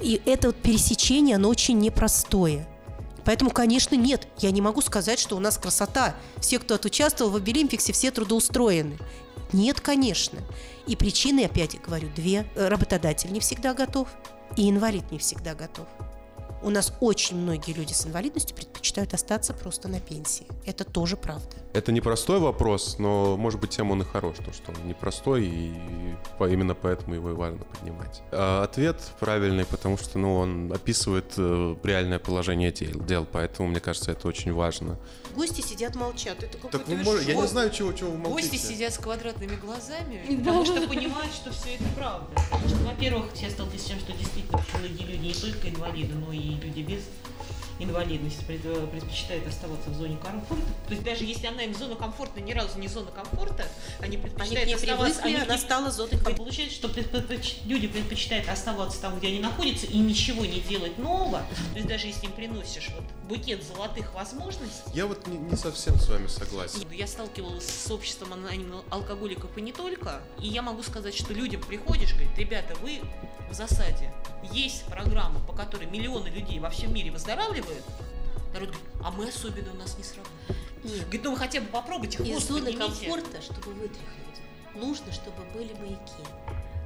И 0.00 0.22
это 0.24 0.48
вот 0.48 0.56
пересечение, 0.56 1.36
оно 1.36 1.48
очень 1.48 1.78
непростое. 1.78 2.66
Поэтому, 3.24 3.50
конечно, 3.50 3.96
нет, 3.96 4.26
я 4.38 4.50
не 4.50 4.62
могу 4.62 4.80
сказать, 4.80 5.18
что 5.18 5.36
у 5.36 5.40
нас 5.40 5.58
красота. 5.58 6.14
Все, 6.38 6.58
кто 6.58 6.74
отучаствовал 6.74 7.32
в 7.32 7.36
Обилимпиксе, 7.36 7.92
все 7.92 8.10
трудоустроены. 8.10 8.96
Нет, 9.52 9.80
конечно. 9.80 10.40
И 10.86 10.96
причины, 10.96 11.44
опять 11.44 11.80
говорю, 11.80 12.08
две. 12.14 12.46
Работодатель 12.54 13.32
не 13.32 13.40
всегда 13.40 13.74
готов, 13.74 14.08
и 14.56 14.68
инвалид 14.70 15.10
не 15.10 15.18
всегда 15.18 15.54
готов. 15.54 15.86
У 16.62 16.68
нас 16.68 16.92
очень 17.00 17.36
многие 17.36 17.72
люди 17.72 17.94
с 17.94 18.06
инвалидностью 18.06 18.54
предпочитают 18.54 19.14
остаться 19.14 19.54
просто 19.54 19.88
на 19.88 19.98
пенсии. 19.98 20.46
Это 20.66 20.84
тоже 20.84 21.16
правда. 21.16 21.56
Это 21.72 21.90
непростой 21.90 22.38
вопрос, 22.38 22.96
но, 22.98 23.36
может 23.36 23.60
быть, 23.60 23.70
тем 23.70 23.90
он 23.92 24.02
и 24.02 24.04
хорош, 24.04 24.36
то, 24.44 24.52
что 24.52 24.72
он 24.72 24.88
непростой, 24.88 25.46
и 25.46 25.72
именно 26.40 26.74
поэтому 26.74 27.14
его 27.14 27.30
и 27.30 27.32
важно 27.32 27.64
поднимать. 27.64 28.22
А 28.30 28.64
ответ 28.64 29.00
правильный, 29.20 29.64
потому 29.64 29.96
что 29.96 30.18
ну, 30.18 30.36
он 30.36 30.72
описывает 30.72 31.32
э, 31.36 31.76
реальное 31.82 32.18
положение 32.18 32.72
дел, 32.72 33.00
дел, 33.04 33.26
поэтому, 33.30 33.68
мне 33.68 33.80
кажется, 33.80 34.10
это 34.10 34.28
очень 34.28 34.52
важно. 34.52 34.98
Гости 35.34 35.62
сидят, 35.62 35.94
молчат. 35.94 36.42
Это 36.42 36.58
так 36.58 36.86
вы 36.88 36.96
можете, 36.96 37.32
я 37.32 37.40
не 37.40 37.46
знаю, 37.46 37.70
чего, 37.70 37.92
чего 37.92 38.10
вы 38.10 38.18
молчите. 38.18 38.50
Гости 38.50 38.66
сидят 38.66 38.92
с 38.92 38.98
квадратными 38.98 39.56
глазами, 39.56 40.36
потому 40.38 40.66
что 40.66 40.86
понимают, 40.88 41.32
что 41.32 41.52
все 41.52 41.76
это 41.76 41.84
правда. 41.96 42.26
Потому 42.50 42.68
что, 42.68 42.78
во-первых, 42.78 43.24
я 43.36 43.48
сталкиваюсь 43.48 43.82
с 43.82 43.84
тем, 43.86 44.00
что 44.00 44.12
действительно 44.12 44.62
многие 44.78 45.04
люди 45.04 45.26
не 45.28 45.34
только 45.34 45.68
инвалиды, 45.70 46.14
но 46.14 46.32
и 46.32 46.49
люди 46.50 46.80
без 46.80 47.02
инвалидности 47.78 48.44
предпочитают 48.44 49.46
оставаться 49.46 49.90
в 49.90 49.94
зоне 49.94 50.18
комфорта. 50.18 50.66
То 50.86 50.92
есть 50.92 51.02
даже 51.02 51.24
если 51.24 51.46
она 51.46 51.62
им 51.62 51.74
зона 51.74 51.96
комфорта 51.96 52.40
ни 52.40 52.52
разу 52.52 52.78
не 52.78 52.88
зона 52.88 53.10
комфорта, 53.10 53.66
они 54.00 54.18
предпочитают 54.18 54.64
они 54.64 54.74
оставаться... 54.74 55.22
Привыкли, 55.22 55.42
они 55.42 55.50
она 55.50 55.58
стала 55.58 55.90
зоной 55.90 56.10
комфорта. 56.10 56.36
Получается, 56.36 56.74
что 56.76 56.90
люди 57.64 57.88
предпочитают 57.88 58.48
оставаться 58.48 59.00
там, 59.00 59.18
где 59.18 59.28
они 59.28 59.40
находятся, 59.40 59.86
и 59.86 59.98
ничего 59.98 60.44
не 60.44 60.60
делать 60.60 60.98
нового. 60.98 61.42
То 61.72 61.76
есть 61.76 61.88
даже 61.88 62.06
если 62.06 62.26
им 62.26 62.32
приносишь 62.32 62.90
вот 62.94 63.04
букет 63.30 63.62
золотых 63.62 64.12
возможностей. 64.12 64.90
Я 64.92 65.06
вот 65.06 65.26
не, 65.26 65.38
не 65.38 65.56
совсем 65.56 65.98
с 65.98 66.08
вами 66.08 66.26
согласен. 66.26 66.86
Я 66.90 67.06
сталкивалась 67.06 67.68
с 67.68 67.90
обществом 67.90 68.34
алкоголиков 68.90 69.56
и 69.56 69.62
не 69.62 69.72
только. 69.72 70.20
И 70.38 70.48
я 70.48 70.62
могу 70.62 70.82
сказать, 70.82 71.14
что 71.14 71.32
людям 71.32 71.62
приходишь, 71.62 72.12
говорит, 72.12 72.36
ребята, 72.36 72.74
вы 72.82 73.00
в 73.48 73.54
засаде. 73.54 74.12
Есть 74.52 74.84
программа, 74.86 75.40
по 75.40 75.52
которой 75.52 75.86
миллионы 75.86 76.28
людей 76.28 76.58
во 76.58 76.70
всем 76.70 76.92
мире 76.92 77.10
выздоравливают. 77.12 77.84
Народ 78.52 78.70
говорит, 78.70 78.86
а 79.04 79.10
мы 79.12 79.28
особенно 79.28 79.70
у 79.72 79.76
нас 79.76 79.96
не 79.96 80.02
сработало. 80.02 80.34
Нет. 80.82 81.02
Говорит, 81.02 81.24
ну 81.24 81.30
вы 81.30 81.36
хотя 81.36 81.60
бы 81.60 81.66
попробуйте 81.68 82.22
Из 82.24 82.48
зоны 82.48 82.72
комфорта, 82.72 83.40
чтобы 83.42 83.74
вытряхнуть, 83.74 84.40
нужно, 84.74 85.12
чтобы 85.12 85.44
были 85.54 85.72
маяки. 85.74 86.24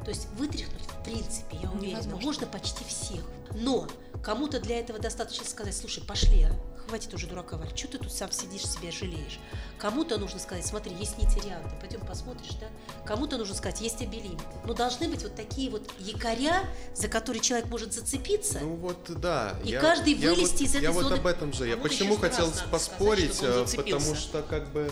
То 0.05 0.11
есть 0.11 0.29
вытряхнуть, 0.37 0.83
в 0.83 1.05
принципе, 1.05 1.57
я 1.63 1.71
уверена, 1.71 2.01
Невозможно. 2.01 2.27
можно 2.27 2.47
почти 2.47 2.85
всех. 2.85 3.25
Но 3.55 3.89
кому-то 4.25 4.59
для 4.61 4.81
этого 4.81 4.99
достаточно 4.99 5.45
сказать, 5.45 5.77
слушай, 5.77 6.03
пошли, 6.03 6.45
а? 6.45 6.75
хватит 6.89 7.13
уже 7.15 7.27
дурака 7.27 7.57
валить, 7.57 7.79
что 7.79 7.89
ты 7.89 7.99
тут 7.99 8.13
сам 8.13 8.31
сидишь, 8.31 8.67
себя 8.67 8.91
жалеешь. 8.91 9.39
Кому-то 9.79 10.19
нужно 10.19 10.39
сказать, 10.39 10.67
смотри, 10.67 10.95
есть 10.95 11.19
нитирианты, 11.19 11.71
пойдем 11.81 12.01
посмотришь, 12.01 12.55
да? 12.61 12.67
Кому-то 13.07 13.39
нужно 13.39 13.55
сказать, 13.55 13.81
есть 13.81 14.03
обелим. 14.03 14.39
Но 14.67 14.75
должны 14.75 15.09
быть 15.09 15.23
вот 15.23 15.35
такие 15.35 15.71
вот 15.71 15.91
якоря, 15.99 16.65
за 16.95 17.09
которые 17.09 17.41
человек 17.43 17.69
может 17.69 17.93
зацепиться. 17.93 18.61
Ну 18.61 18.77
вот, 18.77 18.99
да. 19.21 19.55
И 19.65 19.71
я, 19.71 19.81
каждый 19.81 20.15
я 20.15 20.31
вылезти 20.31 20.63
вот, 20.63 20.63
из 20.63 20.75
этой 20.75 20.83
я 20.83 20.93
зоны. 20.93 21.05
Я 21.05 21.11
вот 21.11 21.19
об 21.19 21.27
этом 21.27 21.53
же. 21.53 21.69
Я 21.69 21.77
почему 21.77 22.17
хотел 22.17 22.53
поспорить, 22.71 23.35
сказать, 23.35 23.75
э, 23.75 23.77
потому 23.77 24.15
что 24.15 24.43
как 24.43 24.71
бы 24.71 24.91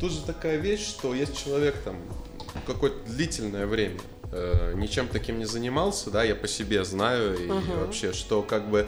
тут 0.00 0.12
же 0.12 0.22
такая 0.22 0.56
вещь, 0.56 0.86
что 0.86 1.14
есть 1.14 1.36
человек 1.36 1.76
там 1.84 1.96
какое-то 2.66 3.06
длительное 3.10 3.66
время 3.66 4.00
э, 4.34 4.72
ничем 4.74 5.08
таким 5.08 5.38
не 5.38 5.44
занимался, 5.44 6.10
да, 6.10 6.24
я 6.24 6.34
по 6.34 6.48
себе 6.48 6.84
знаю 6.84 7.38
и 7.38 7.46
uh-huh. 7.46 7.86
вообще, 7.86 8.12
что 8.12 8.42
как 8.42 8.68
бы 8.68 8.86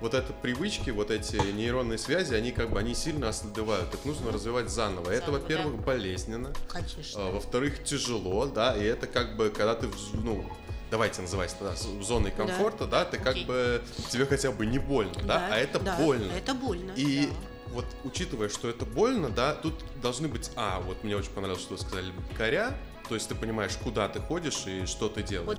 вот 0.00 0.14
это 0.14 0.32
привычки, 0.32 0.90
вот 0.90 1.10
эти 1.10 1.36
нейронные 1.52 1.98
связи, 1.98 2.34
они 2.34 2.52
как 2.52 2.70
бы 2.70 2.78
они 2.78 2.94
сильно 2.94 3.28
ослабевают. 3.28 3.92
Их 3.94 4.04
нужно 4.04 4.32
развивать 4.32 4.70
заново. 4.70 5.06
заново 5.06 5.10
это, 5.10 5.30
во-первых, 5.30 5.76
да. 5.76 5.82
болезненно. 5.82 6.52
Конечно. 6.68 7.20
А, 7.20 7.30
во-вторых, 7.30 7.84
тяжело, 7.84 8.46
да, 8.46 8.76
и 8.76 8.82
это 8.82 9.06
как 9.06 9.36
бы, 9.36 9.50
когда 9.50 9.74
ты, 9.74 9.88
ну, 10.14 10.44
давайте 10.90 11.22
называть 11.22 11.54
тогда 11.58 11.74
зоной 12.02 12.30
комфорта, 12.30 12.86
да, 12.86 13.04
да 13.04 13.10
ты 13.10 13.18
как 13.18 13.34
Окей. 13.34 13.44
бы, 13.44 13.82
тебе 14.08 14.26
хотя 14.26 14.50
бы 14.50 14.66
не 14.66 14.78
больно, 14.78 15.14
да, 15.22 15.38
да 15.38 15.48
а 15.52 15.58
это 15.58 15.78
да, 15.78 15.96
больно. 15.96 16.32
Это 16.32 16.54
больно, 16.54 16.92
И 16.96 17.26
да. 17.26 17.74
вот 17.74 17.86
учитывая, 18.04 18.48
что 18.48 18.68
это 18.68 18.84
больно, 18.84 19.28
да, 19.28 19.54
тут 19.54 19.74
должны 20.02 20.28
быть, 20.28 20.50
а, 20.56 20.80
вот 20.80 21.04
мне 21.04 21.16
очень 21.16 21.30
понравилось, 21.30 21.62
что 21.62 21.74
вы 21.74 21.80
сказали, 21.80 22.12
коря, 22.36 22.74
То 23.10 23.16
есть 23.16 23.28
ты 23.28 23.34
понимаешь, 23.34 23.76
куда 23.76 24.08
ты 24.08 24.20
ходишь 24.20 24.68
и 24.68 24.86
что 24.86 25.08
ты 25.08 25.24
делаешь. 25.24 25.58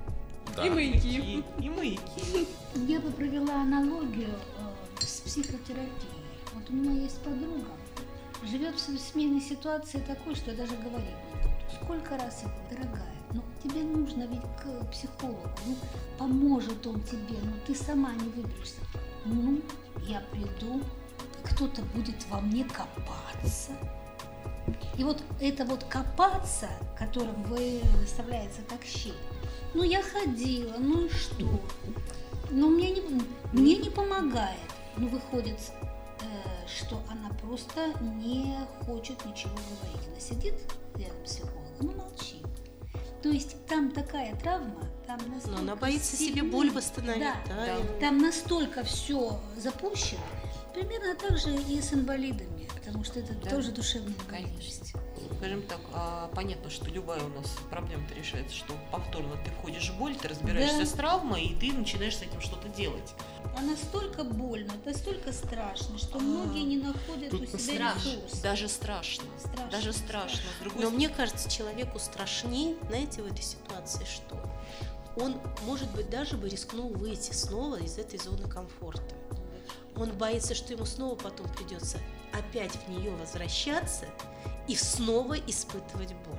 Да. 0.56 0.66
И 0.66 0.70
маяки. 0.70 1.44
И 1.60 1.68
маяки. 1.68 2.48
Я 2.88 2.98
бы 2.98 3.10
провела 3.10 3.60
аналогию 3.60 4.30
э, 4.30 5.04
с 5.04 5.20
психотерапией. 5.20 6.24
Вот 6.54 6.70
у 6.70 6.72
меня 6.72 7.02
есть 7.02 7.18
подруга, 7.18 7.66
живет 8.50 8.76
в 8.76 8.98
семейной 8.98 9.42
ситуации 9.42 9.98
такой, 9.98 10.34
что 10.34 10.52
я 10.52 10.56
даже 10.56 10.74
говорить 10.76 11.10
не 11.34 11.42
буду. 11.42 11.54
Сколько 11.84 12.16
раз 12.16 12.42
я 12.42 12.48
говорю, 12.48 12.68
дорогая, 12.70 13.14
ну 13.34 13.42
тебе 13.62 13.82
нужно 13.82 14.22
ведь 14.22 14.40
к 14.40 14.90
психологу, 14.90 15.50
ну 15.66 15.76
поможет 16.18 16.86
он 16.86 17.02
тебе, 17.02 17.36
ну 17.42 17.52
ты 17.66 17.74
сама 17.74 18.14
не 18.14 18.30
выберешься. 18.30 18.80
Ну, 19.26 19.60
я 20.08 20.22
приду, 20.32 20.80
кто-то 21.44 21.82
будет 21.94 22.26
во 22.30 22.40
мне 22.40 22.64
копаться. 22.64 23.72
И 24.96 25.04
вот 25.04 25.22
это 25.40 25.64
вот 25.64 25.84
копаться, 25.84 26.68
которым 26.98 27.42
выставляется 27.42 28.60
как 28.68 28.84
щит, 28.84 29.14
ну 29.74 29.82
я 29.82 30.02
ходила, 30.02 30.76
ну 30.78 31.06
и 31.06 31.08
что? 31.08 31.60
Но 32.50 32.68
мне 32.68 32.90
не, 32.92 33.02
мне 33.52 33.76
не 33.76 33.90
помогает. 33.90 34.58
Ну 34.96 35.08
выходит, 35.08 35.58
э, 36.20 36.24
что 36.68 37.00
она 37.10 37.30
просто 37.40 37.94
не 38.20 38.54
хочет 38.84 39.24
ничего 39.24 39.54
говорить. 39.54 40.08
Она 40.10 40.20
сидит 40.20 40.54
рядом 40.96 41.26
с 41.26 41.30
психологом, 41.30 41.62
ну 41.80 41.92
молчит. 41.92 42.46
То 43.22 43.30
есть 43.30 43.56
там 43.66 43.90
такая 43.90 44.34
травма, 44.36 44.86
там 45.06 45.18
настолько 45.32 45.50
Но 45.50 45.58
она 45.58 45.76
боится 45.76 46.16
сильны, 46.16 46.40
себе 46.40 46.42
боль 46.42 46.70
восстановить. 46.70 47.22
Да, 47.22 47.36
да, 47.48 47.78
да. 47.78 48.00
Там 48.00 48.18
настолько 48.18 48.82
все 48.82 49.40
запущено. 49.56 50.20
Примерно 50.74 51.14
так 51.14 51.38
же 51.38 51.54
и 51.54 51.80
с 51.80 51.94
инвалидами, 51.94 52.61
потому 52.92 53.04
что 53.04 53.20
это 53.20 53.32
да. 53.42 53.50
тоже 53.50 53.72
душевная 53.72 54.14
Конечно. 54.28 55.00
Скажем 55.38 55.62
так, 55.62 55.80
а 55.94 56.30
понятно, 56.34 56.68
что 56.68 56.90
любая 56.90 57.22
у 57.24 57.28
нас 57.28 57.56
проблема-то 57.70 58.14
решается, 58.14 58.54
что 58.54 58.74
повторно 58.90 59.36
ты 59.44 59.50
входишь 59.50 59.90
в 59.90 59.98
боль, 59.98 60.14
ты 60.14 60.28
разбираешься 60.28 60.80
да. 60.80 60.86
с 60.86 60.92
травмой, 60.92 61.42
и 61.42 61.54
ты 61.54 61.72
начинаешь 61.72 62.16
с 62.16 62.22
этим 62.22 62.40
что-то 62.40 62.68
делать. 62.68 63.14
А 63.56 63.62
настолько 63.62 64.24
больно, 64.24 64.72
настолько 64.84 65.32
страшно, 65.32 65.98
что 65.98 66.18
а, 66.18 66.20
многие 66.20 66.64
не 66.64 66.76
находят 66.76 67.30
Тут 67.30 67.42
у 67.42 67.46
себя 67.46 67.58
страшно, 67.58 68.10
ресурс. 68.10 68.40
Даже 68.40 68.68
страшно. 68.68 69.24
страшно 69.38 69.70
даже 69.70 69.92
страшно. 69.92 70.38
страшно. 70.38 70.62
Но 70.64 70.70
стороны... 70.70 70.96
мне 70.96 71.08
кажется, 71.08 71.50
человеку 71.50 71.98
страшнее, 71.98 72.76
знаете, 72.88 73.22
в 73.22 73.26
этой 73.26 73.42
ситуации 73.42 74.04
что? 74.04 74.36
Он, 75.16 75.36
может 75.64 75.90
быть, 75.92 76.08
даже 76.10 76.36
бы 76.36 76.48
рискнул 76.48 76.88
выйти 76.88 77.32
снова 77.32 77.76
из 77.76 77.98
этой 77.98 78.18
зоны 78.18 78.48
комфорта. 78.48 79.14
Он 79.96 80.10
боится, 80.12 80.54
что 80.54 80.72
ему 80.72 80.84
снова 80.86 81.14
потом 81.14 81.48
придется 81.54 81.98
опять 82.32 82.72
в 82.72 82.88
нее 82.88 83.10
возвращаться 83.12 84.06
и 84.66 84.74
снова 84.74 85.34
испытывать 85.34 86.14
боль. 86.26 86.38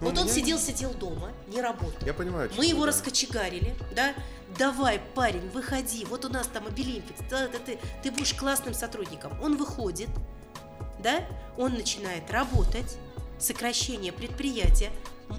Ну, 0.00 0.10
вот 0.10 0.18
он 0.18 0.28
сидел, 0.28 0.58
сидел 0.58 0.94
дома, 0.94 1.32
не 1.48 1.60
работал. 1.60 2.06
Я 2.06 2.14
понимаю. 2.14 2.50
Мы 2.56 2.66
его 2.66 2.82
да. 2.82 2.88
раскочегарили, 2.88 3.74
да? 3.96 4.14
Давай, 4.56 5.00
парень, 5.14 5.48
выходи. 5.50 6.04
Вот 6.04 6.24
у 6.24 6.28
нас 6.28 6.46
там 6.46 6.66
обилимпикс. 6.66 7.20
Да, 7.28 7.48
да, 7.48 7.58
ты, 7.58 7.78
ты 8.02 8.12
будешь 8.12 8.32
классным 8.34 8.74
сотрудником. 8.74 9.32
Он 9.42 9.56
выходит, 9.56 10.08
да? 11.02 11.26
Он 11.56 11.74
начинает 11.74 12.30
работать. 12.30 12.96
Сокращение 13.40 14.12
предприятия. 14.12 14.90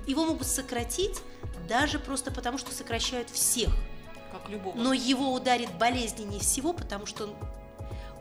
Его 0.07 0.25
могут 0.25 0.47
сократить 0.47 1.21
даже 1.67 1.99
просто 1.99 2.31
потому, 2.31 2.57
что 2.57 2.73
сокращают 2.73 3.29
всех. 3.29 3.73
Любого. 4.49 4.75
Но 4.75 4.93
его 4.93 5.33
ударит 5.33 5.71
болезненнее 5.77 6.39
всего, 6.39 6.73
потому 6.73 7.05
что 7.05 7.25
он 7.25 7.35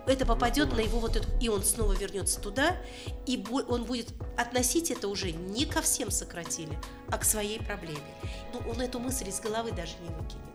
это 0.07 0.24
попадет 0.24 0.74
на 0.74 0.81
его 0.81 1.01
вот 1.01 1.16
эту, 1.16 1.29
и 1.41 1.49
он 1.49 1.62
снова 1.62 1.93
вернется 1.93 2.41
туда, 2.41 2.76
и 3.26 3.45
он 3.51 3.85
будет 3.85 4.09
относить 4.37 4.91
это 4.91 5.09
уже 5.09 5.33
не 5.33 5.66
ко 5.66 5.83
всем 5.83 6.11
сократили, 6.11 6.79
а 7.11 7.18
к 7.18 7.24
своей 7.24 7.61
проблеме. 7.61 8.01
Ну, 8.53 8.70
он 8.70 8.81
эту 8.81 8.99
мысль 9.01 9.29
из 9.29 9.41
головы 9.41 9.72
даже 9.72 9.93
не 10.01 10.09
выкинет. 10.09 10.49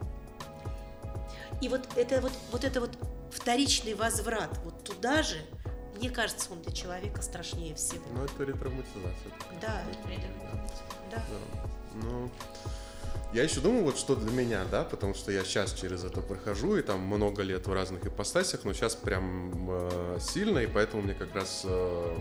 И 1.61 1.69
вот 1.69 1.87
это 1.95 2.19
вот, 2.19 2.31
вот 2.51 2.63
это 2.63 2.81
вот 2.81 2.97
вторичный 3.31 3.93
возврат 3.93 4.59
вот 4.63 4.83
туда 4.83 5.21
же, 5.21 5.37
мне 5.95 6.09
кажется, 6.09 6.51
он 6.51 6.61
для 6.61 6.71
человека 6.71 7.21
страшнее 7.21 7.75
всего. 7.75 8.03
Ну, 8.11 8.25
это 8.25 8.43
ретравматизация. 8.43 9.31
Да. 9.61 9.83
Да. 11.11 11.17
да. 11.17 11.23
Ну, 12.01 12.29
я 13.33 13.43
еще 13.43 13.61
думаю, 13.61 13.83
вот 13.83 13.97
что 13.97 14.15
для 14.15 14.31
меня, 14.31 14.63
да, 14.69 14.83
потому 14.83 15.13
что 15.13 15.31
я 15.31 15.43
сейчас 15.43 15.73
через 15.73 16.03
это 16.03 16.21
прохожу, 16.21 16.75
и 16.75 16.81
там 16.81 16.99
много 17.01 17.41
лет 17.41 17.65
в 17.67 17.73
разных 17.73 18.05
ипостасях, 18.05 18.63
но 18.63 18.73
сейчас 18.73 18.95
прям 18.95 19.67
э, 19.69 20.17
сильно, 20.21 20.59
и 20.59 20.67
поэтому 20.67 21.01
мне 21.01 21.15
как 21.15 21.33
раз 21.33 21.63
э, 21.65 22.17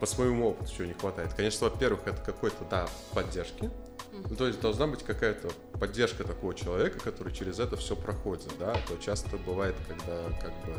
по 0.00 0.06
своему 0.06 0.48
опыту 0.48 0.72
чего 0.74 0.86
не 0.86 0.94
хватает. 0.94 1.34
Конечно, 1.34 1.68
во-первых, 1.68 2.00
это 2.06 2.22
какой-то, 2.22 2.64
да, 2.70 2.88
поддержки. 3.12 3.70
Ну, 4.12 4.36
то 4.36 4.46
есть 4.46 4.60
должна 4.60 4.86
быть 4.86 5.02
какая-то 5.02 5.48
поддержка 5.78 6.24
такого 6.24 6.54
человека, 6.54 6.98
который 7.00 7.32
через 7.32 7.58
это 7.58 7.76
все 7.76 7.96
проходит, 7.96 8.50
да, 8.58 8.74
то 8.88 8.96
часто 8.98 9.36
бывает, 9.38 9.74
когда 9.88 10.22
как 10.40 10.52
бы 10.64 10.74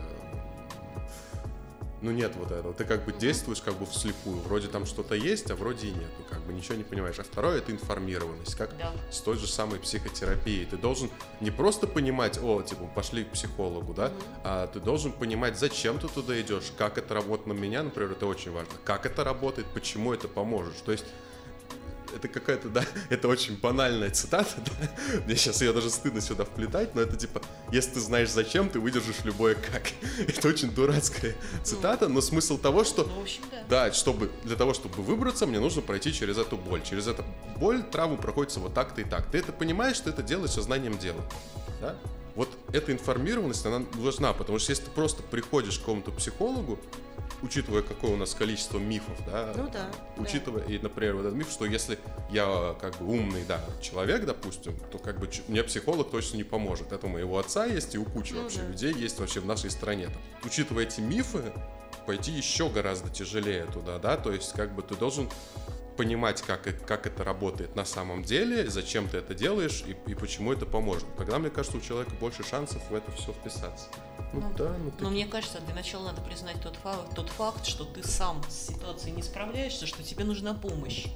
ну 2.04 2.12
нет 2.12 2.34
вот 2.36 2.51
этого. 2.51 2.74
Ты 2.74 2.84
как 2.84 3.06
бы 3.06 3.14
действуешь 3.14 3.62
как 3.62 3.76
бы 3.76 3.86
вслепую. 3.86 4.38
Вроде 4.41 4.68
там 4.68 4.86
что-то 4.86 5.16
есть, 5.16 5.49
а 5.49 5.56
вроде 5.56 5.88
и 5.88 5.91
нету. 5.91 6.24
Как 6.30 6.41
бы 6.41 6.54
ничего 6.54 6.76
не 6.76 6.84
понимаешь. 6.84 7.18
А 7.18 7.24
второе 7.24 7.58
это 7.58 7.72
информированность. 7.72 8.56
Как 8.56 8.78
да. 8.78 8.91
с 9.10 9.20
той 9.20 9.38
же 9.38 9.47
самой 9.47 9.80
психотерапией. 9.80 10.66
Ты 10.66 10.78
должен 10.78 11.10
не 11.39 11.49
просто 11.49 11.88
понимать, 11.88 12.38
о, 12.43 12.62
типа, 12.62 12.86
пошли 12.93 13.24
к 13.24 13.30
психологу, 13.30 13.93
да, 13.93 14.08
mm-hmm. 14.08 14.41
а 14.43 14.68
ты 14.68 14.80
должен 14.80 15.14
понимать, 15.14 15.58
зачем 15.58 15.97
ты 15.97 16.08
туда 16.08 16.39
идешь, 16.39 16.72
как 16.78 16.97
это 16.97 17.14
работает 17.14 17.47
на 17.47 17.54
меня, 17.54 17.84
например, 17.84 18.12
это 18.12 18.26
очень 18.28 18.51
важно. 18.51 18.74
Как 18.84 19.06
это 19.06 19.24
работает, 19.24 19.68
почему 19.74 20.14
это 20.14 20.28
поможет. 20.28 20.76
То 20.84 20.91
есть 20.91 21.06
это 22.16 22.28
какая-то, 22.28 22.70
да, 22.70 22.84
это 23.09 23.28
очень 23.28 23.57
банальная 23.57 24.09
цитата, 24.09 24.53
да? 24.57 25.22
мне 25.26 25.36
сейчас 25.36 25.61
ее 25.61 25.74
даже 25.74 25.89
стыдно 25.89 26.22
сюда 26.22 26.45
вплетать, 26.45 26.95
но 26.95 27.01
это 27.01 27.18
типа, 27.18 27.41
если 27.72 27.91
ты 27.91 27.99
знаешь 27.99 28.32
зачем, 28.32 28.70
ты 28.70 28.80
выдержишь 28.80 29.24
любое 29.24 29.55
как. 29.55 29.91
это 30.28 30.47
очень 30.47 30.72
дурацкая 30.72 31.36
цитата, 31.64 32.07
но 32.07 32.22
смысл 32.22 32.57
того, 32.57 32.84
что, 32.84 33.03
ну, 33.05 33.22
общем, 33.22 33.41
да. 33.51 33.88
да, 33.88 33.93
чтобы, 33.93 34.32
для 34.43 34.55
того, 34.55 34.74
чтобы 34.74 35.01
выбраться, 35.03 35.45
мне 35.45 35.59
нужно 35.59 35.82
пройти 35.82 36.14
через 36.14 36.38
эту 36.38 36.57
боль. 36.57 36.82
Через 36.84 37.07
эту 37.07 37.24
боль 37.57 37.84
травму 37.84 38.18
проходится 38.18 38.59
вот 38.59 38.74
так-то 38.74 39.01
и 39.01 39.03
так. 39.03 39.30
Ты 39.32 39.39
это 39.39 39.51
понимаешь, 39.51 39.99
ты 39.99 40.09
это 40.09 40.24
делаешь 40.24 40.51
сознанием 40.51 40.97
дела, 40.97 41.22
да? 41.82 41.95
Вот 42.36 42.49
эта 42.71 42.91
информированность, 42.91 43.65
она 43.65 43.86
нужна, 43.95 44.34
потому 44.34 44.57
что 44.59 44.71
если 44.71 44.86
ты 44.86 44.91
просто 44.91 45.21
приходишь 45.21 45.77
к 45.77 45.81
какому-то 45.81 46.11
психологу, 46.11 46.79
учитывая, 47.43 47.84
какое 47.84 48.11
у 48.11 48.17
нас 48.17 48.34
количество 48.34 48.79
мифов, 48.79 49.17
да, 49.25 49.53
ну 49.55 49.69
да, 49.71 49.91
учитывая, 50.17 50.63
да. 50.65 50.73
и, 50.73 50.79
например, 50.79 51.15
вот 51.15 51.25
этот 51.25 51.36
миф, 51.36 51.51
что 51.51 51.65
если 51.65 51.99
я 52.31 52.75
как 52.79 52.97
бы 52.97 53.05
умный, 53.05 53.43
да, 53.45 53.61
человек, 53.81 54.25
допустим, 54.25 54.75
то 54.91 54.97
как 54.97 55.19
бы 55.19 55.29
мне 55.47 55.63
психолог 55.63 56.09
точно 56.09 56.38
не 56.38 56.43
поможет. 56.43 56.91
Это 56.91 57.05
у 57.05 57.09
моего 57.09 57.38
отца 57.38 57.65
есть 57.65 57.93
и 57.95 57.97
у 57.97 58.05
кучи 58.05 58.34
ну, 58.34 58.43
вообще 58.43 58.59
да. 58.59 58.67
людей 58.69 58.93
есть 58.93 59.19
вообще 59.19 59.39
в 59.39 59.45
нашей 59.45 59.69
стране. 59.69 60.05
Там. 60.05 60.21
Учитывая 60.43 60.86
эти 60.86 61.01
мифы, 61.01 61.51
пойти 62.07 62.31
еще 62.31 62.69
гораздо 62.69 63.09
тяжелее 63.09 63.65
туда, 63.65 63.99
да, 63.99 64.17
то 64.17 64.31
есть 64.31 64.53
как 64.53 64.73
бы 64.73 64.81
ты 64.81 64.95
должен 64.95 65.29
понимать, 65.95 66.41
как, 66.41 66.63
как 66.85 67.07
это 67.07 67.23
работает 67.23 67.75
на 67.75 67.85
самом 67.85 68.23
деле, 68.23 68.69
зачем 68.69 69.07
ты 69.07 69.17
это 69.17 69.33
делаешь 69.33 69.83
и, 69.87 69.91
и 70.09 70.15
почему 70.15 70.53
это 70.53 70.65
поможет. 70.65 71.05
Тогда, 71.17 71.39
мне 71.39 71.49
кажется, 71.49 71.77
у 71.77 71.81
человека 71.81 72.11
больше 72.19 72.43
шансов 72.43 72.81
в 72.89 72.95
это 72.95 73.11
все 73.11 73.31
вписаться. 73.31 73.87
Ну, 74.33 74.41
ну 74.41 74.53
да, 74.57 74.75
ну 74.77 74.91
ты... 74.91 75.03
Но 75.03 75.09
мне 75.09 75.25
кажется, 75.25 75.59
для 75.61 75.75
начала 75.75 76.05
надо 76.05 76.21
признать 76.21 76.61
тот 76.61 76.75
факт, 76.77 77.15
тот 77.15 77.29
факт, 77.29 77.65
что 77.65 77.85
ты 77.85 78.03
сам 78.03 78.41
с 78.49 78.67
ситуацией 78.67 79.15
не 79.15 79.23
справляешься, 79.23 79.85
что 79.85 80.03
тебе 80.03 80.23
нужна 80.23 80.53
помощь. 80.53 81.07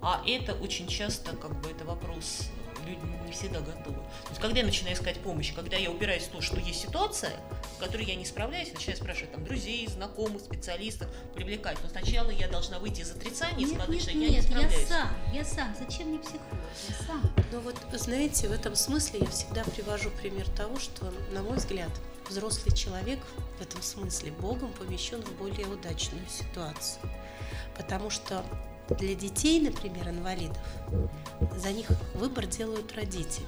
А 0.00 0.22
это 0.26 0.54
очень 0.54 0.88
часто 0.88 1.34
как 1.36 1.60
бы 1.60 1.70
это 1.70 1.84
вопрос 1.84 2.48
люди 2.86 3.00
не 3.24 3.32
всегда 3.32 3.60
готовы. 3.60 3.96
То 3.96 4.30
есть, 4.30 4.40
когда 4.40 4.60
я 4.60 4.66
начинаю 4.66 4.94
искать 4.96 5.20
помощь, 5.20 5.52
когда 5.54 5.76
я 5.76 5.90
упираюсь 5.90 6.24
в 6.24 6.28
то, 6.28 6.40
что 6.40 6.58
есть 6.58 6.80
ситуация, 6.80 7.32
в 7.76 7.78
которой 7.78 8.04
я 8.04 8.14
не 8.14 8.24
справляюсь, 8.24 8.72
начинаю 8.72 8.96
спрашивать 8.96 9.32
там 9.32 9.44
друзей, 9.44 9.86
знакомых, 9.88 10.42
специалистов, 10.42 11.08
привлекать. 11.34 11.78
Но 11.82 11.88
сначала 11.88 12.30
я 12.30 12.48
должна 12.48 12.78
выйти 12.78 13.02
из 13.02 13.10
отрицания 13.10 13.66
и 13.66 13.74
сказать, 13.74 14.02
что 14.02 14.12
нет, 14.12 14.30
я 14.30 14.36
не 14.36 14.42
справляюсь. 14.42 14.80
я 14.80 14.86
сам, 14.86 15.08
я 15.32 15.44
сам. 15.44 15.76
Зачем 15.78 16.08
мне 16.08 16.18
психолог? 16.18 16.42
Я 16.88 17.06
сам. 17.06 17.22
Ну 17.52 17.60
вот, 17.60 17.76
знаете, 17.92 18.48
в 18.48 18.52
этом 18.52 18.74
смысле 18.74 19.20
я 19.20 19.26
всегда 19.26 19.64
привожу 19.64 20.10
пример 20.10 20.48
того, 20.50 20.78
что, 20.78 21.12
на 21.32 21.42
мой 21.42 21.56
взгляд, 21.56 21.90
взрослый 22.28 22.74
человек 22.74 23.18
в 23.58 23.62
этом 23.62 23.82
смысле 23.82 24.32
Богом 24.32 24.72
помещен 24.72 25.22
в 25.22 25.32
более 25.32 25.66
удачную 25.66 26.24
ситуацию. 26.28 27.02
Потому 27.76 28.10
что 28.10 28.44
для 28.94 29.14
детей, 29.14 29.60
например, 29.60 30.08
инвалидов, 30.08 30.62
за 31.56 31.72
них 31.72 31.88
выбор 32.14 32.46
делают 32.46 32.92
родители. 32.94 33.46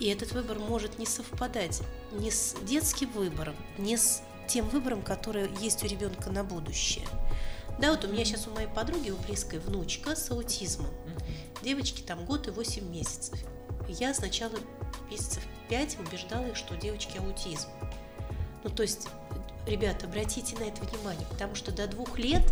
И 0.00 0.08
этот 0.08 0.32
выбор 0.32 0.58
может 0.58 0.98
не 0.98 1.06
совпадать 1.06 1.82
ни 2.12 2.30
с 2.30 2.54
детским 2.62 3.10
выбором, 3.12 3.56
ни 3.78 3.96
с 3.96 4.22
тем 4.46 4.68
выбором, 4.68 5.02
который 5.02 5.48
есть 5.60 5.82
у 5.84 5.86
ребенка 5.86 6.30
на 6.30 6.44
будущее. 6.44 7.06
Да, 7.78 7.90
вот 7.90 8.04
у 8.04 8.08
меня 8.08 8.24
сейчас 8.24 8.46
у 8.46 8.50
моей 8.50 8.68
подруги, 8.68 9.10
у 9.10 9.16
близкой 9.16 9.58
внучка 9.58 10.16
с 10.16 10.30
аутизмом. 10.30 10.90
Девочке 11.62 12.02
там 12.02 12.24
год 12.24 12.48
и 12.48 12.50
8 12.50 12.88
месяцев. 12.90 13.38
Я 13.88 14.14
сначала 14.14 14.54
месяцев 15.10 15.42
5 15.68 15.98
убеждала 16.00 16.46
их, 16.46 16.56
что 16.56 16.74
у 16.74 16.76
девочки 16.76 17.18
аутизм. 17.18 17.68
Ну, 18.64 18.70
то 18.70 18.82
есть, 18.82 19.08
ребята, 19.66 20.06
обратите 20.06 20.56
на 20.56 20.64
это 20.64 20.82
внимание, 20.84 21.26
потому 21.30 21.54
что 21.54 21.70
до 21.70 21.86
двух 21.86 22.18
лет 22.18 22.42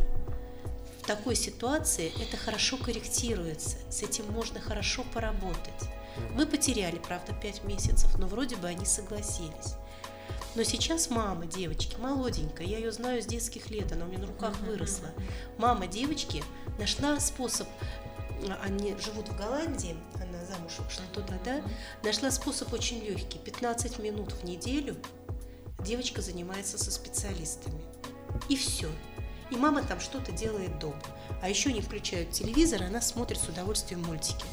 в 1.05 1.07
такой 1.07 1.36
ситуации 1.36 2.11
это 2.18 2.38
хорошо 2.38 2.78
корректируется, 2.78 3.76
с 3.90 4.02
этим 4.02 4.24
можно 4.32 4.59
хорошо 4.59 5.05
поработать. 5.12 5.90
Мы 6.34 6.46
потеряли, 6.46 6.96
правда, 6.96 7.34
5 7.34 7.64
месяцев, 7.64 8.16
но 8.16 8.26
вроде 8.26 8.57
бы 8.57 8.68
они 8.68 8.86
согласились. 8.86 9.74
Но 10.55 10.62
сейчас 10.62 11.11
мама 11.11 11.44
девочки, 11.44 11.96
молоденькая, 11.98 12.66
я 12.66 12.78
ее 12.78 12.90
знаю 12.90 13.20
с 13.20 13.26
детских 13.26 13.68
лет, 13.68 13.92
она 13.92 14.07
у 14.07 14.09
меня 14.09 14.20
на 14.20 14.28
руках 14.28 14.59
выросла. 14.61 15.11
Мама 15.59 15.88
девочки 15.88 16.42
нашла 16.78 17.20
способ, 17.20 17.68
они 18.62 18.96
живут 18.96 19.28
в 19.28 19.36
Голландии, 19.36 19.98
она 20.14 20.42
замуж 20.46 20.72
ушла 20.88 21.05
туда, 21.12 21.38
да, 21.44 21.62
нашла 22.02 22.30
способ 22.30 22.72
очень 22.72 23.05
легкий, 23.05 23.38
15 23.38 23.98
минут 23.98 24.32
в 24.32 24.44
неделю 24.44 24.96
девочка 25.80 26.22
занимается 26.22 26.78
со 26.78 26.90
специалистами. 26.90 27.82
И 28.48 28.57
все. 28.57 28.88
И 29.55 29.57
мама 29.57 29.82
там 29.84 30.00
что-то 30.00 30.32
делает 30.32 30.78
дома. 30.80 31.00
А 31.40 31.48
еще 31.48 31.72
не 31.72 31.80
включают 31.80 32.30
телевизор, 32.32 32.82
она 32.82 33.00
смотрит 33.00 33.38
с 33.38 33.48
удовольствием 33.48 34.02
мультики. 34.02 34.44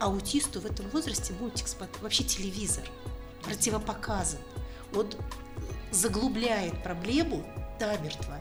Аутисту 0.00 0.60
в 0.60 0.66
этом 0.66 0.88
возрасте 0.90 1.32
мультик, 1.40 1.66
вообще 2.02 2.24
телевизор 2.24 2.84
противопоказан. 3.42 4.40
Он 4.94 5.08
заглубляет 5.90 6.82
проблему 6.82 7.42
намертво. 7.80 8.38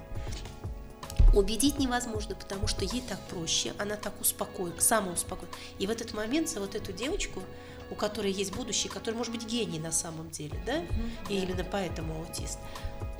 Убедить 1.33 1.79
невозможно, 1.79 2.35
потому 2.35 2.67
что 2.67 2.85
ей 2.85 3.01
так 3.01 3.19
проще, 3.27 3.73
она 3.79 3.95
так 3.95 4.13
успокоена, 4.21 4.79
самоуспокоена. 4.79 5.51
И 5.79 5.87
в 5.87 5.89
этот 5.89 6.13
момент 6.13 6.49
за 6.49 6.59
вот 6.59 6.75
эту 6.75 6.91
девочку, 6.91 7.41
у 7.89 7.95
которой 7.95 8.31
есть 8.31 8.55
будущее, 8.55 8.91
который 8.91 9.15
может 9.15 9.33
быть 9.33 9.45
гений 9.45 9.79
на 9.79 9.91
самом 9.91 10.29
деле, 10.29 10.61
да, 10.65 10.77
mm-hmm. 10.77 11.11
и 11.29 11.39
именно 11.39 11.63
поэтому 11.63 12.19
аутист, 12.19 12.59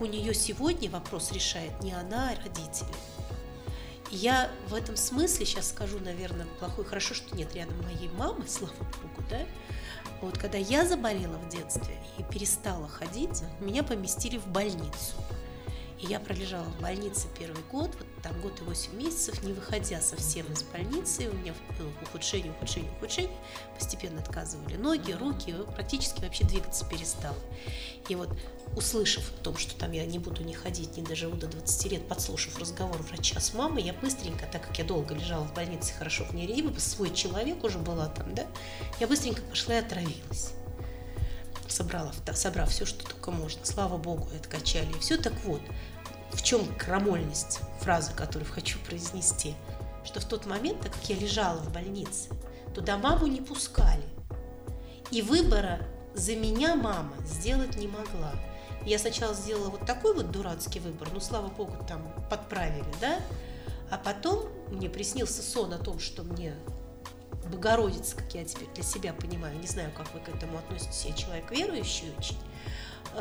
у 0.04 0.06
нее 0.06 0.34
сегодня 0.34 0.90
вопрос 0.90 1.32
решает 1.32 1.82
не 1.82 1.94
она, 1.94 2.32
а 2.32 2.36
родители. 2.44 2.94
Я 4.12 4.52
в 4.68 4.74
этом 4.74 4.98
смысле 4.98 5.46
сейчас 5.46 5.70
скажу, 5.70 5.98
наверное, 5.98 6.46
плохой, 6.60 6.84
хорошо, 6.84 7.14
что 7.14 7.34
нет 7.36 7.56
рядом 7.56 7.82
моей 7.84 8.10
мамы, 8.10 8.44
слава 8.48 8.74
богу, 8.78 9.28
да. 9.30 9.46
Вот 10.22 10.38
когда 10.38 10.58
я 10.58 10.86
заболела 10.86 11.38
в 11.38 11.48
детстве 11.48 11.98
и 12.18 12.24
перестала 12.24 12.88
ходить, 12.88 13.44
меня 13.62 13.82
поместили 13.82 14.38
в 14.38 14.48
больницу. 14.48 15.16
И 16.00 16.06
я 16.06 16.20
пролежала 16.20 16.66
в 16.66 16.82
больнице 16.82 17.28
первый 17.40 17.64
год, 17.72 17.90
вот 17.98 18.08
там 18.24 18.40
год 18.42 18.60
и 18.62 18.64
восемь 18.64 18.96
месяцев, 18.96 19.44
не 19.44 19.52
выходя 19.54 20.02
совсем 20.02 20.52
из 20.52 20.64
больницы. 20.64 21.30
У 21.30 21.34
меня 21.34 21.54
было 21.78 21.90
ухудшение, 22.02 22.52
ухудшение, 22.54 22.92
ухудшение. 22.94 23.38
Постепенно 23.78 24.22
отказывали 24.22 24.78
ноги, 24.78 25.12
руки, 25.12 25.54
практически 25.76 26.22
вообще 26.22 26.46
двигаться 26.46 26.86
перестала. 26.86 27.38
И 28.08 28.16
вот 28.16 28.30
услышав 28.76 29.30
о 29.30 29.44
том, 29.44 29.58
что 29.58 29.76
там 29.76 29.92
я 29.92 30.06
не 30.06 30.20
буду 30.20 30.44
не 30.44 30.54
ходить, 30.54 30.96
не 30.98 31.04
доживу 31.04 31.36
до 31.36 31.48
20 31.48 31.92
лет, 31.92 32.08
подслушав 32.08 32.58
разговор 32.58 32.98
врача 33.04 33.40
с 33.40 33.54
мамой, 33.54 33.84
я 33.84 33.94
быстренько, 33.94 34.48
так 34.48 34.66
как 34.66 34.80
я 34.80 34.86
долго 34.86 35.14
лежала 35.14 35.44
в 35.44 35.54
больнице, 35.54 35.94
хорошо 35.94 36.24
в 36.24 36.34
ней 36.34 36.64
свой 36.80 37.14
человек 37.14 37.64
уже 37.64 37.78
была 37.78 38.08
там, 38.08 38.34
да, 38.34 38.46
я 39.00 39.08
быстренько 39.08 39.42
пошла 39.42 39.76
и 39.76 39.80
отравилась 39.80 40.54
собрала, 41.74 42.14
собрав 42.34 42.70
все, 42.70 42.86
что 42.86 43.04
только 43.04 43.32
можно. 43.32 43.66
Слава 43.66 43.98
богу, 43.98 44.28
откачали. 44.36 44.92
И 44.92 45.00
все 45.00 45.18
так 45.18 45.34
вот 45.44 45.62
в 46.34 46.42
чем 46.42 46.66
крамольность 46.76 47.60
фразы, 47.80 48.12
которую 48.14 48.52
хочу 48.52 48.80
произнести, 48.80 49.56
что 50.04 50.20
в 50.20 50.26
тот 50.26 50.46
момент, 50.46 50.82
так 50.82 50.94
как 50.94 51.10
я 51.10 51.16
лежала 51.16 51.60
в 51.60 51.72
больнице, 51.72 52.30
туда 52.74 52.98
маму 52.98 53.28
не 53.28 53.42
пускали. 53.42 54.04
И 55.12 55.22
выбора 55.22 55.80
за 56.14 56.36
меня 56.36 56.76
мама 56.76 57.14
сделать 57.26 57.78
не 57.78 57.88
могла. 57.88 58.34
Я 58.86 59.00
сначала 59.00 59.34
сделала 59.34 59.70
вот 59.70 59.86
такой 59.86 60.14
вот 60.14 60.32
дурацкий 60.32 60.80
выбор, 60.80 61.08
ну, 61.14 61.20
слава 61.20 61.48
богу, 61.48 61.74
там 61.88 62.14
подправили, 62.30 62.94
да? 63.00 63.20
А 63.90 63.98
потом 63.98 64.50
мне 64.70 64.90
приснился 64.90 65.42
сон 65.42 65.74
о 65.74 65.78
том, 65.78 66.00
что 66.00 66.24
мне 66.24 66.56
Богородица, 67.50 68.16
как 68.16 68.34
я 68.34 68.46
теперь 68.46 68.70
для 68.74 68.84
себя 68.84 69.14
понимаю, 69.14 69.58
не 69.60 69.68
знаю, 69.68 69.92
как 69.96 70.14
вы 70.14 70.20
к 70.22 70.30
этому 70.30 70.58
относитесь, 70.58 71.06
я 71.06 71.14
человек 71.14 71.52
верующий 71.52 72.14
очень, 72.18 72.38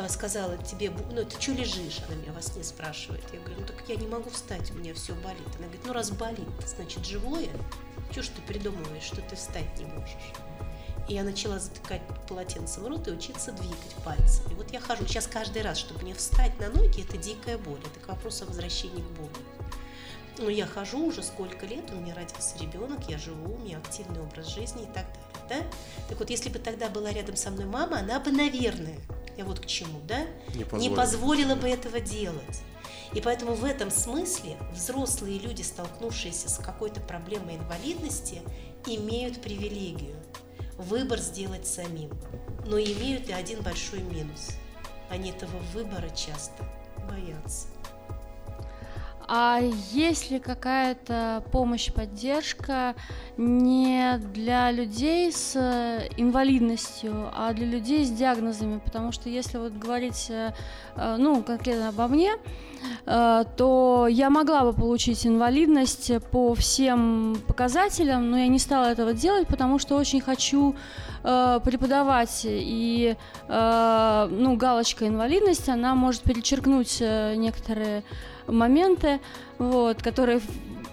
сказала 0.08 0.56
тебе, 0.58 0.90
ну 0.90 1.24
ты 1.24 1.40
что 1.40 1.52
лежишь? 1.52 2.00
Она 2.06 2.16
меня 2.16 2.32
во 2.32 2.42
сне 2.42 2.64
спрашивает. 2.64 3.24
Я 3.32 3.40
говорю, 3.40 3.60
ну 3.60 3.66
так 3.66 3.88
я 3.88 3.96
не 3.96 4.06
могу 4.06 4.30
встать, 4.30 4.70
у 4.70 4.74
меня 4.74 4.94
все 4.94 5.14
болит. 5.14 5.46
Она 5.58 5.64
говорит, 5.66 5.82
ну 5.84 5.92
раз 5.92 6.10
болит, 6.10 6.48
значит 6.66 7.04
живое. 7.04 7.50
Чего 8.10 8.22
ж 8.22 8.28
ты 8.28 8.42
придумываешь, 8.42 9.02
что 9.02 9.20
ты 9.22 9.36
встать 9.36 9.78
не 9.78 9.86
можешь? 9.86 10.16
И 11.08 11.14
я 11.14 11.24
начала 11.24 11.58
затыкать 11.58 12.02
полотенцем 12.28 12.86
рот 12.86 13.08
и 13.08 13.10
учиться 13.10 13.52
двигать 13.52 13.94
пальцами. 14.04 14.54
Вот 14.54 14.72
я 14.72 14.80
хожу. 14.80 15.06
Сейчас 15.06 15.26
каждый 15.26 15.62
раз, 15.62 15.78
чтобы 15.78 16.02
мне 16.02 16.14
встать 16.14 16.58
на 16.60 16.68
ноги, 16.68 17.02
это 17.02 17.16
дикая 17.16 17.58
боль. 17.58 17.80
Это 17.80 18.00
к 18.00 18.08
вопросу 18.08 18.44
о 18.44 18.46
возвращении 18.46 19.02
к 19.02 19.10
боли. 19.18 19.44
Но 20.38 20.48
я 20.48 20.66
хожу 20.66 21.04
уже 21.04 21.22
сколько 21.22 21.66
лет, 21.66 21.90
у 21.90 21.96
меня 21.96 22.14
родился 22.14 22.56
ребенок, 22.58 23.08
я 23.08 23.18
живу, 23.18 23.54
у 23.54 23.58
меня 23.58 23.78
активный 23.78 24.20
образ 24.22 24.46
жизни 24.46 24.84
и 24.84 24.86
так 24.86 25.06
далее. 25.06 25.21
Да? 25.48 25.56
Так 26.08 26.18
вот, 26.18 26.30
если 26.30 26.48
бы 26.48 26.58
тогда 26.58 26.88
была 26.88 27.12
рядом 27.12 27.36
со 27.36 27.50
мной 27.50 27.66
мама, 27.66 27.98
она 28.00 28.20
бы, 28.20 28.30
наверное, 28.30 28.98
я 29.36 29.44
вот 29.44 29.60
к 29.60 29.66
чему, 29.66 30.00
да? 30.06 30.26
Не 30.54 30.64
позволила, 30.64 30.90
не 30.90 30.96
позволила 30.96 31.54
бы 31.54 31.68
этого 31.68 32.00
делать. 32.00 32.62
И 33.14 33.20
поэтому 33.20 33.54
в 33.54 33.64
этом 33.64 33.90
смысле 33.90 34.56
взрослые 34.72 35.38
люди, 35.38 35.62
столкнувшиеся 35.62 36.48
с 36.48 36.56
какой-то 36.58 37.00
проблемой 37.00 37.56
инвалидности, 37.56 38.40
имеют 38.86 39.42
привилегию 39.42 40.16
выбор 40.78 41.18
сделать 41.18 41.66
самим. 41.66 42.10
Но 42.66 42.78
имеют 42.78 43.28
и 43.28 43.32
один 43.32 43.62
большой 43.62 44.00
минус. 44.00 44.50
Они 45.10 45.30
этого 45.30 45.58
выбора 45.74 46.08
часто 46.10 46.64
боятся. 47.08 47.66
А 49.34 49.60
есть 49.92 50.30
ли 50.30 50.38
какая-то 50.38 51.42
помощь, 51.50 51.90
поддержка 51.90 52.94
не 53.38 54.18
для 54.34 54.70
людей 54.70 55.32
с 55.32 55.56
э, 55.56 56.10
инвалидностью, 56.18 57.30
а 57.34 57.54
для 57.54 57.64
людей 57.64 58.04
с 58.04 58.10
диагнозами? 58.10 58.78
Потому 58.84 59.10
что 59.10 59.30
если 59.30 59.56
вот 59.56 59.72
говорить, 59.72 60.26
э, 60.28 60.52
э, 60.96 61.16
ну, 61.18 61.42
конкретно 61.42 61.88
обо 61.88 62.08
мне, 62.08 62.32
то 63.04 64.08
я 64.10 64.28
могла 64.28 64.64
бы 64.64 64.72
получить 64.72 65.24
инвалидность 65.24 66.10
по 66.32 66.52
всем 66.54 67.36
показателям, 67.46 68.28
но 68.28 68.38
я 68.38 68.48
не 68.48 68.58
стала 68.58 68.86
этого 68.86 69.14
делать, 69.14 69.46
потому 69.46 69.78
что 69.78 69.94
очень 69.94 70.20
хочу 70.20 70.74
преподавать, 71.22 72.40
и 72.44 73.14
ну, 73.48 74.56
галочка 74.56 75.06
инвалидность, 75.06 75.68
она 75.68 75.94
может 75.94 76.22
перечеркнуть 76.22 77.00
некоторые 77.00 78.02
моменты, 78.46 79.20
вот, 79.58 80.02
которые 80.02 80.40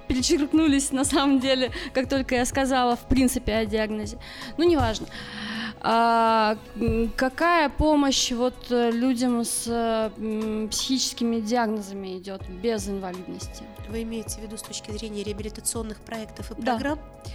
перечеркнулись 0.08 0.92
на 0.92 1.06
самом 1.06 1.40
деле, 1.40 1.72
как 1.94 2.10
только 2.10 2.36
я 2.36 2.46
сказала, 2.46 2.96
в 2.96 3.08
принципе, 3.08 3.54
о 3.54 3.66
диагнозе. 3.66 4.18
Ну, 4.58 4.64
неважно. 4.64 5.08
А, 5.82 6.58
какая 7.16 7.70
помощь 7.70 8.32
вот 8.32 8.70
э, 8.70 8.92
людям 8.92 9.46
с 9.46 9.66
м, 10.18 10.68
психическими 10.70 11.40
диагнозами 11.40 12.18
идет 12.18 12.42
без 12.50 12.90
инвалидности? 12.90 13.64
Вы 13.88 14.04
имеете 14.04 14.40
в 14.40 14.44
виду 14.44 14.58
с 14.58 14.62
точки 14.62 14.92
зрения 14.92 15.24
реабилитационных 15.24 16.00
проектов 16.02 16.52
и 16.52 16.56
программ? 16.56 17.00
Да. 17.24 17.32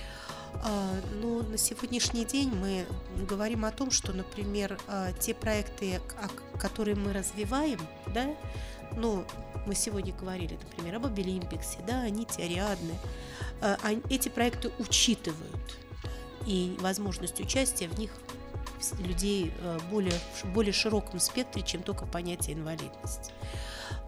А, 0.62 0.90
ну, 1.22 1.42
на 1.42 1.56
сегодняшний 1.56 2.24
день 2.24 2.52
мы 2.54 2.84
говорим 3.26 3.64
о 3.64 3.70
том, 3.70 3.90
что, 3.90 4.12
например, 4.12 4.78
а, 4.88 5.12
те 5.12 5.32
проекты, 5.32 6.00
которые 6.58 6.96
мы 6.96 7.12
развиваем, 7.12 7.80
да, 8.12 8.26
ну, 8.96 9.24
мы 9.66 9.74
сегодня 9.74 10.12
говорили, 10.14 10.58
например, 10.62 10.96
об 10.96 11.06
Обилимпиксе, 11.06 11.78
да, 11.86 12.02
Аните, 12.02 12.42
Ариадне. 12.42 12.98
А, 13.60 13.76
эти 14.10 14.28
проекты 14.28 14.70
учитывают 14.78 15.78
и 16.46 16.76
возможность 16.80 17.40
участия 17.40 17.88
в 17.88 17.98
них 17.98 18.10
людей 18.98 19.52
э, 19.60 19.78
более, 19.90 20.18
более 20.52 20.72
широком 20.72 21.18
спектре, 21.18 21.62
чем 21.62 21.82
только 21.82 22.04
понятие 22.06 22.56
инвалидности. 22.56 23.32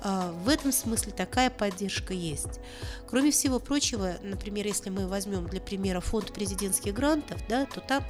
А, 0.02 0.30
в 0.32 0.48
этом 0.48 0.72
смысле 0.72 1.12
такая 1.12 1.50
поддержка 1.50 2.12
есть. 2.12 2.60
Кроме 3.08 3.30
всего 3.30 3.58
прочего, 3.58 4.16
например, 4.22 4.66
если 4.66 4.90
мы 4.90 5.06
возьмем 5.06 5.46
для 5.48 5.60
примера 5.60 6.00
фонд 6.00 6.32
президентских 6.32 6.92
грантов, 6.94 7.40
да, 7.48 7.66
то 7.66 7.80
там 7.80 8.04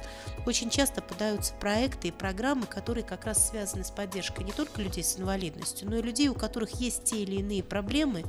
очень 0.45 0.69
часто 0.69 1.01
подаются 1.01 1.53
проекты 1.53 2.09
и 2.09 2.11
программы, 2.11 2.65
которые 2.65 3.03
как 3.03 3.25
раз 3.25 3.49
связаны 3.49 3.83
с 3.83 3.91
поддержкой 3.91 4.43
не 4.43 4.51
только 4.51 4.81
людей 4.81 5.03
с 5.03 5.17
инвалидностью, 5.17 5.89
но 5.89 5.97
и 5.97 6.01
людей, 6.01 6.27
у 6.27 6.33
которых 6.33 6.71
есть 6.81 7.05
те 7.05 7.23
или 7.23 7.37
иные 7.37 7.63
проблемы, 7.63 8.23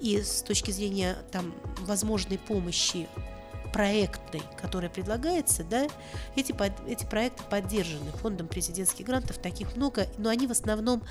и 0.00 0.20
с 0.20 0.42
точки 0.42 0.70
зрения 0.70 1.16
там, 1.30 1.54
возможной 1.80 2.38
помощи 2.38 3.08
проектной, 3.74 4.40
которая 4.56 4.88
предлагается, 4.88 5.64
да, 5.64 5.88
эти, 6.36 6.54
эти 6.88 7.04
проекты 7.04 7.42
поддержаны 7.50 8.12
фондом 8.12 8.46
президентских 8.46 9.04
грантов, 9.04 9.38
таких 9.38 9.74
много, 9.74 10.06
но 10.16 10.30
они 10.30 10.46
в 10.46 10.52
основном, 10.52 11.02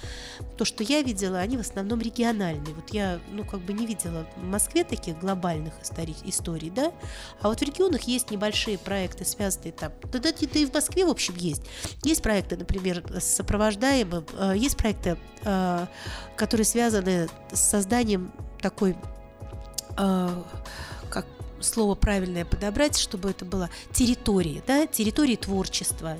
то, 0.57 0.63
что 0.63 0.81
я 0.81 1.01
видела, 1.01 1.39
они 1.39 1.57
в 1.57 1.59
основном 1.59 1.99
региональные. 1.99 2.73
Вот 2.73 2.93
я, 2.93 3.19
ну, 3.33 3.43
как 3.43 3.59
бы 3.59 3.73
не 3.73 3.85
видела 3.85 4.25
в 4.37 4.45
Москве 4.45 4.85
таких 4.85 5.19
глобальных 5.19 5.73
историй, 5.83 6.15
историй 6.23 6.69
да, 6.69 6.93
а 7.41 7.49
вот 7.49 7.59
в 7.59 7.63
регионах 7.63 8.03
есть 8.03 8.31
небольшие 8.31 8.77
проекты, 8.77 9.25
связанные 9.25 9.73
там, 9.73 9.91
да, 10.13 10.19
да, 10.19 10.29
да 10.31 10.59
и 10.59 10.65
в 10.65 10.73
Москве, 10.73 11.05
в 11.05 11.09
общем, 11.09 11.35
есть. 11.35 11.63
Есть 12.05 12.23
проекты, 12.23 12.55
например, 12.55 13.03
с 13.19 13.25
сопровождаемым, 13.25 14.25
э, 14.37 14.53
есть 14.55 14.77
проекты, 14.77 15.17
э, 15.43 15.85
которые 16.37 16.63
связаны 16.63 17.27
с 17.51 17.59
созданием 17.59 18.31
такой 18.61 18.95
э, 19.97 20.43
слово 21.63 21.95
правильное 21.95 22.45
подобрать, 22.45 22.97
чтобы 22.97 23.29
это 23.29 23.45
было 23.45 23.69
территории, 23.91 24.63
да, 24.67 24.85
территории 24.85 25.35
творчества. 25.35 26.17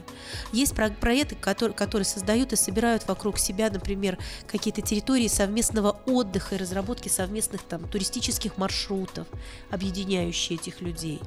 Есть 0.52 0.76
про 0.76 0.89
проекты, 0.89 1.36
которые, 1.36 1.76
которые 1.76 2.06
создают 2.06 2.54
и 2.54 2.56
собирают 2.56 3.08
вокруг 3.08 3.38
себя, 3.38 3.70
например, 3.70 4.18
какие-то 4.48 4.82
территории 4.82 5.28
совместного 5.28 5.98
отдыха 6.06 6.56
и 6.56 6.58
разработки 6.58 7.10
совместных 7.10 7.64
там 7.64 7.88
туристических 7.88 8.58
маршрутов, 8.58 9.28
объединяющие 9.70 10.58
этих 10.58 10.82
людей. 10.82 11.20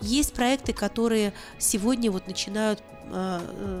Есть 0.00 0.32
проекты, 0.32 0.72
которые 0.72 1.32
сегодня 1.58 2.10
вот 2.10 2.26
начинают 2.26 2.82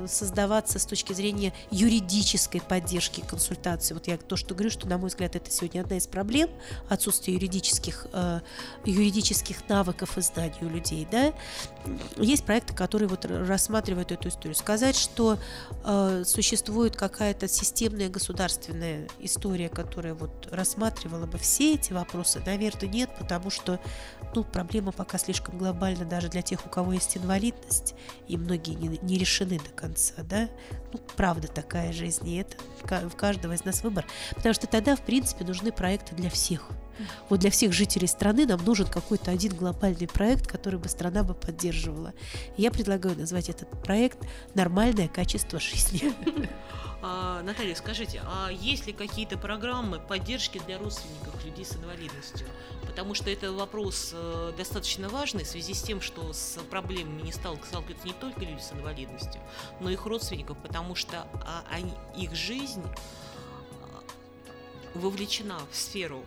создаваться 0.06 0.78
с 0.78 0.86
точки 0.86 1.12
зрения 1.12 1.52
юридической 1.70 2.60
поддержки 2.60 3.20
консультации. 3.20 3.94
Вот 3.94 4.06
я 4.06 4.16
то, 4.16 4.36
что 4.36 4.54
говорю, 4.54 4.70
что, 4.70 4.86
на 4.86 4.98
мой 4.98 5.08
взгляд, 5.08 5.36
это 5.36 5.50
сегодня 5.50 5.80
одна 5.80 5.96
из 5.96 6.06
проблем 6.06 6.50
отсутствие 6.88 7.36
юридических, 7.36 8.06
э, 8.12 8.40
юридических 8.84 9.68
навыков 9.68 10.18
и 10.18 10.20
знаний 10.20 10.54
у 10.62 10.68
людей. 10.68 11.06
Да? 11.10 11.32
Есть 12.16 12.44
проекты, 12.44 12.74
которые 12.74 13.08
вот 13.08 13.24
рассматривают 13.24 14.12
эту 14.12 14.28
историю. 14.28 14.54
Сказать, 14.54 14.96
что 14.96 15.38
существует 16.24 16.96
какая-то 16.96 17.48
системная 17.48 18.08
государственная 18.08 19.08
история, 19.18 19.68
которая 19.68 20.14
вот 20.14 20.48
рассматривала 20.50 21.26
бы 21.26 21.38
все 21.38 21.74
эти 21.74 21.92
вопросы, 21.92 22.42
наверное, 22.44 22.88
нет, 22.88 23.10
потому 23.18 23.50
что 23.50 23.78
ну, 24.34 24.44
проблема 24.44 24.92
пока 24.92 25.18
слишком 25.18 25.58
глобальна 25.58 26.04
даже 26.04 26.28
для 26.28 26.42
тех, 26.42 26.66
у 26.66 26.68
кого 26.68 26.92
есть 26.92 27.16
инвалидность, 27.16 27.94
и 28.28 28.36
многие 28.36 28.74
не, 28.74 28.98
не 29.02 29.18
решены 29.18 29.58
до 29.58 29.70
конца, 29.70 30.14
да? 30.22 30.48
Ну, 30.94 31.00
правда 31.16 31.48
такая 31.48 31.92
жизнь, 31.92 32.28
и 32.28 32.36
это 32.36 32.56
в 33.08 33.16
каждого 33.16 33.52
из 33.52 33.64
нас 33.64 33.82
выбор. 33.82 34.06
Потому 34.36 34.54
что 34.54 34.68
тогда, 34.68 34.94
в 34.94 35.00
принципе, 35.00 35.44
нужны 35.44 35.72
проекты 35.72 36.14
для 36.14 36.30
всех. 36.30 36.68
Вот 37.28 37.40
для 37.40 37.50
всех 37.50 37.72
жителей 37.72 38.06
страны 38.06 38.46
нам 38.46 38.64
нужен 38.64 38.86
какой-то 38.86 39.32
один 39.32 39.56
глобальный 39.56 40.06
проект, 40.06 40.46
который 40.46 40.78
бы 40.78 40.88
страна 40.88 41.24
бы 41.24 41.34
поддерживала. 41.34 42.14
я 42.56 42.70
предлагаю 42.70 43.18
назвать 43.18 43.48
этот 43.48 43.68
проект 43.82 44.18
«Нормальное 44.54 45.08
качество 45.08 45.58
жизни». 45.58 46.14
А, 47.06 47.42
Наталья, 47.42 47.74
скажите, 47.74 48.22
а 48.24 48.48
есть 48.50 48.86
ли 48.86 48.94
какие-то 48.94 49.36
программы 49.36 49.98
поддержки 49.98 50.58
для 50.66 50.78
родственников 50.78 51.44
людей 51.44 51.62
с 51.62 51.76
инвалидностью? 51.76 52.46
Потому 52.86 53.12
что 53.12 53.28
это 53.28 53.52
вопрос 53.52 54.12
э, 54.14 54.52
достаточно 54.56 55.10
важный 55.10 55.44
в 55.44 55.48
связи 55.48 55.74
с 55.74 55.82
тем, 55.82 56.00
что 56.00 56.32
с 56.32 56.58
проблемами 56.70 57.22
не 57.22 57.32
сталкиваются 57.32 58.06
не 58.06 58.12
только 58.14 58.40
люди 58.40 58.62
с 58.62 58.72
инвалидностью, 58.72 59.42
но 59.80 59.90
и 59.90 59.94
их 59.94 60.06
родственников, 60.06 60.56
потому 60.58 60.83
что 60.94 61.26
а, 61.46 61.64
они, 61.70 61.92
их 62.16 62.34
жизнь 62.34 62.84
а, 63.82 64.02
вовлечена 64.94 65.58
в 65.70 65.76
сферу 65.76 66.24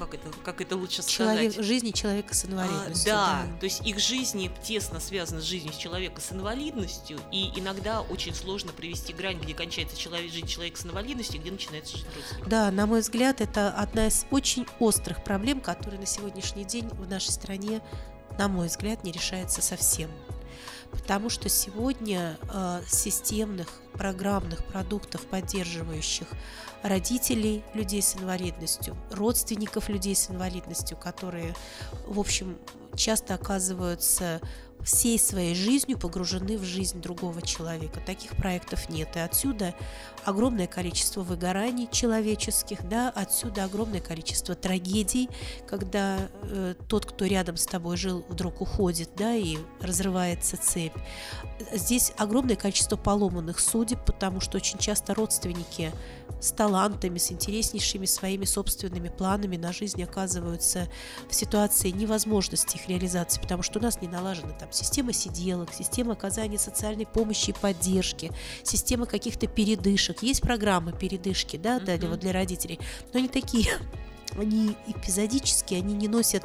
как 0.00 0.14
это, 0.14 0.30
как 0.44 0.60
это 0.62 0.76
лучше 0.76 1.06
Человек, 1.06 1.52
сказать? 1.52 1.66
Жизни 1.66 1.90
человека 1.90 2.34
с 2.34 2.46
инвалидностью. 2.46 3.12
А, 3.12 3.16
да, 3.16 3.42
да, 3.44 3.58
то 3.58 3.64
есть 3.64 3.86
их 3.86 3.98
жизни 3.98 4.50
тесно 4.62 4.98
связаны 4.98 5.42
с 5.42 5.44
жизнью 5.44 5.74
человека 5.76 6.22
с 6.22 6.32
инвалидностью, 6.32 7.20
и 7.30 7.52
иногда 7.54 8.00
очень 8.00 8.34
сложно 8.34 8.72
привести 8.72 9.12
грань, 9.12 9.38
где 9.38 9.52
кончается 9.52 9.98
человек, 9.98 10.32
жизнь 10.32 10.46
человека 10.46 10.80
с 10.80 10.86
инвалидностью, 10.86 11.40
где 11.40 11.50
начинается 11.50 11.98
жизнь 11.98 12.08
родственника. 12.14 12.48
Да, 12.48 12.70
на 12.70 12.86
мой 12.86 13.00
взгляд, 13.00 13.42
это 13.42 13.70
одна 13.70 14.06
из 14.06 14.24
очень 14.30 14.66
острых 14.78 15.22
проблем, 15.22 15.60
которые 15.60 16.00
на 16.00 16.06
сегодняшний 16.06 16.64
день 16.64 16.88
в 16.88 17.06
нашей 17.06 17.30
стране, 17.30 17.82
на 18.38 18.48
мой 18.48 18.68
взгляд, 18.68 19.04
не 19.04 19.12
решается 19.12 19.60
совсем 19.60 20.10
потому 20.90 21.28
что 21.28 21.48
сегодня 21.48 22.38
э, 22.52 22.82
системных 22.88 23.68
программных 23.92 24.64
продуктов, 24.64 25.22
поддерживающих 25.26 26.26
родителей 26.82 27.62
людей 27.74 28.02
с 28.02 28.16
инвалидностью, 28.16 28.96
родственников 29.10 29.88
людей 29.88 30.14
с 30.14 30.30
инвалидностью, 30.30 30.96
которые, 30.96 31.54
в 32.06 32.18
общем, 32.18 32.56
часто 32.96 33.34
оказываются 33.34 34.40
всей 34.84 35.18
своей 35.18 35.54
жизнью 35.54 35.98
погружены 35.98 36.56
в 36.58 36.64
жизнь 36.64 37.00
другого 37.00 37.42
человека. 37.42 38.00
Таких 38.04 38.36
проектов 38.36 38.88
нет. 38.88 39.16
И 39.16 39.18
отсюда 39.18 39.74
огромное 40.24 40.66
количество 40.66 41.22
выгораний 41.22 41.88
человеческих, 41.90 42.88
да, 42.88 43.10
отсюда 43.10 43.64
огромное 43.64 44.00
количество 44.00 44.54
трагедий, 44.54 45.28
когда 45.66 46.28
э, 46.42 46.74
тот, 46.88 47.06
кто 47.06 47.24
рядом 47.26 47.56
с 47.56 47.66
тобой 47.66 47.96
жил, 47.96 48.24
вдруг 48.28 48.60
уходит, 48.60 49.10
да, 49.16 49.34
и 49.34 49.58
разрывается 49.80 50.56
цепь. 50.56 50.96
Здесь 51.72 52.12
огромное 52.16 52.56
количество 52.56 52.96
поломанных 52.96 53.60
судеб, 53.60 54.04
потому 54.04 54.40
что 54.40 54.56
очень 54.56 54.78
часто 54.78 55.14
родственники 55.14 55.92
с 56.40 56.52
талантами, 56.52 57.18
с 57.18 57.32
интереснейшими 57.32 58.06
своими 58.06 58.44
собственными 58.44 59.08
планами 59.08 59.56
на 59.56 59.72
жизнь 59.72 60.02
оказываются 60.02 60.88
в 61.28 61.34
ситуации 61.34 61.90
невозможности 61.90 62.76
их 62.76 62.88
реализации, 62.88 63.40
потому 63.40 63.62
что 63.62 63.78
у 63.78 63.82
нас 63.82 64.00
не 64.00 64.08
налажена 64.08 64.52
там 64.52 64.69
система 64.70 65.12
сиделок, 65.12 65.72
система 65.72 66.12
оказания 66.12 66.58
социальной 66.58 67.06
помощи 67.06 67.50
и 67.50 67.52
поддержки, 67.52 68.32
система 68.62 69.06
каких-то 69.06 69.46
передышек. 69.46 70.22
Есть 70.22 70.42
программы 70.42 70.92
передышки, 70.92 71.56
да, 71.56 71.78
mm-hmm. 71.78 71.98
для, 71.98 72.08
вот 72.08 72.20
для 72.20 72.32
родителей, 72.32 72.78
но 73.12 73.18
они 73.18 73.28
такие, 73.28 73.70
они 74.38 74.76
эпизодические, 74.86 75.80
они 75.80 75.94
не 75.94 76.08
носят 76.08 76.44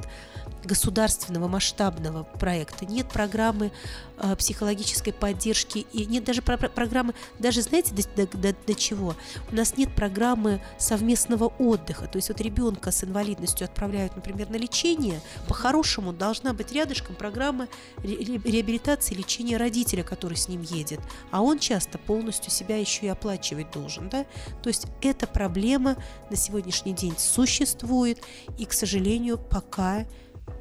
государственного 0.66 1.47
масштабного 1.47 2.24
проекта, 2.24 2.86
нет 2.86 3.07
программы 3.09 3.72
э, 4.18 4.36
психологической 4.36 5.13
поддержки, 5.13 5.86
и 5.93 6.05
нет 6.05 6.24
даже 6.24 6.41
про 6.41 6.57
программы, 6.57 7.13
даже 7.39 7.61
знаете, 7.61 7.93
до, 7.93 8.28
до, 8.28 8.38
до, 8.38 8.55
до 8.66 8.76
чего? 8.76 9.16
У 9.51 9.55
нас 9.55 9.78
нет 9.78 9.93
программы 9.95 10.61
совместного 10.78 11.45
отдыха, 11.59 12.07
то 12.07 12.18
есть 12.18 12.30
вот 12.30 12.41
ребенка 12.41 12.91
с 12.91 13.03
инвалидностью 13.03 13.66
отправляют, 13.66 14.16
например, 14.16 14.49
на 14.49 14.55
лечение, 14.55 15.22
по-хорошему 15.47 16.13
должна 16.13 16.53
быть 16.53 16.72
рядышком 16.72 17.16
программа 17.16 17.68
ре 17.97 18.16
реабилитации, 18.16 19.13
лечения 19.13 19.57
родителя, 19.57 20.03
который 20.03 20.38
с 20.38 20.47
ним 20.47 20.61
едет, 20.61 20.99
а 21.32 21.41
он 21.41 21.59
часто 21.59 21.97
полностью 21.97 22.51
себя 22.51 22.78
еще 22.78 23.05
и 23.05 23.09
оплачивать 23.09 23.72
должен, 23.72 24.09
да? 24.09 24.26
То 24.63 24.70
есть 24.70 24.88
эта 25.01 25.28
проблема 25.28 25.97
на 26.30 26.36
сегодняшний 26.36 26.93
день 26.93 27.16
существует, 27.18 28.22
и, 28.57 28.66
к 28.66 28.74
сожалению, 28.74 29.38
пока 29.38 30.05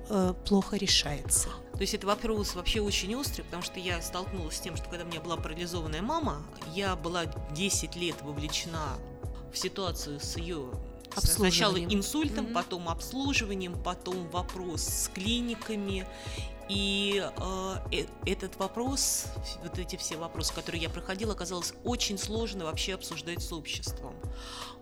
э, 0.08 0.34
плохо 0.46 0.76
решается. 0.76 1.48
То 1.72 1.80
есть 1.80 1.94
это 1.94 2.06
вопрос 2.06 2.54
вообще 2.54 2.80
очень 2.80 3.14
острый, 3.16 3.42
потому 3.42 3.62
что 3.62 3.80
я 3.80 4.00
столкнулась 4.00 4.56
с 4.56 4.60
тем, 4.60 4.76
что 4.76 4.88
когда 4.88 5.04
у 5.04 5.08
меня 5.08 5.20
была 5.20 5.36
парализованная 5.36 6.02
мама, 6.02 6.42
я 6.72 6.94
была 6.94 7.24
10 7.52 7.96
лет 7.96 8.22
вовлечена 8.22 8.96
в 9.52 9.58
ситуацию 9.58 10.20
с 10.20 10.36
ее 10.36 10.70
сначала 11.16 11.76
инсультом, 11.78 12.46
mm-hmm. 12.46 12.52
потом 12.52 12.88
обслуживанием, 12.88 13.80
потом 13.82 14.28
вопрос 14.28 14.82
с 14.82 15.08
клиниками. 15.08 16.06
И 16.68 17.22
э, 17.22 17.76
э, 17.92 18.06
этот 18.24 18.56
вопрос, 18.56 19.26
вот 19.62 19.78
эти 19.78 19.96
все 19.96 20.16
вопросы, 20.16 20.54
которые 20.54 20.82
я 20.82 20.88
проходила, 20.88 21.34
оказалось 21.34 21.74
очень 21.84 22.16
сложно 22.16 22.64
вообще 22.64 22.94
обсуждать 22.94 23.42
с 23.42 23.52
обществом. 23.52 24.14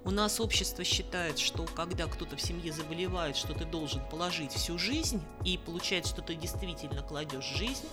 У 0.04 0.10
нас 0.10 0.40
общество 0.40 0.82
считает, 0.82 1.38
что 1.38 1.64
когда 1.64 2.06
кто-то 2.06 2.36
в 2.36 2.40
семье 2.40 2.72
заболевает, 2.72 3.36
что 3.36 3.54
ты 3.54 3.64
должен 3.64 4.00
положить 4.10 4.52
всю 4.52 4.76
жизнь, 4.76 5.22
и 5.44 5.58
получается, 5.58 6.12
что 6.12 6.22
ты 6.22 6.34
действительно 6.34 7.02
кладешь 7.02 7.44
жизнь, 7.44 7.86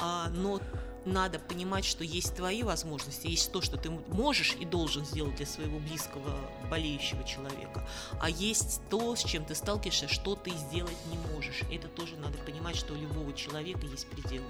а, 0.00 0.28
но 0.30 0.60
надо 1.04 1.38
понимать, 1.38 1.84
что 1.84 2.04
есть 2.04 2.36
твои 2.36 2.62
возможности, 2.62 3.26
есть 3.26 3.50
то, 3.52 3.60
что 3.60 3.76
ты 3.76 3.90
можешь 3.90 4.56
и 4.58 4.64
должен 4.64 5.04
сделать 5.04 5.36
для 5.36 5.46
своего 5.46 5.78
близкого 5.78 6.38
болеющего 6.70 7.24
человека, 7.24 7.86
а 8.20 8.30
есть 8.30 8.80
то, 8.88 9.16
с 9.16 9.24
чем 9.24 9.44
ты 9.44 9.54
сталкиваешься, 9.54 10.08
что 10.08 10.36
ты 10.36 10.50
сделать 10.50 10.96
не 11.10 11.18
можешь. 11.32 11.62
Это 11.70 11.88
тоже 11.88 12.16
надо 12.16 12.38
понимать, 12.38 12.76
что 12.76 12.94
у 12.94 12.96
любого 12.96 13.32
человека 13.32 13.84
есть 13.86 14.06
пределы. 14.08 14.46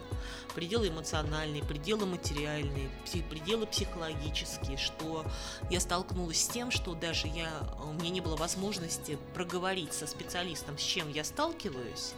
Пределы 0.55 0.89
эмоциональные, 0.89 1.63
пределы 1.63 2.07
материальные, 2.07 2.91
пределы 3.31 3.67
психологические, 3.67 4.77
что 4.77 5.25
я 5.71 5.81
столкнулась 5.81 6.43
с 6.43 6.49
тем, 6.49 6.71
что 6.71 6.95
даже 6.95 7.27
я, 7.29 7.51
у 7.85 7.93
меня 7.93 8.11
не 8.11 8.21
было 8.21 8.37
возможности 8.37 9.19
проговорить 9.35 9.93
со 9.93 10.07
специалистом, 10.07 10.79
с 10.79 10.83
чем 10.83 11.11
я 11.11 11.25
сталкиваюсь, 11.25 12.13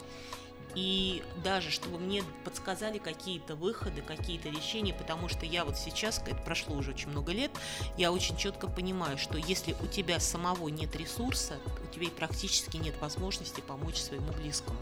и 0.75 1.23
даже 1.43 1.71
чтобы 1.71 1.97
мне 1.97 2.23
подсказали 2.43 2.97
какие-то 2.97 3.55
выходы, 3.55 4.01
какие-то 4.01 4.49
решения, 4.49 4.93
потому 4.93 5.29
что 5.29 5.45
я 5.45 5.65
вот 5.65 5.77
сейчас, 5.77 6.21
это 6.25 6.35
прошло 6.35 6.75
уже 6.75 6.91
очень 6.91 7.09
много 7.09 7.31
лет, 7.31 7.51
я 7.97 8.11
очень 8.11 8.37
четко 8.37 8.67
понимаю, 8.67 9.17
что 9.17 9.37
если 9.37 9.75
у 9.81 9.87
тебя 9.87 10.19
самого 10.19 10.67
нет 10.67 10.95
ресурса, 10.95 11.55
у 11.83 11.93
тебя 11.93 12.09
практически 12.09 12.77
нет 12.77 12.95
возможности 12.99 13.61
помочь 13.61 13.97
своему 13.97 14.31
близкому. 14.33 14.77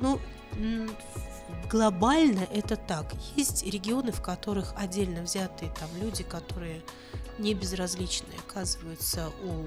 Ну, 0.00 0.20
глобально 1.70 2.46
это 2.52 2.76
так. 2.76 3.12
Есть 3.36 3.64
регионы, 3.64 4.12
в 4.12 4.22
которых 4.22 4.74
отдельно 4.76 5.22
взятые 5.22 5.72
там 5.72 5.88
люди, 6.00 6.22
которые 6.22 6.82
не 7.38 7.54
безразличны 7.54 8.32
оказываются 8.46 9.30
у 9.42 9.66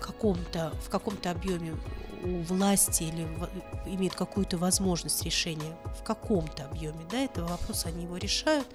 каком-то, 0.00 0.72
в 0.84 0.90
каком-то 0.90 1.30
объеме 1.30 1.76
у 2.22 2.42
власти 2.42 3.04
или 3.04 3.26
имеют 3.86 4.14
какую-то 4.14 4.58
возможность 4.58 5.24
решения 5.24 5.76
в 5.98 6.02
каком-то 6.02 6.64
объеме, 6.64 7.00
да, 7.10 7.18
этого 7.18 7.48
вопроса 7.48 7.88
они 7.88 8.04
его 8.04 8.16
решают, 8.16 8.66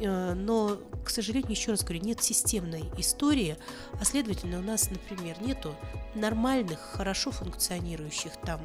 э, 0.00 0.34
но, 0.34 0.78
к 1.04 1.10
сожалению, 1.10 1.50
еще 1.50 1.72
раз 1.72 1.82
говорю, 1.82 2.04
нет 2.04 2.22
системной 2.22 2.84
истории, 2.96 3.56
а 4.00 4.04
следовательно 4.04 4.58
у 4.58 4.62
нас, 4.62 4.90
например, 4.90 5.40
нету 5.40 5.74
нормальных, 6.14 6.78
хорошо 6.78 7.30
функционирующих 7.30 8.32
там 8.44 8.60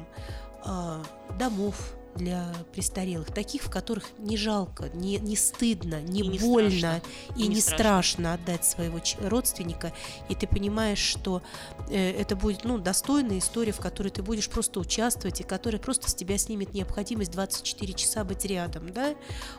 э, 0.64 1.02
домов, 1.38 1.94
для 2.16 2.52
престарелых, 2.72 3.32
таких, 3.32 3.62
в 3.62 3.70
которых 3.70 4.04
не 4.18 4.36
жалко, 4.36 4.88
не, 4.94 5.18
не 5.18 5.36
стыдно, 5.36 6.00
не, 6.00 6.20
и 6.20 6.28
не 6.28 6.38
больно 6.38 7.00
страшно. 7.00 7.02
и, 7.36 7.42
не, 7.42 7.48
не 7.48 7.60
страшно. 7.60 7.76
страшно 7.76 8.34
отдать 8.34 8.64
своего 8.64 9.00
родственника, 9.20 9.92
и 10.28 10.34
ты 10.34 10.46
понимаешь, 10.46 10.98
что 10.98 11.42
э, 11.90 12.10
это 12.12 12.36
будет 12.36 12.64
ну, 12.64 12.78
достойная 12.78 13.38
история, 13.38 13.72
в 13.72 13.80
которой 13.80 14.08
ты 14.08 14.22
будешь 14.22 14.48
просто 14.48 14.80
участвовать, 14.80 15.40
и 15.40 15.44
которая 15.44 15.80
просто 15.80 16.10
с 16.10 16.14
тебя 16.14 16.38
снимет 16.38 16.72
необходимость 16.74 17.32
24 17.32 17.92
часа 17.94 18.24
быть 18.24 18.44
рядом. 18.44 18.92
Да? 18.92 19.14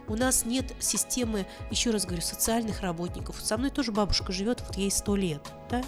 У 0.08 0.16
нас 0.16 0.46
нет 0.46 0.74
системы, 0.80 1.46
еще 1.72 1.92
раз 1.92 2.06
говорю, 2.06 2.22
социальных 2.22 2.82
работников. 2.82 3.40
Со 3.42 3.58
мной 3.58 3.70
тоже 3.70 3.92
бабушка 3.92 4.32
живет, 4.32 4.62
вот 4.66 4.78
ей 4.78 4.92
100 4.92 5.16
лет. 5.16 5.42
Да? 5.70 5.84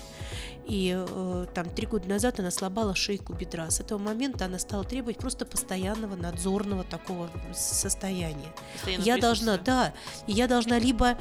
И 0.67 0.93
э, 0.97 1.45
там 1.53 1.69
три 1.69 1.87
года 1.87 2.09
назад 2.09 2.39
она 2.39 2.51
слабала 2.51 2.93
шейку 2.93 3.33
бедра. 3.33 3.69
С 3.69 3.79
этого 3.79 3.99
момента 3.99 4.45
она 4.45 4.59
стала 4.59 4.83
требовать 4.83 5.17
просто 5.17 5.45
постоянного 5.45 6.15
надзорного 6.15 6.83
такого 6.83 7.29
состояния. 7.53 8.53
Я 8.85 9.17
должна, 9.17 9.57
да, 9.57 9.93
и 10.27 10.33
я 10.33 10.47
должна 10.47 10.77
либо 10.77 11.17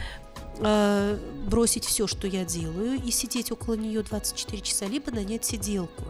э, 0.59 1.19
бросить 1.47 1.85
все, 1.85 2.09
что 2.09 2.27
я 2.27 2.45
делаю, 2.45 3.01
и 3.01 3.11
сидеть 3.13 3.53
около 3.53 3.75
нее 3.75 4.03
24 4.03 4.63
часа, 4.63 4.87
либо 4.87 5.13
нанять 5.13 5.45
сиделку. 5.45 6.05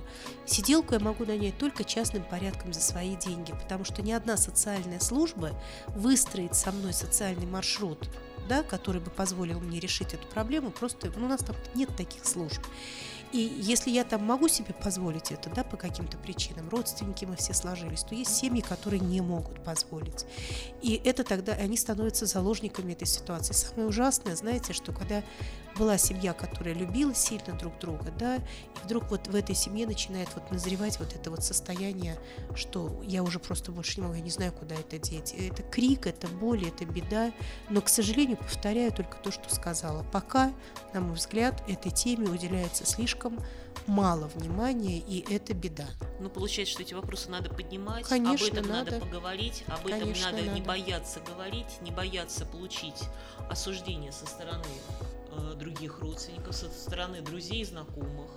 Сиделку 0.47 0.95
я 0.95 1.01
могу 1.01 1.27
нанять 1.27 1.59
только 1.59 1.85
частным 1.85 2.25
порядком 2.25 2.73
за 2.73 2.81
свои 2.81 3.17
деньги, 3.17 3.53
потому 3.53 3.85
что 3.85 4.01
ни 4.01 4.13
одна 4.13 4.39
социальная 4.39 5.01
служба 5.01 5.51
выстроит 5.89 6.55
со 6.55 6.73
мной 6.73 6.95
социальный 6.95 7.47
маршрут, 7.47 8.09
да, 8.49 8.63
который 8.63 9.01
бы 9.01 9.11
позволил 9.11 9.61
мне 9.61 9.81
решить 9.81 10.15
эту 10.15 10.27
проблему, 10.29 10.71
просто 10.71 11.13
ну, 11.17 11.27
у 11.27 11.29
нас 11.29 11.41
там 11.41 11.57
нет 11.75 11.95
таких 11.97 12.25
служб. 12.25 12.61
И 13.33 13.39
если 13.39 13.91
я 13.91 14.05
там 14.05 14.25
могу 14.25 14.49
себе 14.49 14.73
позволить 14.73 15.33
это, 15.33 15.51
да, 15.51 15.65
по 15.65 15.77
каким-то 15.77 16.17
причинам, 16.17 16.69
родственники 16.69 17.25
мы 17.25 17.37
все 17.37 17.55
сложились, 17.55 18.03
то 18.05 18.15
есть 18.15 18.35
семьи, 18.35 18.61
которые 18.61 19.01
не 19.01 19.21
могут 19.21 19.63
позволить. 19.65 20.25
И 20.81 21.01
это 21.05 21.25
тогда, 21.25 21.53
они 21.53 21.77
становятся 21.77 22.27
заложниками 22.27 22.93
этой 22.93 23.07
ситуации. 23.07 23.53
Самое 23.53 23.89
ужасное, 23.89 24.37
знаете, 24.37 24.73
что 24.73 24.93
когда 24.93 25.25
была 25.79 25.99
семья, 25.99 26.33
которая 26.33 26.75
любила 26.75 27.15
сильно 27.15 27.57
друг 27.59 27.79
друга, 27.79 28.13
да, 28.19 28.37
и 28.37 28.41
вдруг 28.85 29.11
вот 29.11 29.29
в 29.29 29.35
этой 29.35 29.55
семье 29.55 29.87
начинает 29.87 30.29
вот 30.35 30.51
назревать 30.51 30.99
вот 30.99 31.15
это 31.15 31.31
вот 31.31 31.45
состояние, 31.45 32.19
что 32.55 33.03
я 33.05 33.23
уже 33.23 33.39
просто 33.39 33.73
больше 33.73 34.01
не 34.01 34.03
могу, 34.07 34.15
я 34.15 34.23
не 34.23 34.31
знаю, 34.31 34.53
куда 34.53 34.75
это 34.75 34.99
деть. 34.99 35.35
Это 35.35 35.63
крик, 35.63 36.07
это 36.07 36.29
боль, 36.29 36.67
это 36.67 36.85
беда, 36.85 37.33
но, 37.69 37.81
к 37.81 37.89
сожалению, 37.89 38.37
повторяю 38.37 38.93
только 38.93 39.17
то, 39.19 39.31
что 39.31 39.55
сказала. 39.55 40.05
Пока, 40.13 40.53
на 40.93 41.01
мой 41.01 41.15
взгляд, 41.15 41.63
этой 41.69 41.91
теме 41.91 42.29
уделяется 42.29 42.87
слишком 42.87 43.39
мало 43.87 44.27
внимания, 44.35 44.99
и 44.99 45.25
это 45.33 45.55
беда. 45.55 45.87
Ну, 46.21 46.29
получается, 46.29 46.75
что 46.75 46.83
эти 46.83 46.95
вопросы 46.95 47.31
надо 47.31 47.51
поднимать, 47.51 48.07
Конечно, 48.07 48.47
об 48.47 48.53
этом 48.53 48.69
надо, 48.69 48.91
надо 48.93 49.05
поговорить, 49.05 49.65
об 49.67 49.83
Конечно, 49.83 49.99
этом 49.99 50.33
надо, 50.33 50.37
надо 50.45 50.61
не 50.61 50.63
бояться 50.63 51.21
говорить, 51.21 51.81
не 51.81 51.91
бояться 51.91 52.47
получить 52.47 53.05
осуждение 53.49 54.13
со 54.13 54.27
стороны 54.27 54.65
других 55.55 56.01
родственников, 56.01 56.55
со 56.55 56.69
стороны 56.71 57.21
друзей, 57.21 57.65
знакомых, 57.65 58.31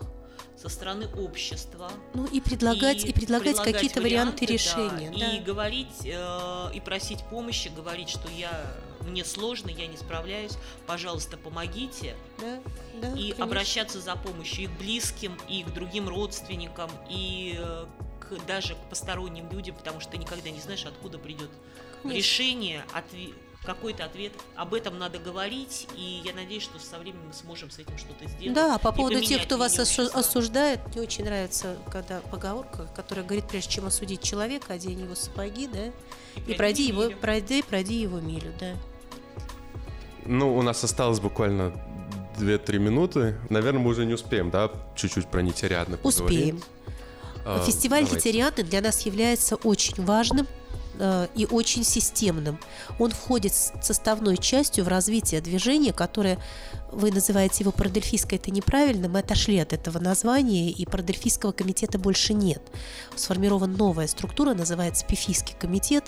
со 0.57 0.69
стороны 0.69 1.07
общества. 1.15 1.91
Ну 2.13 2.25
и 2.25 2.41
предлагать, 2.41 3.05
и, 3.05 3.09
и 3.09 3.13
предлагать, 3.13 3.55
предлагать 3.55 3.73
какие-то 3.73 4.01
варианты, 4.01 4.45
варианты 4.45 4.45
решения. 4.45 5.11
Да, 5.11 5.19
да. 5.19 5.31
И 5.33 5.39
говорить, 5.39 6.05
э, 6.05 6.71
и 6.73 6.79
просить 6.79 7.23
помощи, 7.29 7.69
говорить, 7.69 8.09
что 8.09 8.29
я 8.29 8.51
мне 9.01 9.23
сложно, 9.23 9.69
я 9.69 9.87
не 9.87 9.97
справляюсь, 9.97 10.57
пожалуйста, 10.85 11.37
помогите. 11.37 12.15
Да, 12.39 12.59
да, 13.01 13.07
и 13.09 13.13
конечно. 13.13 13.43
обращаться 13.43 14.01
за 14.01 14.15
помощью 14.15 14.65
и 14.65 14.67
к 14.67 14.71
близким, 14.71 15.37
и 15.47 15.63
к 15.63 15.73
другим 15.73 16.09
родственникам, 16.09 16.89
и 17.09 17.55
э, 17.57 17.85
к, 18.19 18.45
даже 18.45 18.75
к 18.75 18.89
посторонним 18.89 19.49
людям, 19.51 19.75
потому 19.75 19.99
что 19.99 20.11
ты 20.11 20.17
никогда 20.17 20.49
не 20.49 20.59
знаешь, 20.59 20.85
откуда 20.85 21.17
придет 21.17 21.49
конечно. 22.03 22.17
решение, 22.17 22.85
ответ 22.93 23.33
какой-то 23.63 24.05
ответ. 24.05 24.31
Об 24.55 24.73
этом 24.73 24.97
надо 24.97 25.19
говорить, 25.19 25.87
и 25.95 26.21
я 26.23 26.33
надеюсь, 26.33 26.63
что 26.63 26.79
со 26.79 26.97
временем 26.97 27.27
мы 27.27 27.33
сможем 27.33 27.69
с 27.69 27.79
этим 27.79 27.97
что-то 27.97 28.27
сделать. 28.27 28.53
Да, 28.53 28.77
по 28.77 28.91
поводу 28.91 29.19
тех, 29.21 29.43
кто 29.43 29.57
вас 29.57 29.77
общества. 29.77 30.19
осуждает, 30.19 30.79
мне 30.87 31.01
очень 31.01 31.25
нравится, 31.25 31.77
когда 31.91 32.21
поговорка, 32.31 32.87
которая 32.95 33.25
говорит, 33.25 33.47
прежде 33.47 33.71
чем 33.71 33.85
осудить 33.85 34.21
человека, 34.21 34.73
одень 34.73 35.01
его 35.01 35.15
сапоги, 35.15 35.67
да, 35.67 35.87
и, 36.47 36.51
и 36.51 36.53
пройди 36.55 36.87
его, 36.87 37.05
милю. 37.05 37.17
пройди, 37.17 37.61
пройди 37.61 37.95
его 37.95 38.19
милю, 38.19 38.53
да. 38.59 38.73
Ну, 40.25 40.55
у 40.55 40.61
нас 40.61 40.83
осталось 40.83 41.19
буквально 41.19 41.73
2-3 42.37 42.77
минуты. 42.77 43.37
Наверное, 43.49 43.81
мы 43.81 43.89
уже 43.89 44.05
не 44.05 44.13
успеем, 44.13 44.51
да, 44.51 44.71
чуть-чуть 44.95 45.27
про 45.27 45.41
Нитериадны 45.41 45.97
поговорить. 45.97 46.21
Успеем. 46.21 46.63
А, 47.45 47.63
Фестиваль 47.65 48.03
Нитериадны 48.03 48.63
для 48.63 48.81
нас 48.81 49.01
является 49.01 49.55
очень 49.55 50.03
важным 50.05 50.47
Э, 50.47 50.58
и 50.99 51.47
очень 51.49 51.83
системным. 51.83 52.59
Он 52.99 53.11
входит 53.11 53.53
составной 53.53 54.37
частью 54.37 54.83
в 54.83 54.87
развитие 54.87 55.41
движения, 55.41 55.93
которое 55.93 56.37
вы 56.91 57.11
называете 57.11 57.63
его 57.63 57.71
продельфийское, 57.71 58.39
это 58.39 58.51
неправильно, 58.51 59.07
мы 59.07 59.19
отошли 59.19 59.57
от 59.59 59.73
этого 59.73 59.99
названия, 59.99 60.69
и 60.69 60.85
продельфийского 60.85 61.51
комитета 61.51 61.99
больше 61.99 62.33
нет. 62.33 62.61
Сформирована 63.15 63.75
новая 63.75 64.07
структура, 64.07 64.53
называется 64.53 65.05
Пифийский 65.05 65.55
комитет. 65.59 66.05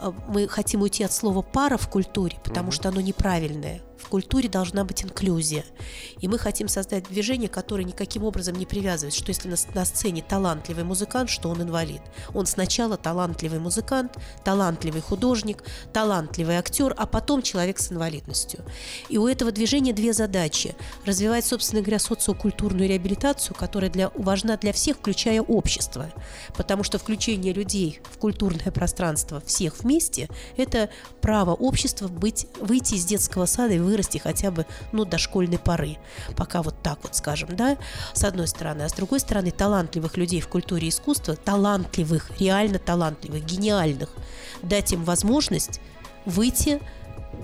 Э, 0.00 0.12
мы 0.28 0.48
хотим 0.48 0.82
уйти 0.82 1.04
от 1.04 1.12
слова 1.12 1.42
«пара» 1.42 1.76
в 1.76 1.88
культуре, 1.88 2.38
потому 2.44 2.70
что 2.70 2.88
оно 2.88 3.00
неправильное. 3.00 3.82
В 4.02 4.08
культуре 4.08 4.48
должна 4.48 4.84
быть 4.84 5.04
инклюзия. 5.04 5.64
И 6.20 6.26
мы 6.26 6.36
хотим 6.36 6.66
создать 6.66 7.08
движение, 7.08 7.48
которое 7.48 7.84
никаким 7.84 8.24
образом 8.24 8.56
не 8.56 8.66
привязывает, 8.66 9.14
что 9.14 9.28
если 9.28 9.48
на, 9.48 9.56
на 9.74 9.84
сцене 9.84 10.24
талантливый 10.28 10.84
музыкант, 10.84 11.30
что 11.30 11.48
он 11.48 11.62
инвалид. 11.62 12.02
Он 12.34 12.46
сначала 12.46 12.96
талантливый 12.96 13.60
музыкант, 13.60 14.16
талантливый 14.44 15.00
художник, 15.00 15.62
талантливый 15.92 16.56
актер, 16.56 16.92
а 16.96 17.06
потом 17.06 17.42
человек 17.42 17.78
с 17.78 17.92
инвалидностью. 17.92 18.64
И 19.08 19.18
у 19.18 19.28
этого 19.28 19.52
движения 19.52 19.92
две 19.92 20.12
задачи. 20.12 20.21
Развивать, 21.04 21.44
собственно 21.44 21.82
говоря, 21.82 21.98
социокультурную 21.98 22.88
реабилитацию, 22.88 23.56
которая 23.56 23.90
для, 23.90 24.10
важна 24.14 24.56
для 24.56 24.72
всех, 24.72 24.96
включая 24.98 25.40
общество. 25.40 26.10
Потому 26.56 26.82
что 26.82 26.98
включение 26.98 27.52
людей 27.52 28.00
в 28.10 28.18
культурное 28.18 28.70
пространство 28.72 29.40
всех 29.40 29.78
вместе– 29.80 30.28
это 30.56 30.90
право 31.20 31.52
общества 31.52 32.08
быть, 32.08 32.46
выйти 32.60 32.94
из 32.94 33.04
детского 33.04 33.46
сада 33.46 33.74
и 33.74 33.78
вырасти 33.78 34.18
хотя 34.18 34.50
бы 34.50 34.66
ну, 34.92 35.04
до 35.04 35.18
школьной 35.18 35.58
поры. 35.58 35.98
Пока 36.36 36.62
вот 36.62 36.74
так 36.82 36.98
вот 37.02 37.16
скажем, 37.16 37.54
да, 37.56 37.76
с 38.12 38.24
одной 38.24 38.48
стороны. 38.48 38.82
А 38.82 38.88
с 38.88 38.92
другой 38.92 39.20
стороны, 39.20 39.50
талантливых 39.50 40.16
людей 40.16 40.40
в 40.40 40.48
культуре 40.48 40.86
и 40.86 40.90
искусстве, 40.90 41.36
талантливых, 41.36 42.30
реально 42.40 42.78
талантливых, 42.78 43.44
гениальных, 43.44 44.10
дать 44.62 44.92
им 44.92 45.04
возможность 45.04 45.80
выйти 46.24 46.80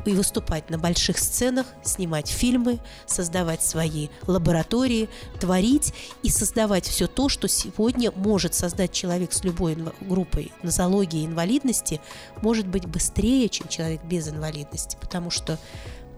и 0.05 0.13
выступать 0.13 0.71
на 0.71 0.79
больших 0.79 1.19
сценах, 1.19 1.67
снимать 1.83 2.29
фильмы, 2.29 2.79
создавать 3.07 3.63
свои 3.63 4.09
лаборатории, 4.27 5.09
творить 5.41 5.93
и 6.23 6.31
создавать 6.31 6.87
все 6.87 7.07
то, 7.07 7.29
что 7.29 7.49
сегодня 7.49 8.11
может 8.13 8.55
создать 8.55 8.93
человек 8.93 9.33
с 9.33 9.45
любой 9.45 9.77
группой 10.01 10.53
нозологии 10.63 11.23
и 11.23 11.27
инвалидности, 11.27 12.01
может 12.43 12.67
быть 12.67 12.87
быстрее, 12.87 13.49
чем 13.49 13.69
человек 13.69 14.03
без 14.05 14.29
инвалидности, 14.29 14.97
потому 15.01 15.31
что 15.31 15.59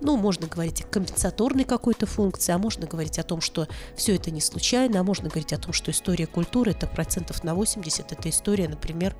ну, 0.00 0.16
можно 0.16 0.46
говорить 0.46 0.82
о 0.82 0.86
компенсаторной 0.86 1.64
какой-то 1.64 2.06
функции, 2.06 2.52
а 2.52 2.58
можно 2.58 2.86
говорить 2.86 3.18
о 3.18 3.22
том, 3.22 3.40
что 3.40 3.68
все 3.96 4.16
это 4.16 4.30
не 4.30 4.40
случайно, 4.40 5.00
а 5.00 5.02
можно 5.02 5.28
говорить 5.28 5.52
о 5.52 5.58
том, 5.58 5.72
что 5.72 5.90
история 5.90 6.26
культуры 6.26 6.72
это 6.72 6.86
процентов 6.86 7.44
на 7.44 7.54
80, 7.54 8.12
это 8.12 8.30
история, 8.30 8.68
например, 8.68 9.14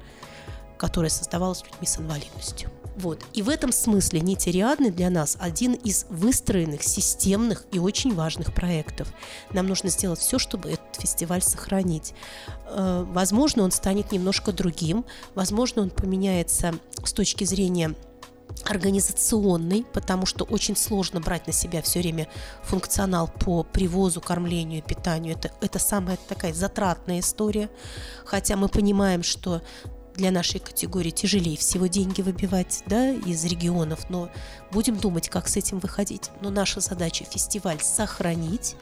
которая 0.79 1.11
создавалась 1.11 1.63
людьми 1.65 1.87
с 1.87 1.99
инвалидностью. 1.99 2.71
Вот. 3.01 3.25
И 3.33 3.41
в 3.41 3.49
этом 3.49 3.73
смысле 3.73 4.21
Нитериадны 4.21 4.91
для 4.91 5.09
нас 5.09 5.37
один 5.41 5.73
из 5.73 6.05
выстроенных, 6.11 6.83
системных 6.83 7.65
и 7.73 7.79
очень 7.79 8.15
важных 8.15 8.55
проектов. 8.55 9.09
Нам 9.53 9.67
нужно 9.67 9.89
сделать 9.89 10.19
все, 10.19 10.39
чтобы 10.39 10.71
этот 10.71 10.97
фестиваль 10.97 11.41
сохранить. 11.43 12.13
Э, 12.67 13.05
возможно, 13.09 13.63
он 13.63 13.71
станет 13.71 14.13
немножко 14.13 14.53
другим, 14.53 15.07
возможно, 15.35 15.83
он 15.83 15.91
поменяется 15.91 16.75
с 17.03 17.13
точки 17.15 17.45
зрения 17.45 17.95
организационный, 18.67 19.87
потому 19.95 20.27
что 20.27 20.45
очень 20.45 20.77
сложно 20.77 21.21
брать 21.21 21.47
на 21.47 21.53
себя 21.55 21.81
все 21.81 22.01
время 22.01 22.29
функционал 22.63 23.29
по 23.29 23.63
привозу, 23.63 24.21
кормлению, 24.21 24.83
питанию. 24.83 25.37
Это, 25.37 25.51
это 25.63 25.79
самая 25.79 26.19
такая 26.29 26.53
затратная 26.53 27.21
история. 27.21 27.71
Хотя 28.27 28.57
мы 28.57 28.69
понимаем, 28.69 29.23
что 29.23 29.63
для 30.21 30.31
нашей 30.31 30.61
категории 30.61 31.11
тяжелее 31.11 31.57
всего 31.57 31.87
деньги 31.87 32.21
выбивать 32.21 32.83
да, 32.85 33.11
из 33.11 33.43
регионов, 33.47 34.11
но 34.11 34.29
будем 34.71 34.99
думать, 34.99 35.31
как 35.31 35.49
с 35.49 35.57
этим 35.57 35.79
выходить. 35.79 36.31
Но 36.43 36.51
наша 36.51 36.81
задача 36.81 37.25
фестиваль 37.25 37.81
сохранить, 37.81 38.77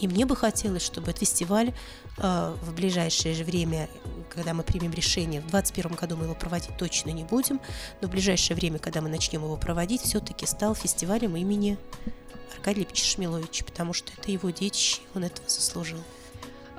и 0.00 0.08
мне 0.08 0.26
бы 0.26 0.34
хотелось, 0.34 0.82
чтобы 0.82 1.10
этот 1.10 1.20
фестиваль 1.20 1.72
э, 2.18 2.56
в 2.60 2.74
ближайшее 2.74 3.36
же 3.36 3.44
время, 3.44 3.88
когда 4.30 4.52
мы 4.52 4.64
примем 4.64 4.90
решение, 4.90 5.40
в 5.40 5.46
2021 5.50 5.96
году 5.96 6.16
мы 6.16 6.24
его 6.24 6.34
проводить 6.34 6.76
точно 6.76 7.10
не 7.10 7.22
будем, 7.22 7.60
но 8.00 8.08
в 8.08 8.10
ближайшее 8.10 8.56
время, 8.56 8.80
когда 8.80 9.00
мы 9.00 9.08
начнем 9.08 9.44
его 9.44 9.56
проводить, 9.56 10.02
все-таки 10.02 10.44
стал 10.44 10.74
фестивалем 10.74 11.36
имени 11.36 11.78
Аркадия 12.56 12.80
Липича 12.80 13.04
Шмиловича, 13.04 13.64
потому 13.64 13.92
что 13.92 14.10
это 14.18 14.32
его 14.32 14.50
детище, 14.50 15.02
он 15.14 15.22
этого 15.22 15.48
заслужил. 15.48 16.00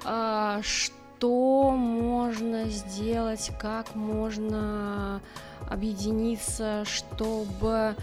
А, 0.03 0.61
что 0.63 1.00
можно 1.29 2.69
сделать, 2.69 3.51
как 3.59 3.95
можно 3.95 5.21
объединиться, 5.69 6.83
чтобы 6.85 7.95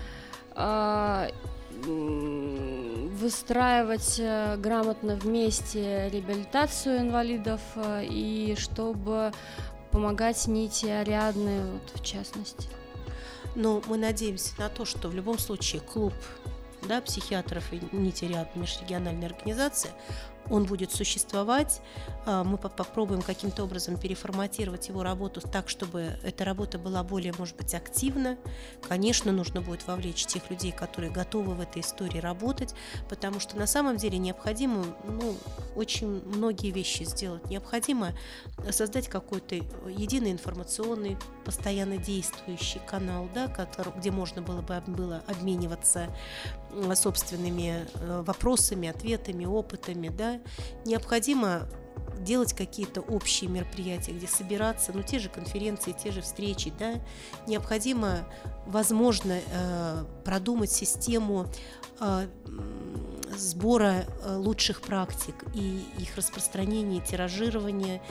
а, 0.54 1.28
выстраивать 3.20 4.16
э, 4.18 4.56
грамотно 4.56 5.16
вместе 5.16 6.08
реабилитацию 6.10 6.98
инвалидов 6.98 7.60
э, 7.76 8.04
и 8.04 8.56
чтобы 8.58 9.32
помогать 9.90 10.46
нити 10.46 10.86
Ариадны, 10.86 11.70
вот, 11.72 12.00
в 12.00 12.04
частности. 12.04 12.68
Но 13.54 13.82
мы 13.86 13.96
надеемся 13.96 14.52
на 14.58 14.68
то, 14.68 14.84
что 14.84 15.08
в 15.08 15.14
любом 15.14 15.38
случае 15.38 15.80
клуб 15.80 16.14
да, 16.82 17.00
психиатров 17.00 17.72
и 17.72 17.80
нити 17.92 18.24
Ариадны 18.24 18.62
межрегиональная 18.62 19.28
организация 19.28 19.92
он 20.50 20.64
будет 20.64 20.92
существовать. 20.92 21.80
А, 22.26 22.44
мы 22.44 22.58
попробуем 22.58 23.22
каким-то 23.22 23.64
образом 23.64 23.98
переформатировать 23.98 24.88
его 24.88 25.02
работу 25.02 25.40
так, 25.40 25.68
чтобы 25.68 26.18
эта 26.22 26.44
работа 26.44 26.78
была 26.78 27.02
более, 27.02 27.34
может 27.38 27.56
быть, 27.56 27.74
активна. 27.74 28.38
Конечно, 28.88 29.32
нужно 29.32 29.60
будет 29.60 29.86
вовлечь 29.86 30.26
тех 30.26 30.50
людей, 30.50 30.72
которые 30.72 31.12
готовы 31.12 31.54
в 31.54 31.60
этой 31.60 31.82
истории 31.82 32.18
работать, 32.18 32.74
потому 33.08 33.40
что 33.40 33.56
на 33.56 33.66
самом 33.66 33.96
деле 33.96 34.18
необходимо 34.18 34.84
ну, 35.04 35.36
очень 35.76 36.08
многие 36.24 36.70
вещи 36.70 37.02
сделать. 37.02 37.48
Необходимо 37.50 38.12
создать 38.70 39.08
какой-то 39.08 39.54
единый 39.54 40.32
информационный, 40.32 41.16
постоянно 41.44 41.96
действующий 41.96 42.80
канал, 42.86 43.28
да, 43.34 43.48
который, 43.48 43.92
где 43.96 44.10
можно 44.10 44.42
было 44.42 44.60
бы 44.62 44.78
было 44.86 45.22
обмениваться 45.26 46.08
собственными 46.94 47.86
э, 47.94 48.22
вопросами, 48.22 48.88
ответами, 48.88 49.44
опытами, 49.44 50.08
да, 50.08 50.40
необходимо 50.84 51.68
делать 52.20 52.52
какие-то 52.52 53.00
общие 53.00 53.48
мероприятия, 53.48 54.12
где 54.12 54.26
собираться, 54.26 54.92
ну, 54.92 55.02
те 55.02 55.18
же 55.18 55.28
конференции, 55.28 55.92
те 55.92 56.10
же 56.10 56.20
встречи, 56.20 56.72
да, 56.78 56.94
необходимо, 57.46 58.28
возможно, 58.66 59.40
э, 59.40 60.04
продумать 60.24 60.70
систему 60.70 61.46
э, 62.00 62.26
сбора 63.36 64.06
лучших 64.26 64.80
практик 64.80 65.34
и 65.54 65.84
их 65.98 66.16
распространения, 66.16 67.00
тиражирования. 67.00 68.02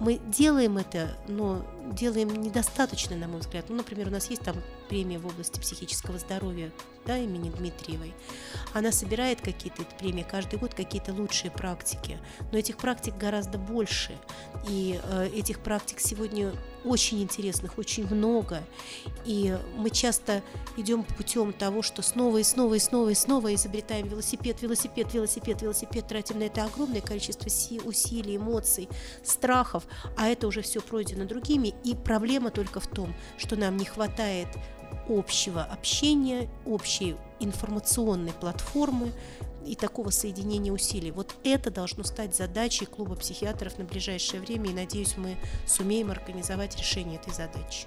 Мы 0.00 0.20
делаем 0.26 0.78
это, 0.78 1.16
но 1.28 1.64
делаем 1.92 2.28
недостаточно, 2.42 3.16
на 3.16 3.28
мой 3.28 3.40
взгляд. 3.40 3.66
Ну, 3.68 3.76
например, 3.76 4.08
у 4.08 4.10
нас 4.10 4.28
есть 4.30 4.42
там 4.42 4.56
премия 4.88 5.18
в 5.18 5.26
области 5.26 5.60
психического 5.60 6.18
здоровья 6.18 6.70
да, 7.06 7.18
имени 7.18 7.50
Дмитриевой. 7.50 8.14
Она 8.72 8.92
собирает 8.92 9.40
какие-то 9.40 9.82
премии 9.98 10.26
каждый 10.28 10.58
год, 10.58 10.74
какие-то 10.74 11.12
лучшие 11.12 11.50
практики. 11.50 12.18
Но 12.52 12.58
этих 12.58 12.76
практик 12.76 13.16
гораздо 13.16 13.58
больше. 13.58 14.18
И 14.68 15.00
э, 15.02 15.28
этих 15.34 15.60
практик 15.60 16.00
сегодня 16.00 16.52
очень 16.84 17.22
интересных, 17.22 17.78
очень 17.78 18.06
много. 18.06 18.62
И 19.24 19.56
мы 19.76 19.90
часто 19.90 20.42
идем 20.76 21.04
путем 21.04 21.52
того, 21.52 21.82
что 21.82 22.02
снова 22.02 22.38
и 22.38 22.42
снова 22.42 22.74
и 22.74 22.78
снова 22.78 23.08
и 23.10 23.14
снова 23.14 23.54
изобретаем 23.54 24.08
велосипед, 24.08 24.60
велосипед, 24.62 25.12
велосипед, 25.14 25.62
велосипед, 25.62 26.06
тратим 26.06 26.38
на 26.38 26.44
это 26.44 26.64
огромное 26.64 27.00
количество 27.00 27.46
усилий, 27.84 28.36
эмоций, 28.36 28.88
страхов, 29.22 29.84
а 30.16 30.28
это 30.28 30.46
уже 30.46 30.62
все 30.62 30.80
пройдено 30.80 31.24
другими. 31.24 31.74
И 31.84 31.94
проблема 31.94 32.50
только 32.50 32.80
в 32.80 32.86
том, 32.86 33.14
что 33.38 33.56
нам 33.56 33.76
не 33.76 33.84
хватает 33.84 34.48
общего 35.08 35.62
общения, 35.62 36.48
общей 36.66 37.16
информационной 37.40 38.32
платформы 38.32 39.12
и 39.66 39.74
такого 39.76 40.10
соединения 40.10 40.72
усилий. 40.72 41.10
Вот 41.10 41.34
это 41.44 41.70
должно 41.70 42.04
стать 42.04 42.34
задачей 42.36 42.86
клуба 42.86 43.16
психиатров 43.16 43.78
на 43.78 43.84
ближайшее 43.84 44.40
время, 44.40 44.70
и 44.70 44.74
надеюсь, 44.74 45.16
мы 45.16 45.36
сумеем 45.66 46.10
организовать 46.10 46.76
решение 46.76 47.16
этой 47.16 47.32
задачи. 47.32 47.86